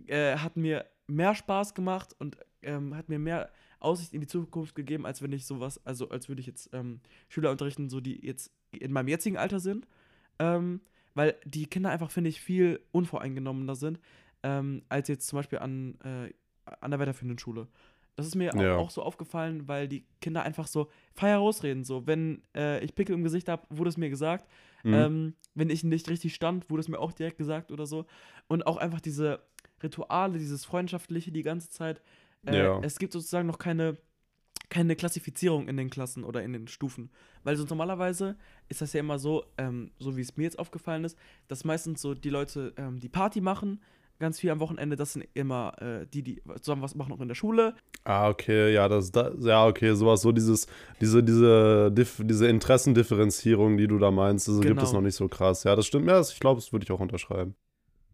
äh, 0.07 0.37
hat 0.37 0.57
mir 0.57 0.85
mehr 1.07 1.35
Spaß 1.35 1.73
gemacht 1.73 2.15
und 2.19 2.37
ähm, 2.61 2.95
hat 2.95 3.09
mir 3.09 3.19
mehr 3.19 3.51
Aussicht 3.79 4.13
in 4.13 4.21
die 4.21 4.27
Zukunft 4.27 4.75
gegeben, 4.75 5.05
als 5.05 5.21
wenn 5.21 5.31
ich 5.31 5.45
sowas, 5.45 5.83
also 5.85 6.09
als 6.09 6.29
würde 6.29 6.41
ich 6.41 6.47
jetzt 6.47 6.69
ähm, 6.73 6.99
Schüler 7.29 7.51
unterrichten, 7.51 7.89
so 7.89 7.99
die 7.99 8.23
jetzt 8.25 8.51
in 8.71 8.91
meinem 8.91 9.07
jetzigen 9.07 9.37
Alter 9.37 9.59
sind. 9.59 9.87
Ähm, 10.39 10.81
weil 11.13 11.35
die 11.43 11.65
Kinder 11.65 11.89
einfach, 11.89 12.09
finde 12.09 12.29
ich, 12.29 12.39
viel 12.39 12.79
unvoreingenommener 12.91 13.75
sind, 13.75 13.99
ähm, 14.43 14.83
als 14.89 15.07
jetzt 15.07 15.27
zum 15.27 15.37
Beispiel 15.37 15.59
an, 15.59 15.97
äh, 16.03 16.31
an 16.79 16.91
der 16.91 16.99
weiterführenden 16.99 17.39
Schule. 17.39 17.67
Das 18.15 18.27
ist 18.27 18.35
mir 18.35 18.51
Ja. 18.55 18.75
auch, 18.75 18.79
auch 18.85 18.89
so 18.91 19.01
aufgefallen, 19.03 19.67
weil 19.67 19.87
die 19.87 20.05
Kinder 20.19 20.43
einfach 20.43 20.67
so 20.67 20.89
frei 21.13 21.29
herausreden. 21.29 21.83
So, 21.83 22.05
wenn 22.07 22.43
äh, 22.55 22.83
ich 22.83 22.93
Pickel 22.93 23.15
im 23.15 23.23
Gesicht 23.23 23.47
habe, 23.47 23.65
wurde 23.69 23.89
es 23.89 23.97
mir 23.97 24.09
gesagt. 24.09 24.49
Mhm. 24.83 24.93
Ähm, 24.93 25.33
wenn 25.55 25.69
ich 25.69 25.83
nicht 25.83 26.09
richtig 26.09 26.35
stand, 26.35 26.69
wurde 26.69 26.81
es 26.81 26.87
mir 26.87 26.99
auch 26.99 27.13
direkt 27.13 27.37
gesagt 27.37 27.71
oder 27.71 27.85
so. 27.85 28.05
Und 28.47 28.67
auch 28.67 28.77
einfach 28.77 28.99
diese 29.01 29.41
Rituale, 29.81 30.37
dieses 30.39 30.65
Freundschaftliche 30.65 31.31
die 31.31 31.41
ganze 31.43 31.69
Zeit. 31.69 32.01
Äh, 32.45 32.57
Ja. 32.57 32.79
Es 32.81 32.99
gibt 32.99 33.13
sozusagen 33.13 33.47
noch 33.47 33.59
keine, 33.59 33.97
keine 34.69 34.95
Klassifizierung 34.95 35.67
in 35.67 35.77
den 35.77 35.89
Klassen 35.89 36.23
oder 36.23 36.43
in 36.43 36.53
den 36.53 36.67
Stufen. 36.67 37.11
Weil 37.43 37.55
sonst 37.55 37.69
normalerweise 37.69 38.37
ist 38.69 38.81
das 38.81 38.93
ja 38.93 38.99
immer 38.99 39.19
so, 39.19 39.45
ähm, 39.57 39.91
so 39.99 40.17
wie 40.17 40.21
es 40.21 40.35
mir 40.37 40.43
jetzt 40.43 40.59
aufgefallen 40.59 41.03
ist, 41.05 41.17
dass 41.47 41.63
meistens 41.63 42.01
so 42.01 42.13
die 42.13 42.29
Leute, 42.29 42.73
ähm, 42.77 42.99
die 42.99 43.09
Party 43.09 43.41
machen, 43.41 43.79
ganz 44.21 44.39
viel 44.39 44.49
am 44.51 44.59
Wochenende, 44.61 44.95
das 44.95 45.13
sind 45.13 45.27
immer 45.33 45.73
äh, 45.81 46.05
die, 46.07 46.23
die 46.23 46.41
zusammen 46.61 46.81
was 46.81 46.95
machen 46.95 47.11
auch 47.11 47.19
in 47.19 47.27
der 47.27 47.35
Schule. 47.35 47.75
Ah, 48.05 48.29
okay, 48.29 48.73
ja, 48.73 48.87
das, 48.87 49.11
das 49.11 49.33
ja, 49.45 49.67
okay, 49.67 49.93
sowas, 49.93 50.21
so 50.21 50.31
dieses, 50.31 50.67
diese, 51.01 51.21
diese, 51.21 51.91
diese 51.91 52.47
Interessendifferenzierung, 52.47 53.77
die 53.77 53.87
du 53.87 53.99
da 53.99 54.11
meinst, 54.11 54.47
das 54.47 54.55
gibt 54.61 54.81
es 54.81 54.89
Genau. 54.89 54.93
noch 54.93 55.01
nicht 55.01 55.15
so 55.15 55.27
krass. 55.27 55.63
Ja, 55.65 55.75
das 55.75 55.85
stimmt, 55.85 56.07
ja, 56.07 56.13
das, 56.15 56.31
ich 56.33 56.39
glaube, 56.39 56.59
das 56.61 56.71
würde 56.71 56.83
ich 56.83 56.91
auch 56.91 56.99
unterschreiben. 56.99 57.55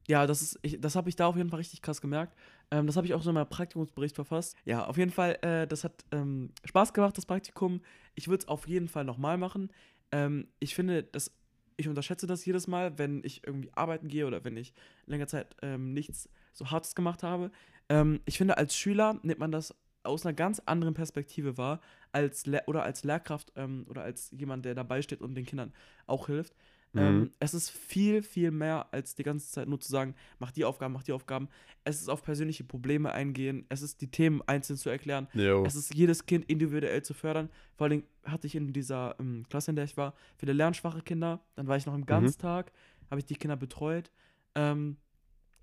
Ja, 0.10 0.26
das 0.26 0.42
ist, 0.42 0.60
ich, 0.62 0.80
das 0.80 0.96
habe 0.96 1.10
ich 1.10 1.16
da 1.18 1.28
auf 1.28 1.36
jeden 1.36 1.50
Fall 1.50 1.58
richtig 1.60 1.82
krass 1.82 2.00
gemerkt. 2.02 2.34
Ähm, 2.72 2.88
das 2.88 2.96
habe 2.96 3.06
ich 3.06 3.14
auch 3.14 3.22
so 3.22 3.30
in 3.30 3.34
meinem 3.34 3.50
Praktikumsbericht 3.50 4.16
verfasst. 4.16 4.56
Ja, 4.66 4.86
auf 4.86 4.98
jeden 4.98 5.12
Fall, 5.12 5.38
äh, 5.42 5.68
das 5.68 5.84
hat 5.84 6.06
ähm, 6.12 6.52
Spaß 6.64 6.94
gemacht, 6.94 7.18
das 7.18 7.26
Praktikum. 7.26 7.82
Ich 8.16 8.28
würde 8.30 8.44
es 8.44 8.48
auf 8.48 8.68
jeden 8.68 8.88
Fall 8.88 9.04
nochmal 9.04 9.38
machen. 9.38 9.70
Ähm, 10.14 10.48
ich 10.60 10.76
finde, 10.76 11.04
dass 11.04 11.32
ich 11.78 11.88
unterschätze 11.88 12.28
das 12.28 12.46
jedes 12.46 12.68
Mal, 12.68 12.98
wenn 12.98 13.22
ich 13.24 13.46
irgendwie 13.46 13.72
arbeiten 13.74 14.08
gehe 14.08 14.28
oder 14.28 14.44
wenn 14.44 14.58
ich 14.58 14.74
länger 15.06 15.28
Zeit 15.28 15.56
ähm, 15.62 15.94
nichts 15.94 16.30
so 16.54 16.72
Hartes 16.72 16.96
gemacht 16.96 17.24
habe. 17.24 17.52
Ähm, 17.90 18.20
ich 18.26 18.38
finde, 18.38 18.58
als 18.58 18.76
Schüler 18.76 19.20
nimmt 19.22 19.40
man 19.40 19.52
das 19.52 19.76
aus 20.04 20.26
einer 20.26 20.34
ganz 20.34 20.62
anderen 20.66 20.94
Perspektive 20.94 21.58
wahr, 21.58 21.82
als 22.12 22.46
Le 22.46 22.64
oder 22.66 22.84
als 22.84 23.04
Lehrkraft 23.04 23.52
ähm, 23.56 23.86
oder 23.90 24.02
als 24.04 24.32
jemand, 24.32 24.66
der 24.66 24.74
dabei 24.74 25.02
steht 25.02 25.22
und 25.22 25.36
den 25.36 25.46
Kindern 25.46 25.74
auch 26.08 26.28
hilft. 26.28 26.56
Mhm. 26.94 27.02
Ähm, 27.02 27.32
es 27.40 27.54
ist 27.54 27.70
viel, 27.70 28.24
viel 28.24 28.52
mehr 28.52 28.88
als 28.92 29.16
die 29.16 29.24
ganze 29.24 29.50
Zeit 29.52 29.68
nur 29.68 29.80
zu 29.80 29.90
sagen, 29.90 30.16
mach 30.40 30.52
die 30.52 30.66
Aufgaben, 30.66 30.94
mach 30.94 31.04
die 31.04 31.12
Aufgaben. 31.12 31.50
Es 31.84 32.02
ist 32.02 32.10
auf 32.10 32.24
persönliche 32.24 32.64
Probleme 32.64 33.12
eingehen, 33.12 33.66
es 33.70 33.82
ist 33.82 34.02
die 34.02 34.10
Themen 34.10 34.42
einzeln 34.48 34.78
zu 34.78 34.90
erklären, 34.90 35.28
Jo. 35.34 35.64
es 35.66 35.76
ist 35.76 35.94
jedes 35.94 36.26
Kind 36.26 36.46
individuell 36.46 37.04
zu 37.04 37.14
fördern. 37.14 37.50
Vor 37.76 37.88
allem 37.88 38.04
hatte 38.24 38.48
ich 38.48 38.56
in 38.56 38.74
dieser 38.74 39.16
ähm, 39.20 39.46
Klasse, 39.50 39.72
in 39.72 39.76
der 39.76 39.86
ich 39.86 39.98
war, 39.98 40.14
viele 40.38 40.54
lernschwache 40.54 41.02
Kinder. 41.02 41.42
Dann 41.56 41.68
war 41.68 41.78
ich 41.78 41.86
noch 41.86 41.96
im 41.96 42.06
Ganztag, 42.06 42.72
habe 43.10 43.20
ich 43.20 43.26
die 43.26 43.36
Kinder 43.36 43.56
betreut. 43.56 44.12
Ähm, 44.56 44.98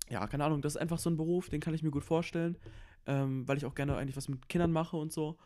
ja, 0.09 0.25
keine 0.27 0.45
Ahnung, 0.45 0.61
das 0.61 0.75
ist 0.75 0.81
einfach 0.81 0.99
so 0.99 1.09
ein 1.09 1.17
Beruf, 1.17 1.49
den 1.49 1.61
kann 1.61 1.73
ich 1.73 1.83
mir 1.83 1.91
gut 1.91 2.03
vorstellen, 2.03 2.57
ähm, 3.07 3.47
weil 3.47 3.57
ich 3.57 3.65
auch 3.65 3.75
gerne 3.75 3.97
eigentlich 3.97 4.17
was 4.17 4.29
mit 4.29 4.47
Kindern 4.49 4.71
mache 4.71 4.97
und 4.97 5.11
so. 5.11 5.37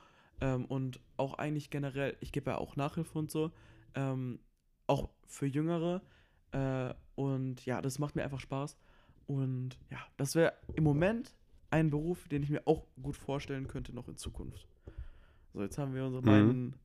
Ähm, 0.42 0.66
und 0.66 1.00
auch 1.18 1.36
eigentlich 1.36 1.70
generell, 1.70 2.16
ich 2.20 2.32
gebe 2.32 2.52
ja 2.52 2.58
auch 2.58 2.76
Nachhilfe 2.76 3.18
und 3.18 3.32
so, 3.32 3.52
ähm, 3.96 4.40
auch 4.90 5.10
für 5.28 5.46
Jüngere. 5.46 6.02
Äh, 6.52 6.94
und 7.16 7.66
ja, 7.66 7.82
das 7.82 8.00
macht 8.00 8.16
mir 8.16 8.24
einfach 8.24 8.40
Spaß. 8.40 8.76
Und 9.28 9.78
ja, 9.92 10.00
das 10.18 10.36
wäre 10.36 10.54
im 10.74 10.84
Moment 10.84 11.34
ein 11.70 11.90
Beruf, 11.92 12.28
den 12.30 12.42
ich 12.44 12.50
mir 12.50 12.64
auch 12.66 12.86
gut 13.02 13.16
vorstellen 13.16 13.68
könnte, 13.68 13.94
noch 13.94 14.08
in 14.08 14.18
Zukunft. 14.18 14.68
So, 15.54 15.62
jetzt 15.62 15.78
haben 15.78 15.94
wir 15.94 16.04
unsere 16.06 16.24
Mhm. 16.24 16.28
beiden, 16.28 16.76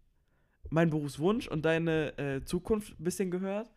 meinen 0.70 0.90
Berufswunsch 0.90 1.48
und 1.48 1.64
deine 1.64 2.16
äh, 2.18 2.44
Zukunft 2.44 2.98
ein 3.00 3.04
bisschen 3.04 3.30
gehört. 3.30 3.70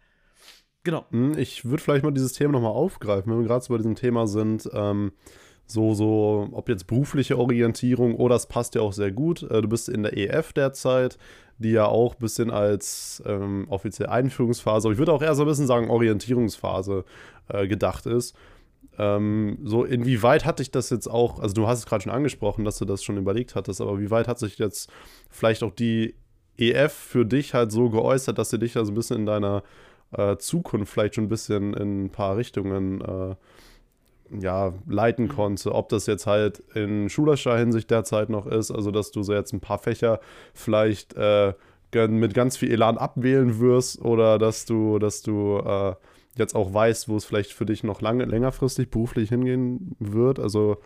Genau. 0.84 1.05
Hm, 1.11 1.38
Ich 1.38 1.65
würde 1.65 1.82
vielleicht 1.84 2.03
mal 2.03 2.11
dieses 2.13 2.34
Thema 2.34 2.53
nochmal 2.53 2.71
aufgreifen, 2.71 3.32
wenn 3.32 3.39
wir 3.39 3.47
gerade 3.47 3.63
so 3.63 3.73
bei 3.73 3.78
diesem 3.78 3.95
Thema 3.95 4.28
sind. 4.28 4.69
Ähm, 4.73 5.11
so, 5.68 5.93
so, 5.93 6.47
ob 6.53 6.70
jetzt 6.70 6.88
berufliche 6.88 7.38
Orientierung 7.38 8.15
oder 8.15 8.36
es 8.36 8.47
passt 8.47 8.76
ja 8.76 8.82
auch 8.82 8.93
sehr 8.93 9.11
gut. 9.11 9.43
Äh, 9.43 9.61
du 9.61 9.68
bist 9.68 9.89
in 9.89 10.03
der 10.03 10.18
EF 10.18 10.53
derzeit, 10.53 11.18
die 11.59 11.72
ja 11.72 11.86
auch 11.86 12.15
ein 12.15 12.20
bisschen 12.20 12.51
als 12.51 13.22
ähm, 13.26 13.68
offizielle 13.70 14.11
Einführungsphase, 14.11 14.88
aber 14.88 14.93
ich 14.93 14.99
würde 14.99 15.11
auch 15.11 15.22
eher 15.22 15.36
so 15.36 15.43
ein 15.43 15.47
bisschen 15.47 15.68
sagen 15.68 15.89
Orientierungsphase 15.89 17.03
äh, 17.49 17.68
gedacht 17.68 18.05
ist. 18.05 18.36
Ähm, 18.97 19.59
so, 19.63 19.84
inwieweit 19.84 20.45
hat 20.45 20.59
dich 20.59 20.72
das 20.72 20.89
jetzt 20.89 21.07
auch, 21.07 21.39
also 21.39 21.53
du 21.53 21.68
hast 21.68 21.80
es 21.80 21.86
gerade 21.86 22.03
schon 22.03 22.13
angesprochen, 22.13 22.63
dass 22.63 22.78
du 22.78 22.86
das 22.86 23.03
schon 23.03 23.18
überlegt 23.18 23.55
hattest, 23.55 23.82
aber 23.82 23.99
wie 23.99 24.09
weit 24.09 24.28
hat 24.28 24.39
sich 24.39 24.57
jetzt 24.57 24.89
vielleicht 25.30 25.63
auch 25.63 25.72
die 25.72 26.15
EF 26.57 26.93
für 26.93 27.26
dich 27.26 27.53
halt 27.53 27.72
so 27.72 27.89
geäußert, 27.89 28.38
dass 28.38 28.49
sie 28.49 28.57
dich 28.57 28.74
da 28.74 28.86
so 28.86 28.91
ein 28.91 28.95
bisschen 28.95 29.18
in 29.18 29.26
deiner 29.26 29.63
äh, 30.11 30.38
Zukunft 30.38 30.93
vielleicht 30.93 31.15
schon 31.15 31.26
ein 31.26 31.30
bisschen 31.30 31.74
in 31.74 32.05
ein 32.05 32.09
paar 32.09 32.38
Richtungen 32.38 33.01
äh, 33.01 33.36
ja, 34.32 34.73
leiten 34.88 35.25
Mhm. 35.25 35.30
konnte. 35.30 35.73
Ob 35.73 35.89
das 35.89 36.05
jetzt 36.05 36.25
halt 36.28 36.59
in 36.75 37.09
schulischer 37.09 37.57
Hinsicht 37.57 37.89
derzeit 37.91 38.30
noch 38.30 38.45
ist, 38.47 38.71
also 38.71 38.91
dass 38.91 39.11
du 39.11 39.23
so 39.23 39.34
jetzt 39.34 39.53
ein 39.53 39.59
paar 39.59 39.80
Fächer 39.80 40.19
vielleicht 40.53 41.13
äh, 41.15 41.53
mit 41.93 42.34
ganz 42.34 42.57
viel 42.57 42.71
Elan 42.71 42.97
abwählen 42.97 43.59
wirst 43.59 44.01
oder 44.01 44.38
dass 44.38 44.65
du, 44.65 44.99
dass 44.99 45.21
du 45.21 45.59
äh, 45.59 45.95
jetzt 46.36 46.55
auch 46.55 46.73
weißt, 46.73 47.09
wo 47.09 47.15
es 47.15 47.25
vielleicht 47.25 47.53
für 47.53 47.65
dich 47.65 47.84
noch 47.84 48.01
lange, 48.01 48.25
längerfristig 48.25 48.91
beruflich 48.91 49.30
hingehen 49.30 49.95
wird. 49.99 50.39
Also, 50.39 50.78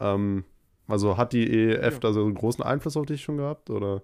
ähm, 0.00 0.44
also 0.86 1.16
hat 1.16 1.32
die 1.32 1.50
EF 1.70 1.94
Ja. 1.94 2.00
da 2.00 2.12
so 2.12 2.22
einen 2.24 2.34
großen 2.34 2.62
Einfluss 2.64 2.96
auf 2.96 3.06
dich 3.06 3.22
schon 3.22 3.36
gehabt? 3.38 3.68
Oder? 3.70 4.02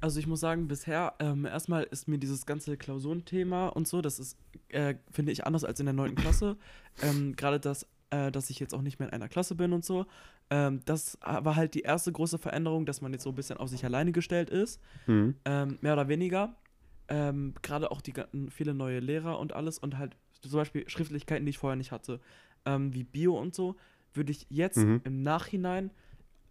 Also 0.00 0.20
ich 0.20 0.26
muss 0.26 0.40
sagen, 0.40 0.68
bisher 0.68 1.14
ähm, 1.18 1.44
erstmal 1.44 1.82
ist 1.84 2.06
mir 2.08 2.18
dieses 2.18 2.46
ganze 2.46 2.76
Klausurenthema 2.76 3.68
und 3.68 3.88
so, 3.88 4.00
das 4.00 4.18
ist, 4.18 4.38
äh, 4.68 4.94
finde 5.10 5.32
ich, 5.32 5.44
anders 5.46 5.64
als 5.64 5.80
in 5.80 5.86
der 5.86 5.92
9. 5.92 6.14
Klasse. 6.14 6.56
Ähm, 7.02 7.34
Gerade 7.34 7.58
das, 7.58 7.86
äh, 8.10 8.30
dass 8.30 8.48
ich 8.50 8.60
jetzt 8.60 8.74
auch 8.74 8.82
nicht 8.82 8.98
mehr 8.98 9.08
in 9.08 9.14
einer 9.14 9.28
Klasse 9.28 9.54
bin 9.56 9.72
und 9.72 9.84
so. 9.84 10.06
Ähm, 10.50 10.80
das 10.84 11.18
war 11.20 11.56
halt 11.56 11.74
die 11.74 11.80
erste 11.80 12.12
große 12.12 12.38
Veränderung, 12.38 12.86
dass 12.86 13.00
man 13.00 13.12
jetzt 13.12 13.24
so 13.24 13.30
ein 13.30 13.34
bisschen 13.34 13.58
auf 13.58 13.68
sich 13.68 13.84
alleine 13.84 14.12
gestellt 14.12 14.50
ist. 14.50 14.80
Hm. 15.06 15.34
Ähm, 15.44 15.78
mehr 15.80 15.92
oder 15.94 16.08
weniger. 16.08 16.54
Ähm, 17.08 17.54
Gerade 17.62 17.90
auch 17.90 18.00
die 18.00 18.12
ganzen, 18.12 18.50
viele 18.50 18.74
neue 18.74 19.00
Lehrer 19.00 19.38
und 19.38 19.52
alles 19.52 19.78
und 19.78 19.98
halt 19.98 20.16
zum 20.40 20.52
Beispiel 20.52 20.88
Schriftlichkeiten, 20.88 21.44
die 21.44 21.50
ich 21.50 21.58
vorher 21.58 21.76
nicht 21.76 21.90
hatte, 21.90 22.20
ähm, 22.64 22.94
wie 22.94 23.02
Bio 23.04 23.36
und 23.38 23.54
so, 23.54 23.76
würde 24.14 24.30
ich 24.30 24.46
jetzt 24.48 24.78
Mhm. 24.78 25.00
im 25.04 25.22
Nachhinein 25.22 25.90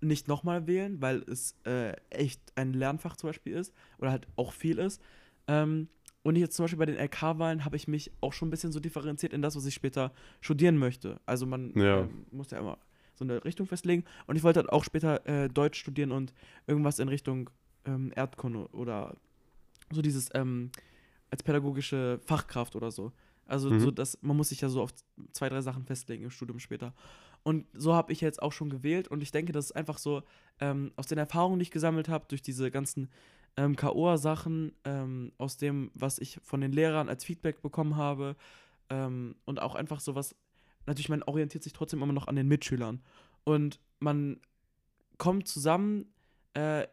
nicht 0.02 0.28
nochmal 0.28 0.68
wählen, 0.68 1.02
weil 1.02 1.24
es 1.30 1.56
äh, 1.66 1.94
echt 2.10 2.42
ein 2.56 2.74
Lernfach 2.74 3.16
zum 3.16 3.30
Beispiel 3.30 3.54
ist 3.54 3.74
oder 3.98 4.12
halt 4.12 4.28
auch 4.36 4.54
viel 4.54 4.78
ist. 4.78 5.02
Ähm, 5.48 5.88
und 6.24 6.36
jetzt 6.36 6.56
zum 6.56 6.64
Beispiel 6.66 6.78
bei 6.80 6.86
den 6.86 6.98
LK-Wahlen 6.98 7.64
habe 7.66 7.78
ich 7.78 7.88
mich 7.88 8.12
auch 8.22 8.34
schon 8.34 8.50
ein 8.50 8.52
bisschen 8.52 8.72
so 8.72 8.80
differenziert 8.80 9.34
in 9.34 9.42
das, 9.42 9.56
was 9.56 9.66
ich 9.66 9.74
später 9.74 10.12
studieren 10.42 10.78
möchte. 10.78 11.20
Also 11.26 11.46
man 11.46 11.74
Ja. 11.76 12.02
ähm, 12.02 12.26
muss 12.32 12.52
ja 12.52 12.60
immer 12.60 12.78
so 13.16 13.24
eine 13.24 13.44
Richtung 13.46 13.66
festlegen. 13.66 14.04
Und 14.28 14.36
ich 14.36 14.44
wollte 14.44 14.60
halt 14.60 14.70
auch 14.70 14.84
später 14.84 15.26
äh, 15.28 15.48
Deutsch 15.48 15.80
studieren 15.80 16.12
und 16.12 16.34
irgendwas 16.68 17.00
in 17.00 17.08
Richtung 17.08 17.50
ähm, 17.86 18.12
Erdkunde 18.16 18.68
oder 18.74 19.16
so 19.92 20.02
dieses 20.02 20.30
ähm, 20.34 20.70
als 21.32 21.42
pädagogische 21.44 22.20
Fachkraft 22.26 22.76
oder 22.76 22.92
so. 22.92 23.12
Also 23.46 23.70
Mhm. 23.70 23.80
so, 23.80 23.92
dass 23.92 24.18
man 24.22 24.36
muss 24.36 24.50
sich 24.50 24.60
ja 24.62 24.68
so 24.70 24.82
auf 24.82 24.94
zwei, 25.32 25.48
drei 25.48 25.62
Sachen 25.62 25.86
festlegen 25.86 26.26
im 26.26 26.30
Studium 26.30 26.60
später. 26.60 26.94
Und 27.48 27.66
so 27.72 27.94
habe 27.94 28.12
ich 28.12 28.20
jetzt 28.20 28.42
auch 28.42 28.52
schon 28.52 28.70
gewählt. 28.70 29.08
Und 29.08 29.24
ich 29.24 29.32
denke, 29.32 29.54
das 29.54 29.68
ist 29.68 29.72
einfach 29.72 30.00
so 30.00 30.22
ähm, 30.60 30.92
aus 30.98 31.08
den 31.08 31.18
Erfahrungen, 31.18 31.60
die 31.60 31.64
ich 31.64 31.72
gesammelt 31.72 32.10
habe, 32.10 32.26
durch 32.28 32.42
diese 32.42 32.70
ganzen 32.72 33.08
ähm, 33.56 33.78
KOA-Sachen, 33.78 34.74
ähm, 34.84 35.32
aus 35.38 35.56
dem, 35.56 35.90
was 35.94 36.20
ich 36.20 36.42
von 36.44 36.60
den 36.60 36.74
Lehrern 36.74 37.08
als 37.08 37.24
Feedback 37.24 37.62
bekommen 37.62 37.96
habe 37.96 38.36
ähm, 38.90 39.38
und 39.46 39.62
auch 39.62 39.76
einfach 39.76 40.02
sowas, 40.02 40.36
natürlich, 40.88 41.08
man 41.08 41.24
orientiert 41.24 41.64
sich 41.64 41.72
trotzdem 41.72 42.04
immer 42.04 42.12
noch 42.12 42.28
an 42.28 42.36
den 42.36 42.50
Mitschülern. 42.50 43.02
Und 43.46 43.80
man 44.00 44.42
kommt 45.18 45.48
zusammen, 45.48 46.12
äh, 46.54 46.86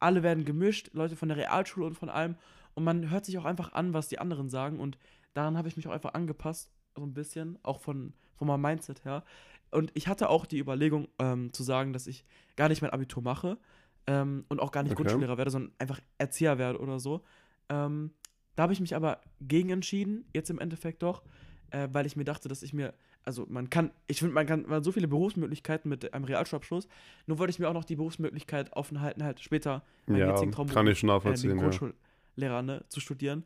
alle 0.00 0.22
werden 0.22 0.46
gemischt, 0.46 0.88
Leute 0.94 1.16
von 1.16 1.28
der 1.28 1.36
Realschule 1.36 1.84
und 1.84 1.98
von 1.98 2.08
allem. 2.08 2.36
Und 2.72 2.82
man 2.82 3.10
hört 3.10 3.26
sich 3.26 3.36
auch 3.36 3.44
einfach 3.44 3.74
an, 3.74 3.92
was 3.92 4.08
die 4.08 4.20
anderen 4.20 4.48
sagen. 4.48 4.80
Und 4.80 4.96
daran 5.34 5.58
habe 5.58 5.68
ich 5.68 5.76
mich 5.76 5.86
auch 5.86 5.92
einfach 5.92 6.14
angepasst, 6.14 6.70
so 6.96 7.02
ein 7.02 7.12
bisschen, 7.12 7.58
auch 7.62 7.78
von, 7.80 8.14
von 8.36 8.48
meinem 8.48 8.62
Mindset 8.62 9.04
her. 9.04 9.22
Und 9.70 9.90
ich 9.94 10.08
hatte 10.08 10.28
auch 10.30 10.46
die 10.46 10.58
Überlegung 10.58 11.08
ähm, 11.18 11.52
zu 11.52 11.62
sagen, 11.62 11.92
dass 11.92 12.06
ich 12.06 12.24
gar 12.56 12.68
nicht 12.68 12.82
mein 12.82 12.90
Abitur 12.90 13.22
mache 13.22 13.58
ähm, 14.06 14.44
und 14.48 14.60
auch 14.60 14.72
gar 14.72 14.82
nicht 14.82 14.92
Okay. 14.92 15.02
Grundschullehrer 15.02 15.36
werde, 15.36 15.50
sondern 15.50 15.72
einfach 15.78 16.00
Erzieher 16.18 16.58
werde 16.58 16.78
oder 16.80 16.98
so. 17.00 17.22
Ähm, 17.68 18.12
da 18.56 18.62
habe 18.64 18.72
ich 18.72 18.80
mich 18.80 18.96
aber 18.96 19.20
gegen 19.40 19.70
entschieden, 19.70 20.24
jetzt 20.34 20.50
im 20.50 20.58
Endeffekt 20.58 21.02
doch, 21.02 21.22
äh, 21.70 21.88
weil 21.92 22.06
ich 22.06 22.16
mir 22.16 22.24
dachte, 22.24 22.48
dass 22.48 22.62
ich 22.62 22.72
mir, 22.72 22.94
also 23.24 23.46
man 23.48 23.68
kann, 23.68 23.92
ich 24.06 24.18
finde, 24.20 24.34
man 24.34 24.46
kann 24.46 24.62
man 24.62 24.76
hat 24.78 24.84
so 24.84 24.90
viele 24.92 25.06
Berufsmöglichkeiten 25.06 25.88
mit 25.88 26.12
einem 26.14 26.24
Realschulabschluss, 26.24 26.88
nur 27.26 27.38
wollte 27.38 27.50
ich 27.50 27.58
mir 27.58 27.68
auch 27.68 27.74
noch 27.74 27.84
die 27.84 27.96
Berufsmöglichkeit 27.96 28.72
offen 28.74 29.00
halten, 29.02 29.22
halt 29.22 29.40
später 29.40 29.84
meinen 30.06 30.20
Ja, 30.20 30.30
jetzigen 30.30 30.52
Traum 30.52 30.66
kann 30.68 30.86
ich 30.86 31.02
äh, 31.02 31.06
nachvollziehen. 31.06 31.50
ja. 31.50 31.56
Grundschullehrer 31.56 32.62
ne, 32.62 32.84
zu 32.88 33.00
studieren. 33.00 33.44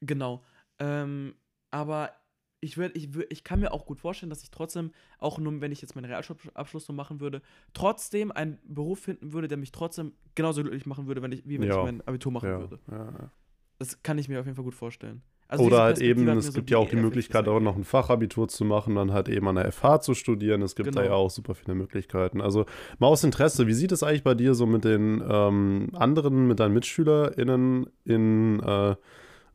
Genau. 0.00 0.42
Ähm, 0.78 1.34
aber 1.70 2.12
ich, 2.60 2.76
würd, 2.76 2.96
ich, 2.96 3.10
ich 3.30 3.44
kann 3.44 3.60
mir 3.60 3.72
auch 3.72 3.86
gut 3.86 4.00
vorstellen, 4.00 4.30
dass 4.30 4.42
ich 4.42 4.50
trotzdem, 4.50 4.92
auch 5.18 5.38
nur 5.38 5.60
wenn 5.60 5.72
ich 5.72 5.82
jetzt 5.82 5.94
meinen 5.94 6.06
Realschulabschluss 6.06 6.86
so 6.86 6.92
machen 6.92 7.20
würde, 7.20 7.42
trotzdem 7.74 8.32
einen 8.32 8.58
Beruf 8.64 9.00
finden 9.00 9.32
würde, 9.32 9.48
der 9.48 9.58
mich 9.58 9.72
trotzdem 9.72 10.12
genauso 10.34 10.62
glücklich 10.62 10.86
machen 10.86 11.06
würde, 11.06 11.22
wenn 11.22 11.32
ich, 11.32 11.46
wie 11.46 11.60
wenn 11.60 11.68
Ja. 11.68 11.78
ich 11.78 11.84
mein 11.84 12.00
Abitur 12.06 12.32
machen 12.32 12.48
Ja, 12.48 12.58
würde. 12.60 12.78
ja. 12.90 13.30
Das 13.78 14.02
kann 14.02 14.16
ich 14.18 14.28
mir 14.28 14.40
auf 14.40 14.46
jeden 14.46 14.56
Fall 14.56 14.64
gut 14.64 14.74
vorstellen. 14.74 15.22
Also 15.48 15.64
Oder 15.64 15.82
halt 15.82 16.00
eben, 16.00 16.26
es 16.28 16.46
so 16.46 16.52
gibt 16.54 16.70
ja 16.70 16.78
auch 16.78 16.88
die 16.88 16.96
Möglichkeit, 16.96 17.46
auch 17.46 17.60
noch 17.60 17.76
ein 17.76 17.84
Fachabitur 17.84 18.48
zu 18.48 18.64
machen, 18.64 18.96
dann 18.96 19.12
halt 19.12 19.28
eben 19.28 19.46
an 19.46 19.54
der 19.54 19.70
FH 19.70 20.00
zu 20.00 20.14
studieren. 20.14 20.60
Es 20.62 20.74
gibt 20.74 20.88
da 20.96 21.02
Genau. 21.02 21.12
ja 21.12 21.16
auch 21.16 21.30
super 21.30 21.54
viele 21.54 21.76
Möglichkeiten. 21.76 22.40
Also 22.40 22.66
mal 22.98 23.06
aus 23.06 23.22
Interesse, 23.22 23.68
wie 23.68 23.72
sieht 23.74 23.92
es 23.92 24.02
eigentlich 24.02 24.24
bei 24.24 24.34
dir 24.34 24.54
so 24.54 24.66
mit 24.66 24.82
den 24.84 25.22
ähm, 25.28 25.90
anderen, 25.92 26.48
mit 26.48 26.58
deinen 26.58 26.74
MitschülerInnen 26.74 27.86
in, 28.04 28.58
äh, 28.60 28.96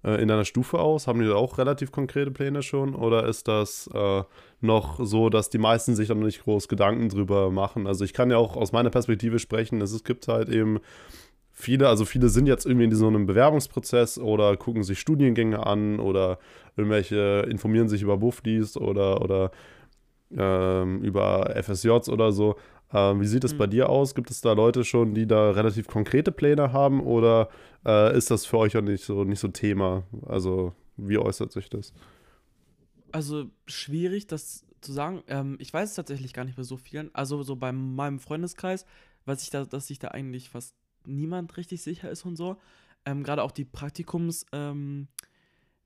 in 0.04 0.28
deiner 0.28 0.46
Stufe 0.46 0.80
aus? 0.80 1.08
Haben 1.08 1.22
die 1.22 1.28
da 1.28 1.36
auch 1.36 1.58
relativ 1.58 1.92
konkrete 1.92 2.32
Pläne 2.32 2.64
schon? 2.64 2.96
Oder 2.96 3.28
ist 3.28 3.48
das 3.48 3.90
äh, 3.94 4.24
noch 4.60 5.00
so, 5.04 5.30
dass 5.30 5.50
die 5.50 5.58
meisten 5.58 5.96
sich 5.96 6.08
dann 6.08 6.20
noch 6.20 6.26
nicht 6.26 6.44
groß 6.44 6.68
Gedanken 6.68 7.10
drüber 7.10 7.52
machen? 7.52 7.88
Also 7.88 8.04
ich 8.04 8.14
kann 8.14 8.32
ja 8.32 8.38
auch 8.38 8.56
aus 8.56 8.72
meiner 8.72 8.90
Perspektive 8.90 9.40
sprechen, 9.40 9.82
es, 9.82 9.92
es 9.92 10.04
gibt 10.04 10.28
halt 10.28 10.50
eben 10.50 10.80
viele, 11.52 11.88
also 11.88 12.06
viele 12.06 12.30
sind 12.30 12.48
jetzt 12.48 12.66
irgendwie 12.66 12.86
in 12.86 12.96
so 12.96 13.08
einem 13.08 13.26
Bewerbungsprozess 13.26 14.18
oder 14.18 14.58
gucken 14.58 14.84
sich 14.84 15.00
Studiengänge 15.00 15.66
an 15.66 16.00
oder 16.00 16.40
irgendwelche 16.76 17.46
informieren 17.50 17.88
sich 17.88 18.02
über 18.02 18.18
Buffdies 18.18 18.78
oder, 18.78 19.22
oder 19.22 19.52
ähm, 20.36 21.02
über 21.04 21.56
FSJs 21.56 22.10
oder 22.10 22.32
so. 22.32 22.56
Ähm, 22.94 23.22
wie 23.22 23.28
sieht 23.28 23.44
es 23.44 23.54
Mhm. 23.54 23.58
bei 23.58 23.68
dir 23.68 23.90
aus? 23.90 24.16
Gibt 24.16 24.30
es 24.32 24.42
da 24.42 24.54
Leute 24.54 24.84
schon, 24.84 25.14
die 25.14 25.26
da 25.28 25.52
relativ 25.52 25.88
konkrete 25.88 26.32
Pläne 26.32 26.74
haben 26.74 27.02
oder 27.02 27.50
äh, 27.86 28.16
ist 28.18 28.32
das 28.32 28.46
für 28.46 28.58
euch 28.58 28.76
auch 28.78 28.82
nicht 28.82 29.04
so, 29.04 29.24
nicht 29.24 29.40
so 29.40 29.48
Thema? 29.48 30.04
Also 30.26 30.74
wie 30.98 31.18
äußert 31.18 31.52
sich 31.52 31.70
das? 31.70 31.94
Also 33.12 33.46
schwierig, 33.68 34.28
das 34.28 34.66
zu 34.82 34.94
sagen. 34.94 35.24
Ähm, 35.28 35.58
ich 35.60 35.74
weiß 35.74 35.90
es 35.90 35.96
tatsächlich 35.96 36.34
gar 36.34 36.46
nicht 36.46 36.58
bei 36.58 36.64
so 36.64 36.78
vielen. 36.78 37.14
Also 37.14 37.44
so 37.44 37.56
bei 37.56 37.72
meinem 37.72 38.20
Freundeskreis 38.20 38.86
weiß 39.26 39.44
ich 39.44 39.50
da, 39.50 39.66
dass 39.66 39.88
sich 39.88 40.00
da 40.00 40.10
eigentlich 40.10 40.50
fast 40.50 40.76
niemand 41.06 41.56
richtig 41.58 41.82
sicher 41.82 42.10
ist 42.10 42.26
und 42.26 42.36
so. 42.36 42.58
Ähm, 43.06 43.24
Gerade 43.24 43.44
auch 43.44 43.52
die 43.52 43.66
Praktikums, 43.66 44.46
ähm, 44.52 45.08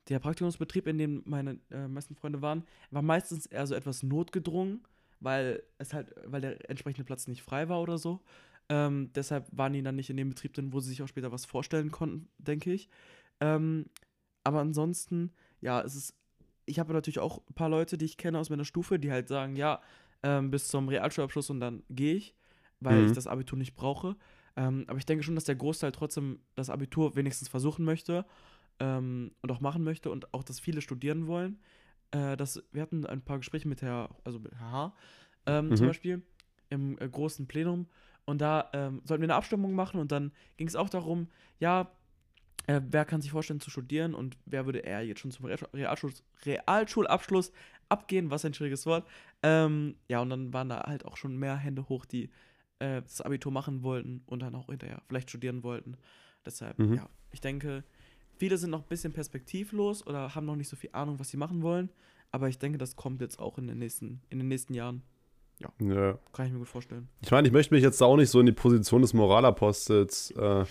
der 0.09 0.19
Praktikumsbetrieb, 0.19 0.87
in 0.87 0.97
dem 0.97 1.23
meine 1.25 1.59
äh, 1.71 1.87
meisten 1.87 2.15
Freunde 2.15 2.41
waren, 2.41 2.63
war 2.91 3.01
meistens 3.01 3.45
eher 3.45 3.65
so 3.65 3.73
etwas 3.73 4.03
notgedrungen, 4.03 4.81
weil 5.25 5.63
es 5.79 5.93
halt, 5.93 6.13
weil 6.25 6.39
der 6.41 6.69
entsprechende 6.69 7.03
Platz 7.03 7.27
nicht 7.27 7.41
frei 7.41 7.67
war 7.67 7.81
oder 7.81 7.97
so. 7.97 8.21
Ähm, 8.69 9.11
deshalb 9.13 9.47
waren 9.51 9.73
die 9.73 9.83
dann 9.83 9.95
nicht 9.95 10.09
in 10.09 10.17
dem 10.17 10.29
Betrieb 10.29 10.53
drin, 10.53 10.71
wo 10.71 10.79
sie 10.79 10.89
sich 10.89 11.01
auch 11.03 11.07
später 11.07 11.31
was 11.31 11.45
vorstellen 11.45 11.91
konnten, 11.91 12.29
denke 12.37 12.71
ich. 12.71 12.89
Ähm, 13.41 13.87
aber 14.43 14.61
ansonsten, 14.61 15.33
ja, 15.61 15.81
es 15.81 15.95
ist. 15.95 16.15
Ich 16.67 16.79
habe 16.79 16.93
natürlich 16.93 17.19
auch 17.19 17.39
ein 17.47 17.53
paar 17.53 17.69
Leute, 17.69 17.95
die 17.97 18.05
ich 18.05 18.17
kenne 18.17 18.39
aus 18.39 18.49
meiner 18.49 18.65
Stufe, 18.65 18.97
die 18.97 19.11
halt 19.11 19.27
sagen, 19.27 19.55
ja, 19.55 19.81
ähm, 20.23 20.49
bis 20.49 20.67
zum 20.67 20.87
Realschulabschluss 20.89 21.51
und 21.51 21.59
dann 21.59 21.83
gehe 21.91 22.15
ich, 22.15 22.35
weil 22.79 23.01
Mhm. 23.01 23.05
ich 23.05 23.11
das 23.13 23.27
Abitur 23.27 23.57
nicht 23.57 23.75
brauche. 23.75 24.15
Ähm, 24.55 24.85
aber 24.87 24.97
ich 24.97 25.05
denke 25.05 25.23
schon, 25.23 25.35
dass 25.35 25.43
der 25.43 25.55
Großteil 25.55 25.91
trotzdem 25.91 26.39
das 26.55 26.71
Abitur 26.71 27.15
wenigstens 27.15 27.49
versuchen 27.49 27.85
möchte 27.85 28.25
ähm, 28.79 29.31
und 29.43 29.51
auch 29.51 29.59
machen 29.59 29.83
möchte 29.83 30.09
und 30.09 30.33
auch, 30.33 30.43
dass 30.43 30.59
viele 30.59 30.81
studieren 30.81 31.27
wollen. 31.27 31.59
Äh, 32.11 32.37
wir 32.71 32.81
hatten 32.81 33.05
ein 33.05 33.21
paar 33.21 33.37
Gespräche 33.37 33.67
mit 33.67 33.81
Herr, 33.81 34.09
also 34.23 34.39
mit 34.39 34.53
Herr 34.53 34.71
H. 34.71 34.93
Ähm, 35.45 35.69
Mhm. 35.69 35.75
zum 35.75 35.87
Beispiel 35.87 36.21
im 36.69 36.97
äh, 36.99 37.07
großen 37.07 37.47
Plenum 37.47 37.87
und 38.25 38.39
da 38.41 38.69
ähm, 38.73 39.01
sollten 39.05 39.21
wir 39.21 39.27
eine 39.27 39.35
Abstimmung 39.35 39.73
machen 39.73 39.99
und 39.99 40.11
dann 40.11 40.31
ging 40.57 40.67
es 40.67 40.75
auch 40.75 40.89
darum, 40.89 41.27
ja, 41.59 41.91
äh, 42.67 42.81
wer 42.89 43.05
kann 43.05 43.21
sich 43.21 43.29
vorstellen 43.31 43.59
zu 43.59 43.69
studieren 43.69 44.15
und 44.15 44.37
wer 44.45 44.65
würde 44.65 44.79
eher 44.79 45.05
jetzt 45.05 45.19
schon 45.19 45.29
zum 45.31 45.45
Real- 45.45 45.69
Realschul 45.73 46.11
Realschulabschluss 46.45 47.51
abgehen, 47.89 48.31
was 48.31 48.43
ein 48.45 48.53
schwieriges 48.55 48.85
Wort. 48.87 49.07
Ähm, 49.43 49.95
ja, 50.07 50.19
und 50.21 50.31
dann 50.31 50.51
waren 50.53 50.69
da 50.69 50.83
halt 50.87 51.05
auch 51.05 51.17
schon 51.17 51.37
mehr 51.37 51.55
Hände 51.57 51.87
hoch, 51.89 52.05
die 52.05 52.31
äh, 52.79 53.03
das 53.03 53.21
Abitur 53.21 53.51
machen 53.51 53.83
wollten 53.83 54.23
und 54.25 54.41
dann 54.41 54.55
auch 54.55 54.67
hinterher 54.67 55.03
vielleicht 55.07 55.29
studieren 55.29 55.61
wollten. 55.61 55.97
Deshalb, 56.43 56.79
Mhm. 56.79 56.95
ja, 56.95 57.07
ich 57.31 57.41
denke, 57.41 57.83
viele 58.37 58.57
sind 58.57 58.69
noch 58.69 58.81
ein 58.81 58.87
bisschen 58.87 59.13
perspektivlos 59.13 60.05
oder 60.05 60.33
haben 60.35 60.45
noch 60.45 60.55
nicht 60.55 60.69
so 60.69 60.75
viel 60.75 60.89
Ahnung, 60.93 61.19
was 61.19 61.29
sie 61.29 61.37
machen 61.37 61.61
wollen. 61.61 61.89
Aber 62.31 62.49
ich 62.49 62.59
denke, 62.59 62.77
das 62.77 62.95
kommt 62.95 63.21
jetzt 63.21 63.39
auch 63.39 63.57
in 63.57 63.67
den 63.67 63.77
nächsten, 63.77 64.21
in 64.29 64.39
den 64.39 64.47
nächsten 64.47 64.73
Jahren. 64.73 65.03
Ja. 65.79 66.19
Kann 66.33 66.47
ich 66.47 66.51
mir 66.51 66.59
gut 66.59 66.67
vorstellen. 66.67 67.07
Ich 67.21 67.31
meine, 67.31 67.47
ich 67.47 67.53
möchte 67.53 67.73
mich 67.73 67.83
jetzt 67.83 68.01
auch 68.01 68.17
nicht 68.17 68.29
so 68.29 68.39
in 68.39 68.45
die 68.45 68.51
Position 68.51 69.01
des 69.01 69.13
Moralapostels 69.13 70.31
äh, 70.31 70.65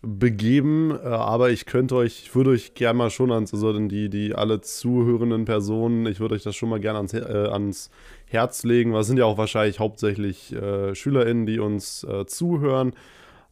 begeben, 0.00 0.90
äh, 0.90 1.06
aber 1.06 1.50
ich 1.50 1.66
könnte 1.66 1.96
euch, 1.96 2.22
ich 2.22 2.34
würde 2.34 2.50
euch 2.50 2.74
gerne 2.74 2.98
mal 2.98 3.10
schon 3.10 3.32
ans, 3.32 3.52
also 3.52 3.72
die, 3.72 4.08
die 4.10 4.34
alle 4.34 4.60
zuhörenden 4.60 5.44
Personen, 5.44 6.06
ich 6.06 6.20
würde 6.20 6.34
euch 6.34 6.42
das 6.42 6.56
schon 6.56 6.68
mal 6.68 6.80
gerne 6.80 6.98
ans, 6.98 7.14
äh, 7.14 7.48
ans 7.50 7.90
Herz 8.26 8.64
legen, 8.64 8.92
weil 8.92 9.00
es 9.00 9.06
sind 9.06 9.18
ja 9.18 9.24
auch 9.24 9.38
wahrscheinlich 9.38 9.78
hauptsächlich 9.78 10.52
äh, 10.52 10.94
SchülerInnen, 10.94 11.46
die 11.46 11.58
uns 11.58 12.04
äh, 12.04 12.26
zuhören. 12.26 12.92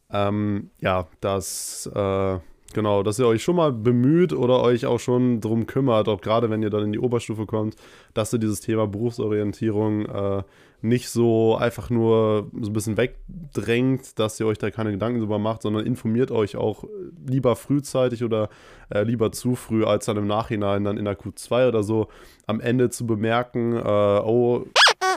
Ähm, 0.09 0.71
ja, 0.79 1.07
dass, 1.21 1.89
äh, 1.93 2.39
genau, 2.73 3.03
dass 3.03 3.19
ihr 3.19 3.27
euch 3.27 3.43
schon 3.43 3.55
mal 3.55 3.71
bemüht 3.71 4.33
oder 4.33 4.61
euch 4.61 4.85
auch 4.85 4.99
schon 4.99 5.41
drum 5.41 5.65
kümmert, 5.65 6.07
auch 6.07 6.21
gerade 6.21 6.49
wenn 6.49 6.63
ihr 6.63 6.69
dann 6.69 6.83
in 6.83 6.91
die 6.91 6.99
Oberstufe 6.99 7.45
kommt, 7.45 7.75
dass 8.13 8.33
ihr 8.33 8.39
dieses 8.39 8.61
Thema 8.61 8.87
Berufsorientierung 8.87 10.05
äh, 10.05 10.43
nicht 10.81 11.09
so 11.09 11.55
einfach 11.55 11.89
nur 11.89 12.49
so 12.59 12.69
ein 12.69 12.73
bisschen 12.73 12.97
wegdrängt, 12.97 14.17
dass 14.17 14.39
ihr 14.39 14.47
euch 14.47 14.57
da 14.57 14.71
keine 14.71 14.91
Gedanken 14.91 15.19
drüber 15.19 15.37
macht, 15.37 15.61
sondern 15.61 15.85
informiert 15.85 16.31
euch 16.31 16.55
auch 16.55 16.85
lieber 17.27 17.55
frühzeitig 17.55 18.23
oder 18.23 18.49
äh, 18.89 19.03
lieber 19.03 19.31
zu 19.31 19.55
früh, 19.55 19.85
als 19.85 20.05
dann 20.05 20.17
im 20.17 20.27
Nachhinein 20.27 20.83
dann 20.83 20.97
in 20.97 21.05
der 21.05 21.17
Q2 21.17 21.67
oder 21.67 21.83
so 21.83 22.07
am 22.47 22.59
Ende 22.59 22.89
zu 22.89 23.05
bemerken, 23.05 23.73
äh, 23.75 23.79
oh, 23.79 24.65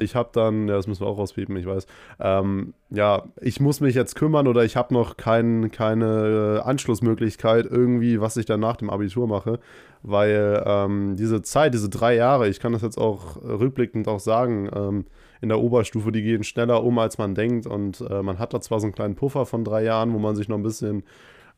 ich 0.00 0.14
habe 0.14 0.30
dann, 0.32 0.68
ja, 0.68 0.74
das 0.74 0.86
müssen 0.86 1.02
wir 1.02 1.08
auch 1.08 1.18
rauspiepen, 1.18 1.56
ich 1.56 1.66
weiß, 1.66 1.86
ähm, 2.20 2.74
ja, 2.90 3.24
ich 3.40 3.60
muss 3.60 3.80
mich 3.80 3.94
jetzt 3.94 4.14
kümmern 4.14 4.46
oder 4.46 4.64
ich 4.64 4.76
habe 4.76 4.94
noch 4.94 5.16
kein, 5.16 5.70
keine 5.70 6.62
Anschlussmöglichkeit 6.64 7.66
irgendwie, 7.66 8.20
was 8.20 8.36
ich 8.36 8.46
dann 8.46 8.60
nach 8.60 8.76
dem 8.76 8.90
Abitur 8.90 9.26
mache, 9.26 9.58
weil 10.02 10.62
ähm, 10.66 11.16
diese 11.16 11.42
Zeit, 11.42 11.74
diese 11.74 11.88
drei 11.88 12.14
Jahre, 12.14 12.48
ich 12.48 12.60
kann 12.60 12.72
das 12.72 12.82
jetzt 12.82 12.98
auch 12.98 13.36
rückblickend 13.42 14.08
auch 14.08 14.20
sagen, 14.20 14.68
ähm, 14.74 15.06
in 15.40 15.48
der 15.48 15.60
Oberstufe, 15.60 16.10
die 16.10 16.22
gehen 16.22 16.44
schneller 16.44 16.82
um, 16.82 16.98
als 16.98 17.18
man 17.18 17.34
denkt 17.34 17.66
und 17.66 18.00
äh, 18.00 18.22
man 18.22 18.38
hat 18.38 18.54
da 18.54 18.60
zwar 18.60 18.80
so 18.80 18.86
einen 18.86 18.94
kleinen 18.94 19.14
Puffer 19.14 19.46
von 19.46 19.64
drei 19.64 19.84
Jahren, 19.84 20.14
wo 20.14 20.18
man 20.18 20.36
sich 20.36 20.48
noch 20.48 20.56
ein 20.56 20.62
bisschen 20.62 21.04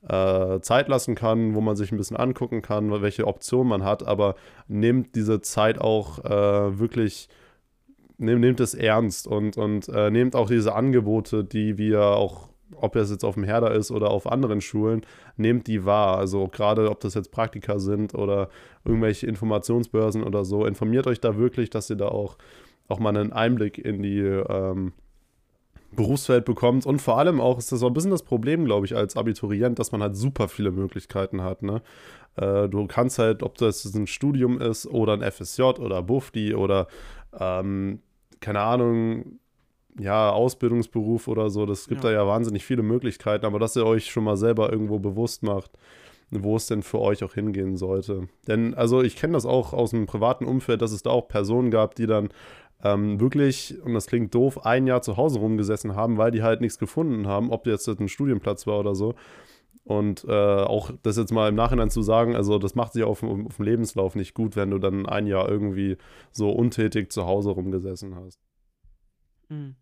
äh, 0.08 0.60
Zeit 0.60 0.88
lassen 0.88 1.14
kann, 1.14 1.54
wo 1.54 1.60
man 1.60 1.76
sich 1.76 1.92
ein 1.92 1.96
bisschen 1.96 2.16
angucken 2.16 2.62
kann, 2.62 3.02
welche 3.02 3.26
Optionen 3.26 3.68
man 3.68 3.84
hat, 3.84 4.06
aber 4.06 4.36
nehmt 4.68 5.14
diese 5.14 5.40
Zeit 5.40 5.80
auch 5.80 6.24
äh, 6.24 6.78
wirklich 6.78 7.28
nehmt, 8.18 8.40
nehmt 8.40 8.60
es 8.60 8.74
ernst 8.74 9.26
und, 9.26 9.56
und 9.56 9.88
äh, 9.88 10.10
nehmt 10.10 10.34
auch 10.34 10.48
diese 10.48 10.74
Angebote, 10.74 11.44
die 11.44 11.78
wir 11.78 12.02
auch, 12.02 12.48
ob 12.74 12.94
das 12.94 13.10
jetzt 13.10 13.24
auf 13.24 13.34
dem 13.34 13.44
Herder 13.44 13.72
ist 13.72 13.90
oder 13.90 14.10
auf 14.10 14.30
anderen 14.30 14.60
Schulen, 14.60 15.02
nehmt 15.36 15.66
die 15.66 15.84
wahr. 15.84 16.18
Also 16.18 16.48
gerade 16.48 16.90
ob 16.90 17.00
das 17.00 17.14
jetzt 17.14 17.30
Praktika 17.30 17.78
sind 17.78 18.14
oder 18.14 18.48
irgendwelche 18.84 19.26
Informationsbörsen 19.26 20.22
oder 20.22 20.44
so, 20.44 20.64
informiert 20.66 21.06
euch 21.06 21.20
da 21.20 21.36
wirklich, 21.36 21.70
dass 21.70 21.90
ihr 21.90 21.96
da 21.96 22.08
auch, 22.08 22.36
auch 22.88 22.98
mal 22.98 23.16
einen 23.16 23.32
Einblick 23.32 23.78
in 23.78 24.02
die 24.02 24.20
ähm, 24.20 24.92
Berufswelt 25.92 26.44
bekommt. 26.44 26.86
Und 26.86 27.00
vor 27.00 27.18
allem 27.18 27.40
auch 27.40 27.58
ist 27.58 27.72
das 27.72 27.80
so 27.80 27.86
ein 27.86 27.94
bisschen 27.94 28.10
das 28.10 28.22
Problem, 28.22 28.64
glaube 28.64 28.86
ich, 28.86 28.96
als 28.96 29.16
Abiturient, 29.16 29.78
dass 29.78 29.92
man 29.92 30.02
halt 30.02 30.16
super 30.16 30.48
viele 30.48 30.70
Möglichkeiten 30.70 31.42
hat. 31.42 31.62
Ne? 31.62 31.82
Äh, 32.36 32.68
du 32.68 32.86
kannst 32.86 33.18
halt, 33.18 33.42
ob 33.42 33.56
das 33.58 33.84
ein 33.84 34.06
Studium 34.06 34.60
ist 34.60 34.86
oder 34.86 35.14
ein 35.14 35.22
FSJ 35.30 35.62
oder 35.62 36.02
Bufdi 36.02 36.54
oder 36.54 36.86
ähm, 37.38 38.00
keine 38.46 38.60
Ahnung, 38.60 39.40
ja, 39.98 40.30
Ausbildungsberuf 40.30 41.26
oder 41.26 41.50
so, 41.50 41.66
das 41.66 41.88
gibt 41.88 42.04
Ja. 42.04 42.10
da 42.10 42.16
ja 42.16 42.26
wahnsinnig 42.28 42.64
viele 42.64 42.82
Möglichkeiten, 42.84 43.44
aber 43.44 43.58
dass 43.58 43.74
ihr 43.74 43.84
euch 43.84 44.06
schon 44.08 44.22
mal 44.22 44.36
selber 44.36 44.70
irgendwo 44.70 45.00
bewusst 45.00 45.42
macht, 45.42 45.72
wo 46.30 46.54
es 46.54 46.66
denn 46.68 46.82
für 46.84 47.00
euch 47.00 47.24
auch 47.24 47.34
hingehen 47.34 47.76
sollte. 47.76 48.28
Denn, 48.46 48.74
also 48.74 49.02
ich 49.02 49.16
kenne 49.16 49.32
das 49.32 49.46
auch 49.46 49.72
aus 49.72 49.90
dem 49.90 50.06
privaten 50.06 50.44
Umfeld, 50.44 50.80
dass 50.80 50.92
es 50.92 51.02
da 51.02 51.10
auch 51.10 51.26
Personen 51.26 51.72
gab, 51.72 51.96
die 51.96 52.06
dann 52.06 52.28
ähm, 52.84 53.18
wirklich, 53.20 53.74
und 53.84 53.94
das 53.94 54.06
klingt 54.06 54.32
doof, 54.32 54.64
ein 54.64 54.86
Jahr 54.86 55.02
zu 55.02 55.16
Hause 55.16 55.40
rumgesessen 55.40 55.96
haben, 55.96 56.18
weil 56.18 56.30
die 56.30 56.42
halt 56.44 56.60
nichts 56.60 56.78
gefunden 56.78 57.26
haben, 57.26 57.50
ob 57.50 57.66
jetzt 57.66 57.88
das 57.88 57.98
ein 57.98 58.08
Studienplatz 58.08 58.66
war 58.68 58.78
oder 58.78 58.94
so. 58.94 59.14
Und 59.86 60.24
äh, 60.24 60.32
auch 60.32 60.90
das 61.04 61.16
jetzt 61.16 61.30
mal 61.30 61.48
im 61.48 61.54
Nachhinein 61.54 61.90
zu 61.90 62.02
sagen, 62.02 62.34
also 62.34 62.58
das 62.58 62.74
macht 62.74 62.92
sich 62.92 63.04
auf, 63.04 63.22
auf 63.22 63.56
dem 63.56 63.64
Lebenslauf 63.64 64.16
nicht 64.16 64.34
gut, 64.34 64.56
wenn 64.56 64.72
du 64.72 64.80
dann 64.80 65.06
ein 65.06 65.28
Jahr 65.28 65.48
irgendwie 65.48 65.96
so 66.32 66.50
untätig 66.50 67.12
zu 67.12 67.24
Hause 67.24 67.50
rumgesessen 67.50 68.16
hast. 68.16 68.40
Mhm. 69.48 69.76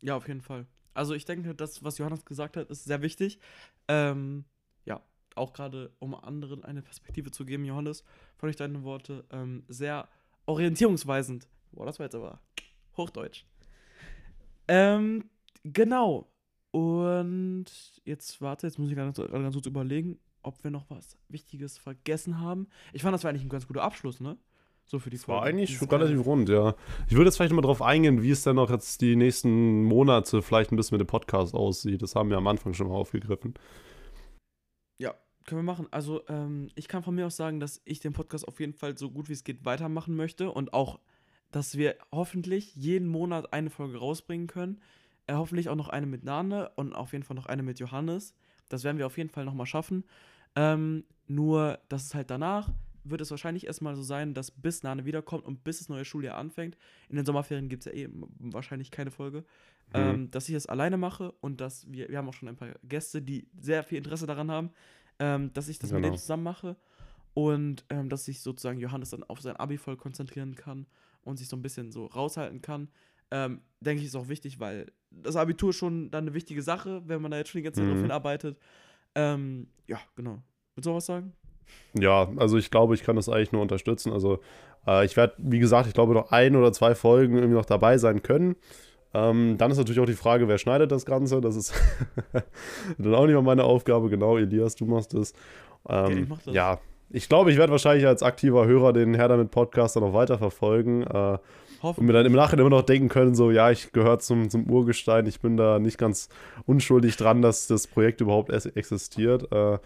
Ja, 0.00 0.16
auf 0.16 0.28
jeden 0.28 0.42
Fall. 0.42 0.66
Also 0.94 1.12
ich 1.12 1.24
denke, 1.24 1.56
das, 1.56 1.82
was 1.82 1.98
Johannes 1.98 2.24
gesagt 2.24 2.56
hat, 2.56 2.70
ist 2.70 2.84
sehr 2.84 3.02
wichtig. 3.02 3.40
Ähm, 3.88 4.44
ja, 4.84 5.00
auch 5.34 5.52
gerade 5.52 5.90
um 5.98 6.14
anderen 6.14 6.64
eine 6.64 6.82
Perspektive 6.82 7.32
zu 7.32 7.44
geben, 7.44 7.64
Johannes, 7.64 8.04
fand 8.36 8.50
ich 8.50 8.56
deine 8.56 8.84
Worte 8.84 9.24
ähm, 9.32 9.64
sehr 9.66 10.08
orientierungsweisend. 10.46 11.48
Boah, 11.72 11.84
das 11.84 11.98
war 11.98 12.06
jetzt 12.06 12.14
aber 12.14 12.40
Hochdeutsch. 12.96 13.44
Ähm, 14.68 15.28
genau. 15.64 16.30
Und 16.70 17.66
jetzt 18.04 18.40
warte, 18.40 18.66
jetzt 18.66 18.78
muss 18.78 18.90
ich 18.90 18.96
ganz, 18.96 19.16
gerade 19.16 19.32
ganz 19.32 19.54
kurz 19.54 19.66
überlegen, 19.66 20.18
ob 20.42 20.62
wir 20.62 20.70
noch 20.70 20.88
was 20.90 21.16
Wichtiges 21.28 21.78
vergessen 21.78 22.40
haben. 22.40 22.68
Ich 22.92 23.02
fand, 23.02 23.14
das 23.14 23.24
war 23.24 23.30
eigentlich 23.30 23.44
ein 23.44 23.48
ganz 23.48 23.66
guter 23.66 23.82
Abschluss, 23.82 24.20
ne? 24.20 24.36
So 24.84 24.98
für 24.98 25.10
die 25.10 25.16
Das 25.16 25.28
war 25.28 25.40
Folge. 25.42 25.48
eigentlich 25.50 25.76
schon 25.76 25.88
relativ 25.88 26.24
rund, 26.24 26.48
ja. 26.48 26.74
Ich 27.08 27.14
würde 27.14 27.26
jetzt 27.26 27.36
vielleicht 27.36 27.52
mal 27.52 27.60
drauf 27.62 27.82
eingehen, 27.82 28.22
wie 28.22 28.30
es 28.30 28.42
denn 28.42 28.56
noch 28.56 28.70
jetzt 28.70 29.00
die 29.02 29.16
nächsten 29.16 29.84
Monate 29.84 30.40
vielleicht 30.40 30.72
ein 30.72 30.76
bisschen 30.76 30.96
mit 30.96 31.06
dem 31.06 31.10
Podcast 31.10 31.54
aussieht. 31.54 32.00
Das 32.00 32.14
haben 32.14 32.30
wir 32.30 32.38
am 32.38 32.46
Anfang 32.46 32.72
schon 32.74 32.88
mal 32.88 32.94
aufgegriffen. 32.94 33.54
Ja, 34.98 35.14
können 35.44 35.58
wir 35.60 35.72
machen. 35.72 35.88
Also, 35.90 36.22
ähm, 36.28 36.70
ich 36.74 36.88
kann 36.88 37.02
von 37.02 37.14
mir 37.14 37.26
aus 37.26 37.36
sagen, 37.36 37.60
dass 37.60 37.82
ich 37.84 38.00
den 38.00 38.12
Podcast 38.14 38.48
auf 38.48 38.60
jeden 38.60 38.72
Fall 38.72 38.96
so 38.96 39.10
gut 39.10 39.28
wie 39.28 39.34
es 39.34 39.44
geht 39.44 39.64
weitermachen 39.64 40.16
möchte 40.16 40.50
und 40.50 40.72
auch, 40.72 41.00
dass 41.50 41.76
wir 41.76 41.96
hoffentlich 42.12 42.74
jeden 42.74 43.08
Monat 43.08 43.52
eine 43.52 43.70
Folge 43.70 43.98
rausbringen 43.98 44.46
können. 44.46 44.80
Äh, 45.28 45.34
hoffentlich 45.34 45.68
auch 45.68 45.76
noch 45.76 45.88
eine 45.88 46.06
mit 46.06 46.24
Nane 46.24 46.70
und 46.76 46.94
auf 46.94 47.12
jeden 47.12 47.22
Fall 47.24 47.36
noch 47.36 47.46
eine 47.46 47.62
mit 47.62 47.78
Johannes. 47.78 48.34
Das 48.68 48.82
werden 48.82 48.98
wir 48.98 49.06
auf 49.06 49.16
jeden 49.18 49.30
Fall 49.30 49.44
nochmal 49.44 49.66
schaffen. 49.66 50.04
Ähm, 50.56 51.04
nur, 51.26 51.78
dass 51.88 52.04
es 52.06 52.14
halt 52.14 52.30
danach 52.30 52.70
wird 53.04 53.20
es 53.20 53.30
wahrscheinlich 53.30 53.66
erstmal 53.66 53.94
so 53.94 54.02
sein, 54.02 54.34
dass 54.34 54.50
bis 54.50 54.82
Nane 54.82 55.04
wiederkommt 55.04 55.44
und 55.44 55.64
bis 55.64 55.78
das 55.78 55.88
neue 55.88 56.04
Schuljahr 56.04 56.36
anfängt. 56.36 56.76
In 57.08 57.16
den 57.16 57.24
Sommerferien 57.24 57.68
gibt 57.68 57.86
es 57.86 57.92
ja 57.92 57.98
eh 57.98 58.08
wahrscheinlich 58.38 58.90
keine 58.90 59.10
Folge. 59.10 59.44
Ähm, 59.94 60.30
dass 60.30 60.48
ich 60.48 60.54
das 60.54 60.66
alleine 60.66 60.98
mache 60.98 61.32
und 61.40 61.62
dass 61.62 61.90
wir, 61.90 62.10
wir 62.10 62.18
haben 62.18 62.28
auch 62.28 62.34
schon 62.34 62.48
ein 62.48 62.56
paar 62.56 62.68
Gäste, 62.82 63.22
die 63.22 63.48
sehr 63.58 63.82
viel 63.82 63.96
Interesse 63.96 64.26
daran 64.26 64.50
haben, 64.50 64.70
ähm, 65.18 65.50
dass 65.54 65.68
ich 65.68 65.78
das 65.78 65.90
mit 65.90 66.02
Genau. 66.02 66.08
denen 66.08 66.18
zusammen 66.18 66.42
mache 66.42 66.76
und 67.32 67.86
ähm, 67.88 68.10
dass 68.10 68.26
sich 68.26 68.42
sozusagen 68.42 68.78
Johannes 68.78 69.10
dann 69.10 69.24
auf 69.24 69.40
sein 69.40 69.56
Abi 69.56 69.78
voll 69.78 69.96
konzentrieren 69.96 70.54
kann 70.56 70.86
und 71.22 71.38
sich 71.38 71.48
so 71.48 71.56
ein 71.56 71.62
bisschen 71.62 71.90
so 71.90 72.04
raushalten 72.04 72.60
kann. 72.60 72.88
Ähm, 73.30 73.60
denke 73.80 74.00
ich, 74.02 74.08
ist 74.08 74.16
auch 74.16 74.28
wichtig, 74.28 74.58
weil 74.60 74.86
das 75.10 75.36
Abitur 75.36 75.72
schon 75.72 76.10
dann 76.10 76.24
eine 76.24 76.34
wichtige 76.34 76.62
Sache, 76.62 77.02
wenn 77.06 77.22
man 77.22 77.30
da 77.30 77.38
jetzt 77.38 77.50
schon 77.50 77.58
die 77.60 77.62
ganze 77.64 77.80
Zeit 77.80 77.88
Mhm. 77.88 77.92
drauf 77.92 78.02
hinarbeitet. 78.02 78.58
Ähm, 79.14 79.68
ja, 79.86 79.98
genau. 80.16 80.38
Willst 80.74 80.86
du 80.86 80.90
noch 80.90 80.96
was 80.98 81.06
sagen? 81.06 81.32
Ja, 81.98 82.28
also 82.36 82.56
ich 82.56 82.70
glaube, 82.70 82.94
ich 82.94 83.02
kann 83.02 83.16
das 83.16 83.28
eigentlich 83.28 83.52
nur 83.52 83.62
unterstützen. 83.62 84.12
Also 84.12 84.40
äh, 84.86 85.04
ich 85.04 85.16
werde, 85.16 85.34
wie 85.38 85.58
gesagt, 85.58 85.86
ich 85.86 85.94
glaube 85.94 86.14
noch 86.14 86.30
ein 86.32 86.56
oder 86.56 86.72
zwei 86.72 86.94
Folgen 86.94 87.36
irgendwie 87.36 87.54
noch 87.56 87.66
dabei 87.66 87.98
sein 87.98 88.22
können. 88.22 88.56
Ähm, 89.14 89.56
dann 89.58 89.70
ist 89.70 89.78
natürlich 89.78 90.00
auch 90.00 90.06
die 90.06 90.12
Frage, 90.14 90.48
wer 90.48 90.58
schneidet 90.58 90.92
das 90.92 91.04
Ganze. 91.06 91.40
Das 91.40 91.56
ist 91.56 91.74
dann 92.98 93.14
auch 93.14 93.26
nicht 93.26 93.34
mal 93.34 93.42
meine 93.42 93.64
Aufgabe. 93.64 94.08
Genau, 94.08 94.36
Elias, 94.36 94.74
du 94.76 94.84
machst 94.86 95.14
es. 95.14 95.32
Okay, 95.84 96.12
Ähm, 96.12 96.22
ich 96.22 96.28
mach 96.28 96.42
das. 96.42 96.54
Ja, 96.54 96.78
ich 97.10 97.28
glaube, 97.28 97.50
ich 97.50 97.56
werde 97.58 97.72
wahrscheinlich 97.72 98.06
als 98.06 98.22
aktiver 98.22 98.66
Hörer 98.66 98.92
den 98.92 99.14
Herr 99.14 99.28
damit 99.28 99.50
Podcast 99.50 99.96
dann 99.96 100.02
auch 100.04 100.12
weiterverfolgen. 100.12 101.02
Äh, 101.06 101.38
Hoffen. 101.82 102.00
Und 102.00 102.06
mir 102.06 102.12
dann 102.12 102.26
im 102.26 102.32
Nachhinein 102.32 102.66
immer 102.66 102.76
noch 102.76 102.82
denken 102.82 103.08
können, 103.08 103.34
so, 103.34 103.50
ja, 103.50 103.70
ich 103.70 103.92
gehöre 103.92 104.18
zum, 104.18 104.50
zum 104.50 104.68
Urgestein, 104.70 105.26
ich 105.26 105.40
bin 105.40 105.56
da 105.56 105.78
nicht 105.78 105.98
ganz 105.98 106.28
unschuldig 106.66 107.16
dran, 107.16 107.42
dass 107.42 107.66
das 107.66 107.86
Projekt 107.86 108.20
überhaupt 108.20 108.50
existiert. 108.50 109.50
Äh, 109.52 109.78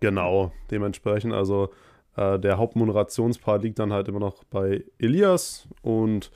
genau, 0.00 0.52
dementsprechend, 0.70 1.32
also 1.32 1.70
äh, 2.16 2.38
der 2.38 2.58
Hauptmoderationspart 2.58 3.62
liegt 3.62 3.78
dann 3.78 3.92
halt 3.92 4.08
immer 4.08 4.20
noch 4.20 4.44
bei 4.44 4.84
Elias 4.98 5.68
und 5.82 6.30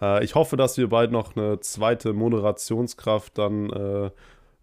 äh, 0.00 0.24
ich 0.24 0.34
hoffe, 0.34 0.56
dass 0.56 0.76
wir 0.78 0.88
bald 0.88 1.12
noch 1.12 1.36
eine 1.36 1.60
zweite 1.60 2.12
Moderationskraft 2.12 3.38
dann 3.38 3.70
äh, 3.70 4.10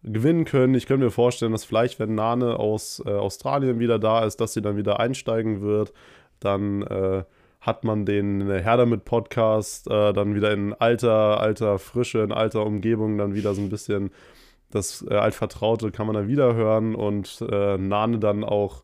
gewinnen 0.03 0.45
können. 0.45 0.73
Ich 0.75 0.87
könnte 0.87 1.05
mir 1.05 1.11
vorstellen, 1.11 1.51
dass 1.51 1.65
vielleicht, 1.65 1.99
wenn 1.99 2.15
Nane 2.15 2.57
aus 2.57 3.01
äh, 3.05 3.11
Australien 3.11 3.79
wieder 3.79 3.99
da 3.99 4.25
ist, 4.25 4.41
dass 4.41 4.53
sie 4.53 4.61
dann 4.61 4.77
wieder 4.77 4.99
einsteigen 4.99 5.61
wird. 5.61 5.93
Dann 6.39 6.81
äh, 6.81 7.23
hat 7.61 7.83
man 7.83 8.05
den 8.05 8.49
Herr 8.49 8.77
damit 8.77 9.05
Podcast 9.05 9.87
äh, 9.87 10.13
dann 10.13 10.35
wieder 10.35 10.51
in 10.51 10.73
alter, 10.73 11.39
alter 11.39 11.79
Frische, 11.79 12.19
in 12.19 12.31
alter 12.31 12.65
Umgebung 12.65 13.17
dann 13.17 13.35
wieder 13.35 13.53
so 13.53 13.61
ein 13.61 13.69
bisschen 13.69 14.11
das 14.71 15.05
äh, 15.09 15.13
Altvertraute 15.13 15.91
kann 15.91 16.07
man 16.07 16.15
dann 16.15 16.27
wieder 16.27 16.55
hören 16.55 16.95
und 16.95 17.43
äh, 17.49 17.77
Nane 17.77 18.19
dann 18.19 18.43
auch 18.43 18.83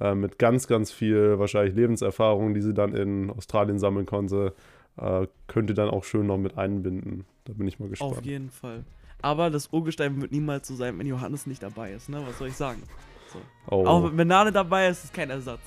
äh, 0.00 0.14
mit 0.14 0.38
ganz, 0.38 0.66
ganz 0.66 0.90
viel 0.92 1.38
wahrscheinlich 1.38 1.74
Lebenserfahrung, 1.74 2.54
die 2.54 2.62
sie 2.62 2.74
dann 2.74 2.94
in 2.94 3.30
Australien 3.30 3.78
sammeln 3.78 4.06
konnte, 4.06 4.54
äh, 4.96 5.26
könnte 5.46 5.74
dann 5.74 5.88
auch 5.88 6.04
schön 6.04 6.26
noch 6.26 6.38
mit 6.38 6.58
einbinden. 6.58 7.24
Da 7.44 7.52
bin 7.52 7.68
ich 7.68 7.78
mal 7.78 7.88
gespannt. 7.88 8.18
Auf 8.18 8.24
jeden 8.24 8.50
Fall. 8.50 8.84
Aber 9.22 9.50
das 9.50 9.72
Urgestein 9.72 10.20
wird 10.20 10.32
niemals 10.32 10.68
so 10.68 10.74
sein, 10.74 10.98
wenn 10.98 11.06
Johannes 11.06 11.46
nicht 11.46 11.62
dabei 11.62 11.92
ist, 11.92 12.08
ne? 12.08 12.22
Was 12.26 12.38
soll 12.38 12.48
ich 12.48 12.56
sagen? 12.56 12.82
So. 13.32 13.38
Oh. 13.70 13.86
Auch 13.86 14.10
wenn 14.14 14.28
Nane 14.28 14.52
dabei 14.52 14.88
ist, 14.88 15.04
ist 15.04 15.14
kein 15.14 15.30
Ersatz. 15.30 15.60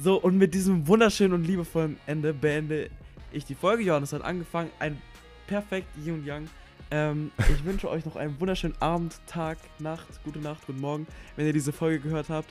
So, 0.00 0.16
und 0.16 0.38
mit 0.38 0.54
diesem 0.54 0.86
wunderschönen 0.86 1.32
und 1.32 1.44
liebevollen 1.44 1.98
Ende 2.06 2.32
beende 2.32 2.88
ich 3.32 3.44
die 3.44 3.54
Folge. 3.54 3.82
Johannes 3.82 4.12
hat 4.12 4.22
angefangen. 4.22 4.70
Ein 4.78 5.00
perfekt 5.46 5.88
Yin 6.04 6.14
und 6.14 6.24
Yang. 6.24 6.48
Ähm, 6.90 7.30
ich 7.38 7.64
wünsche 7.64 7.90
euch 7.90 8.04
noch 8.06 8.16
einen 8.16 8.40
wunderschönen 8.40 8.76
Abend, 8.80 9.20
Tag, 9.26 9.58
Nacht, 9.78 10.06
gute 10.24 10.38
Nacht, 10.38 10.66
guten 10.66 10.80
Morgen, 10.80 11.06
wenn 11.36 11.46
ihr 11.46 11.52
diese 11.52 11.72
Folge 11.72 12.00
gehört 12.00 12.28
habt. 12.30 12.48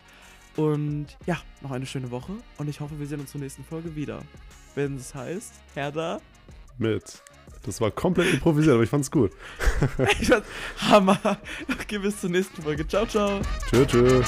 Und 0.56 1.08
ja, 1.26 1.38
noch 1.62 1.72
eine 1.72 1.86
schöne 1.86 2.12
Woche. 2.12 2.34
Und 2.58 2.68
ich 2.68 2.80
hoffe, 2.80 3.00
wir 3.00 3.08
sehen 3.08 3.20
uns 3.20 3.32
zur 3.32 3.42
nächsten 3.42 3.64
Folge 3.64 3.96
wieder. 3.96 4.20
Wenn 4.76 4.96
es 4.98 5.16
heißt, 5.16 5.54
Herder. 5.74 6.22
mit. 6.78 7.24
Das 7.64 7.82
war 7.82 7.90
komplett 7.92 8.34
improvisiert, 8.34 8.76
aber 8.76 8.84
ich 8.84 8.90
fand's 8.90 9.10
gut. 9.10 9.32
Ich 10.20 10.28
fand's 10.28 10.48
Hammer. 10.80 11.40
Okay, 11.72 11.98
bis 11.98 12.20
zur 12.22 12.30
nächsten 12.30 12.62
Folge. 12.62 12.88
Ciao, 12.88 13.06
ciao. 13.06 13.40
Tschö, 13.72 13.86
tschö. 13.86 14.22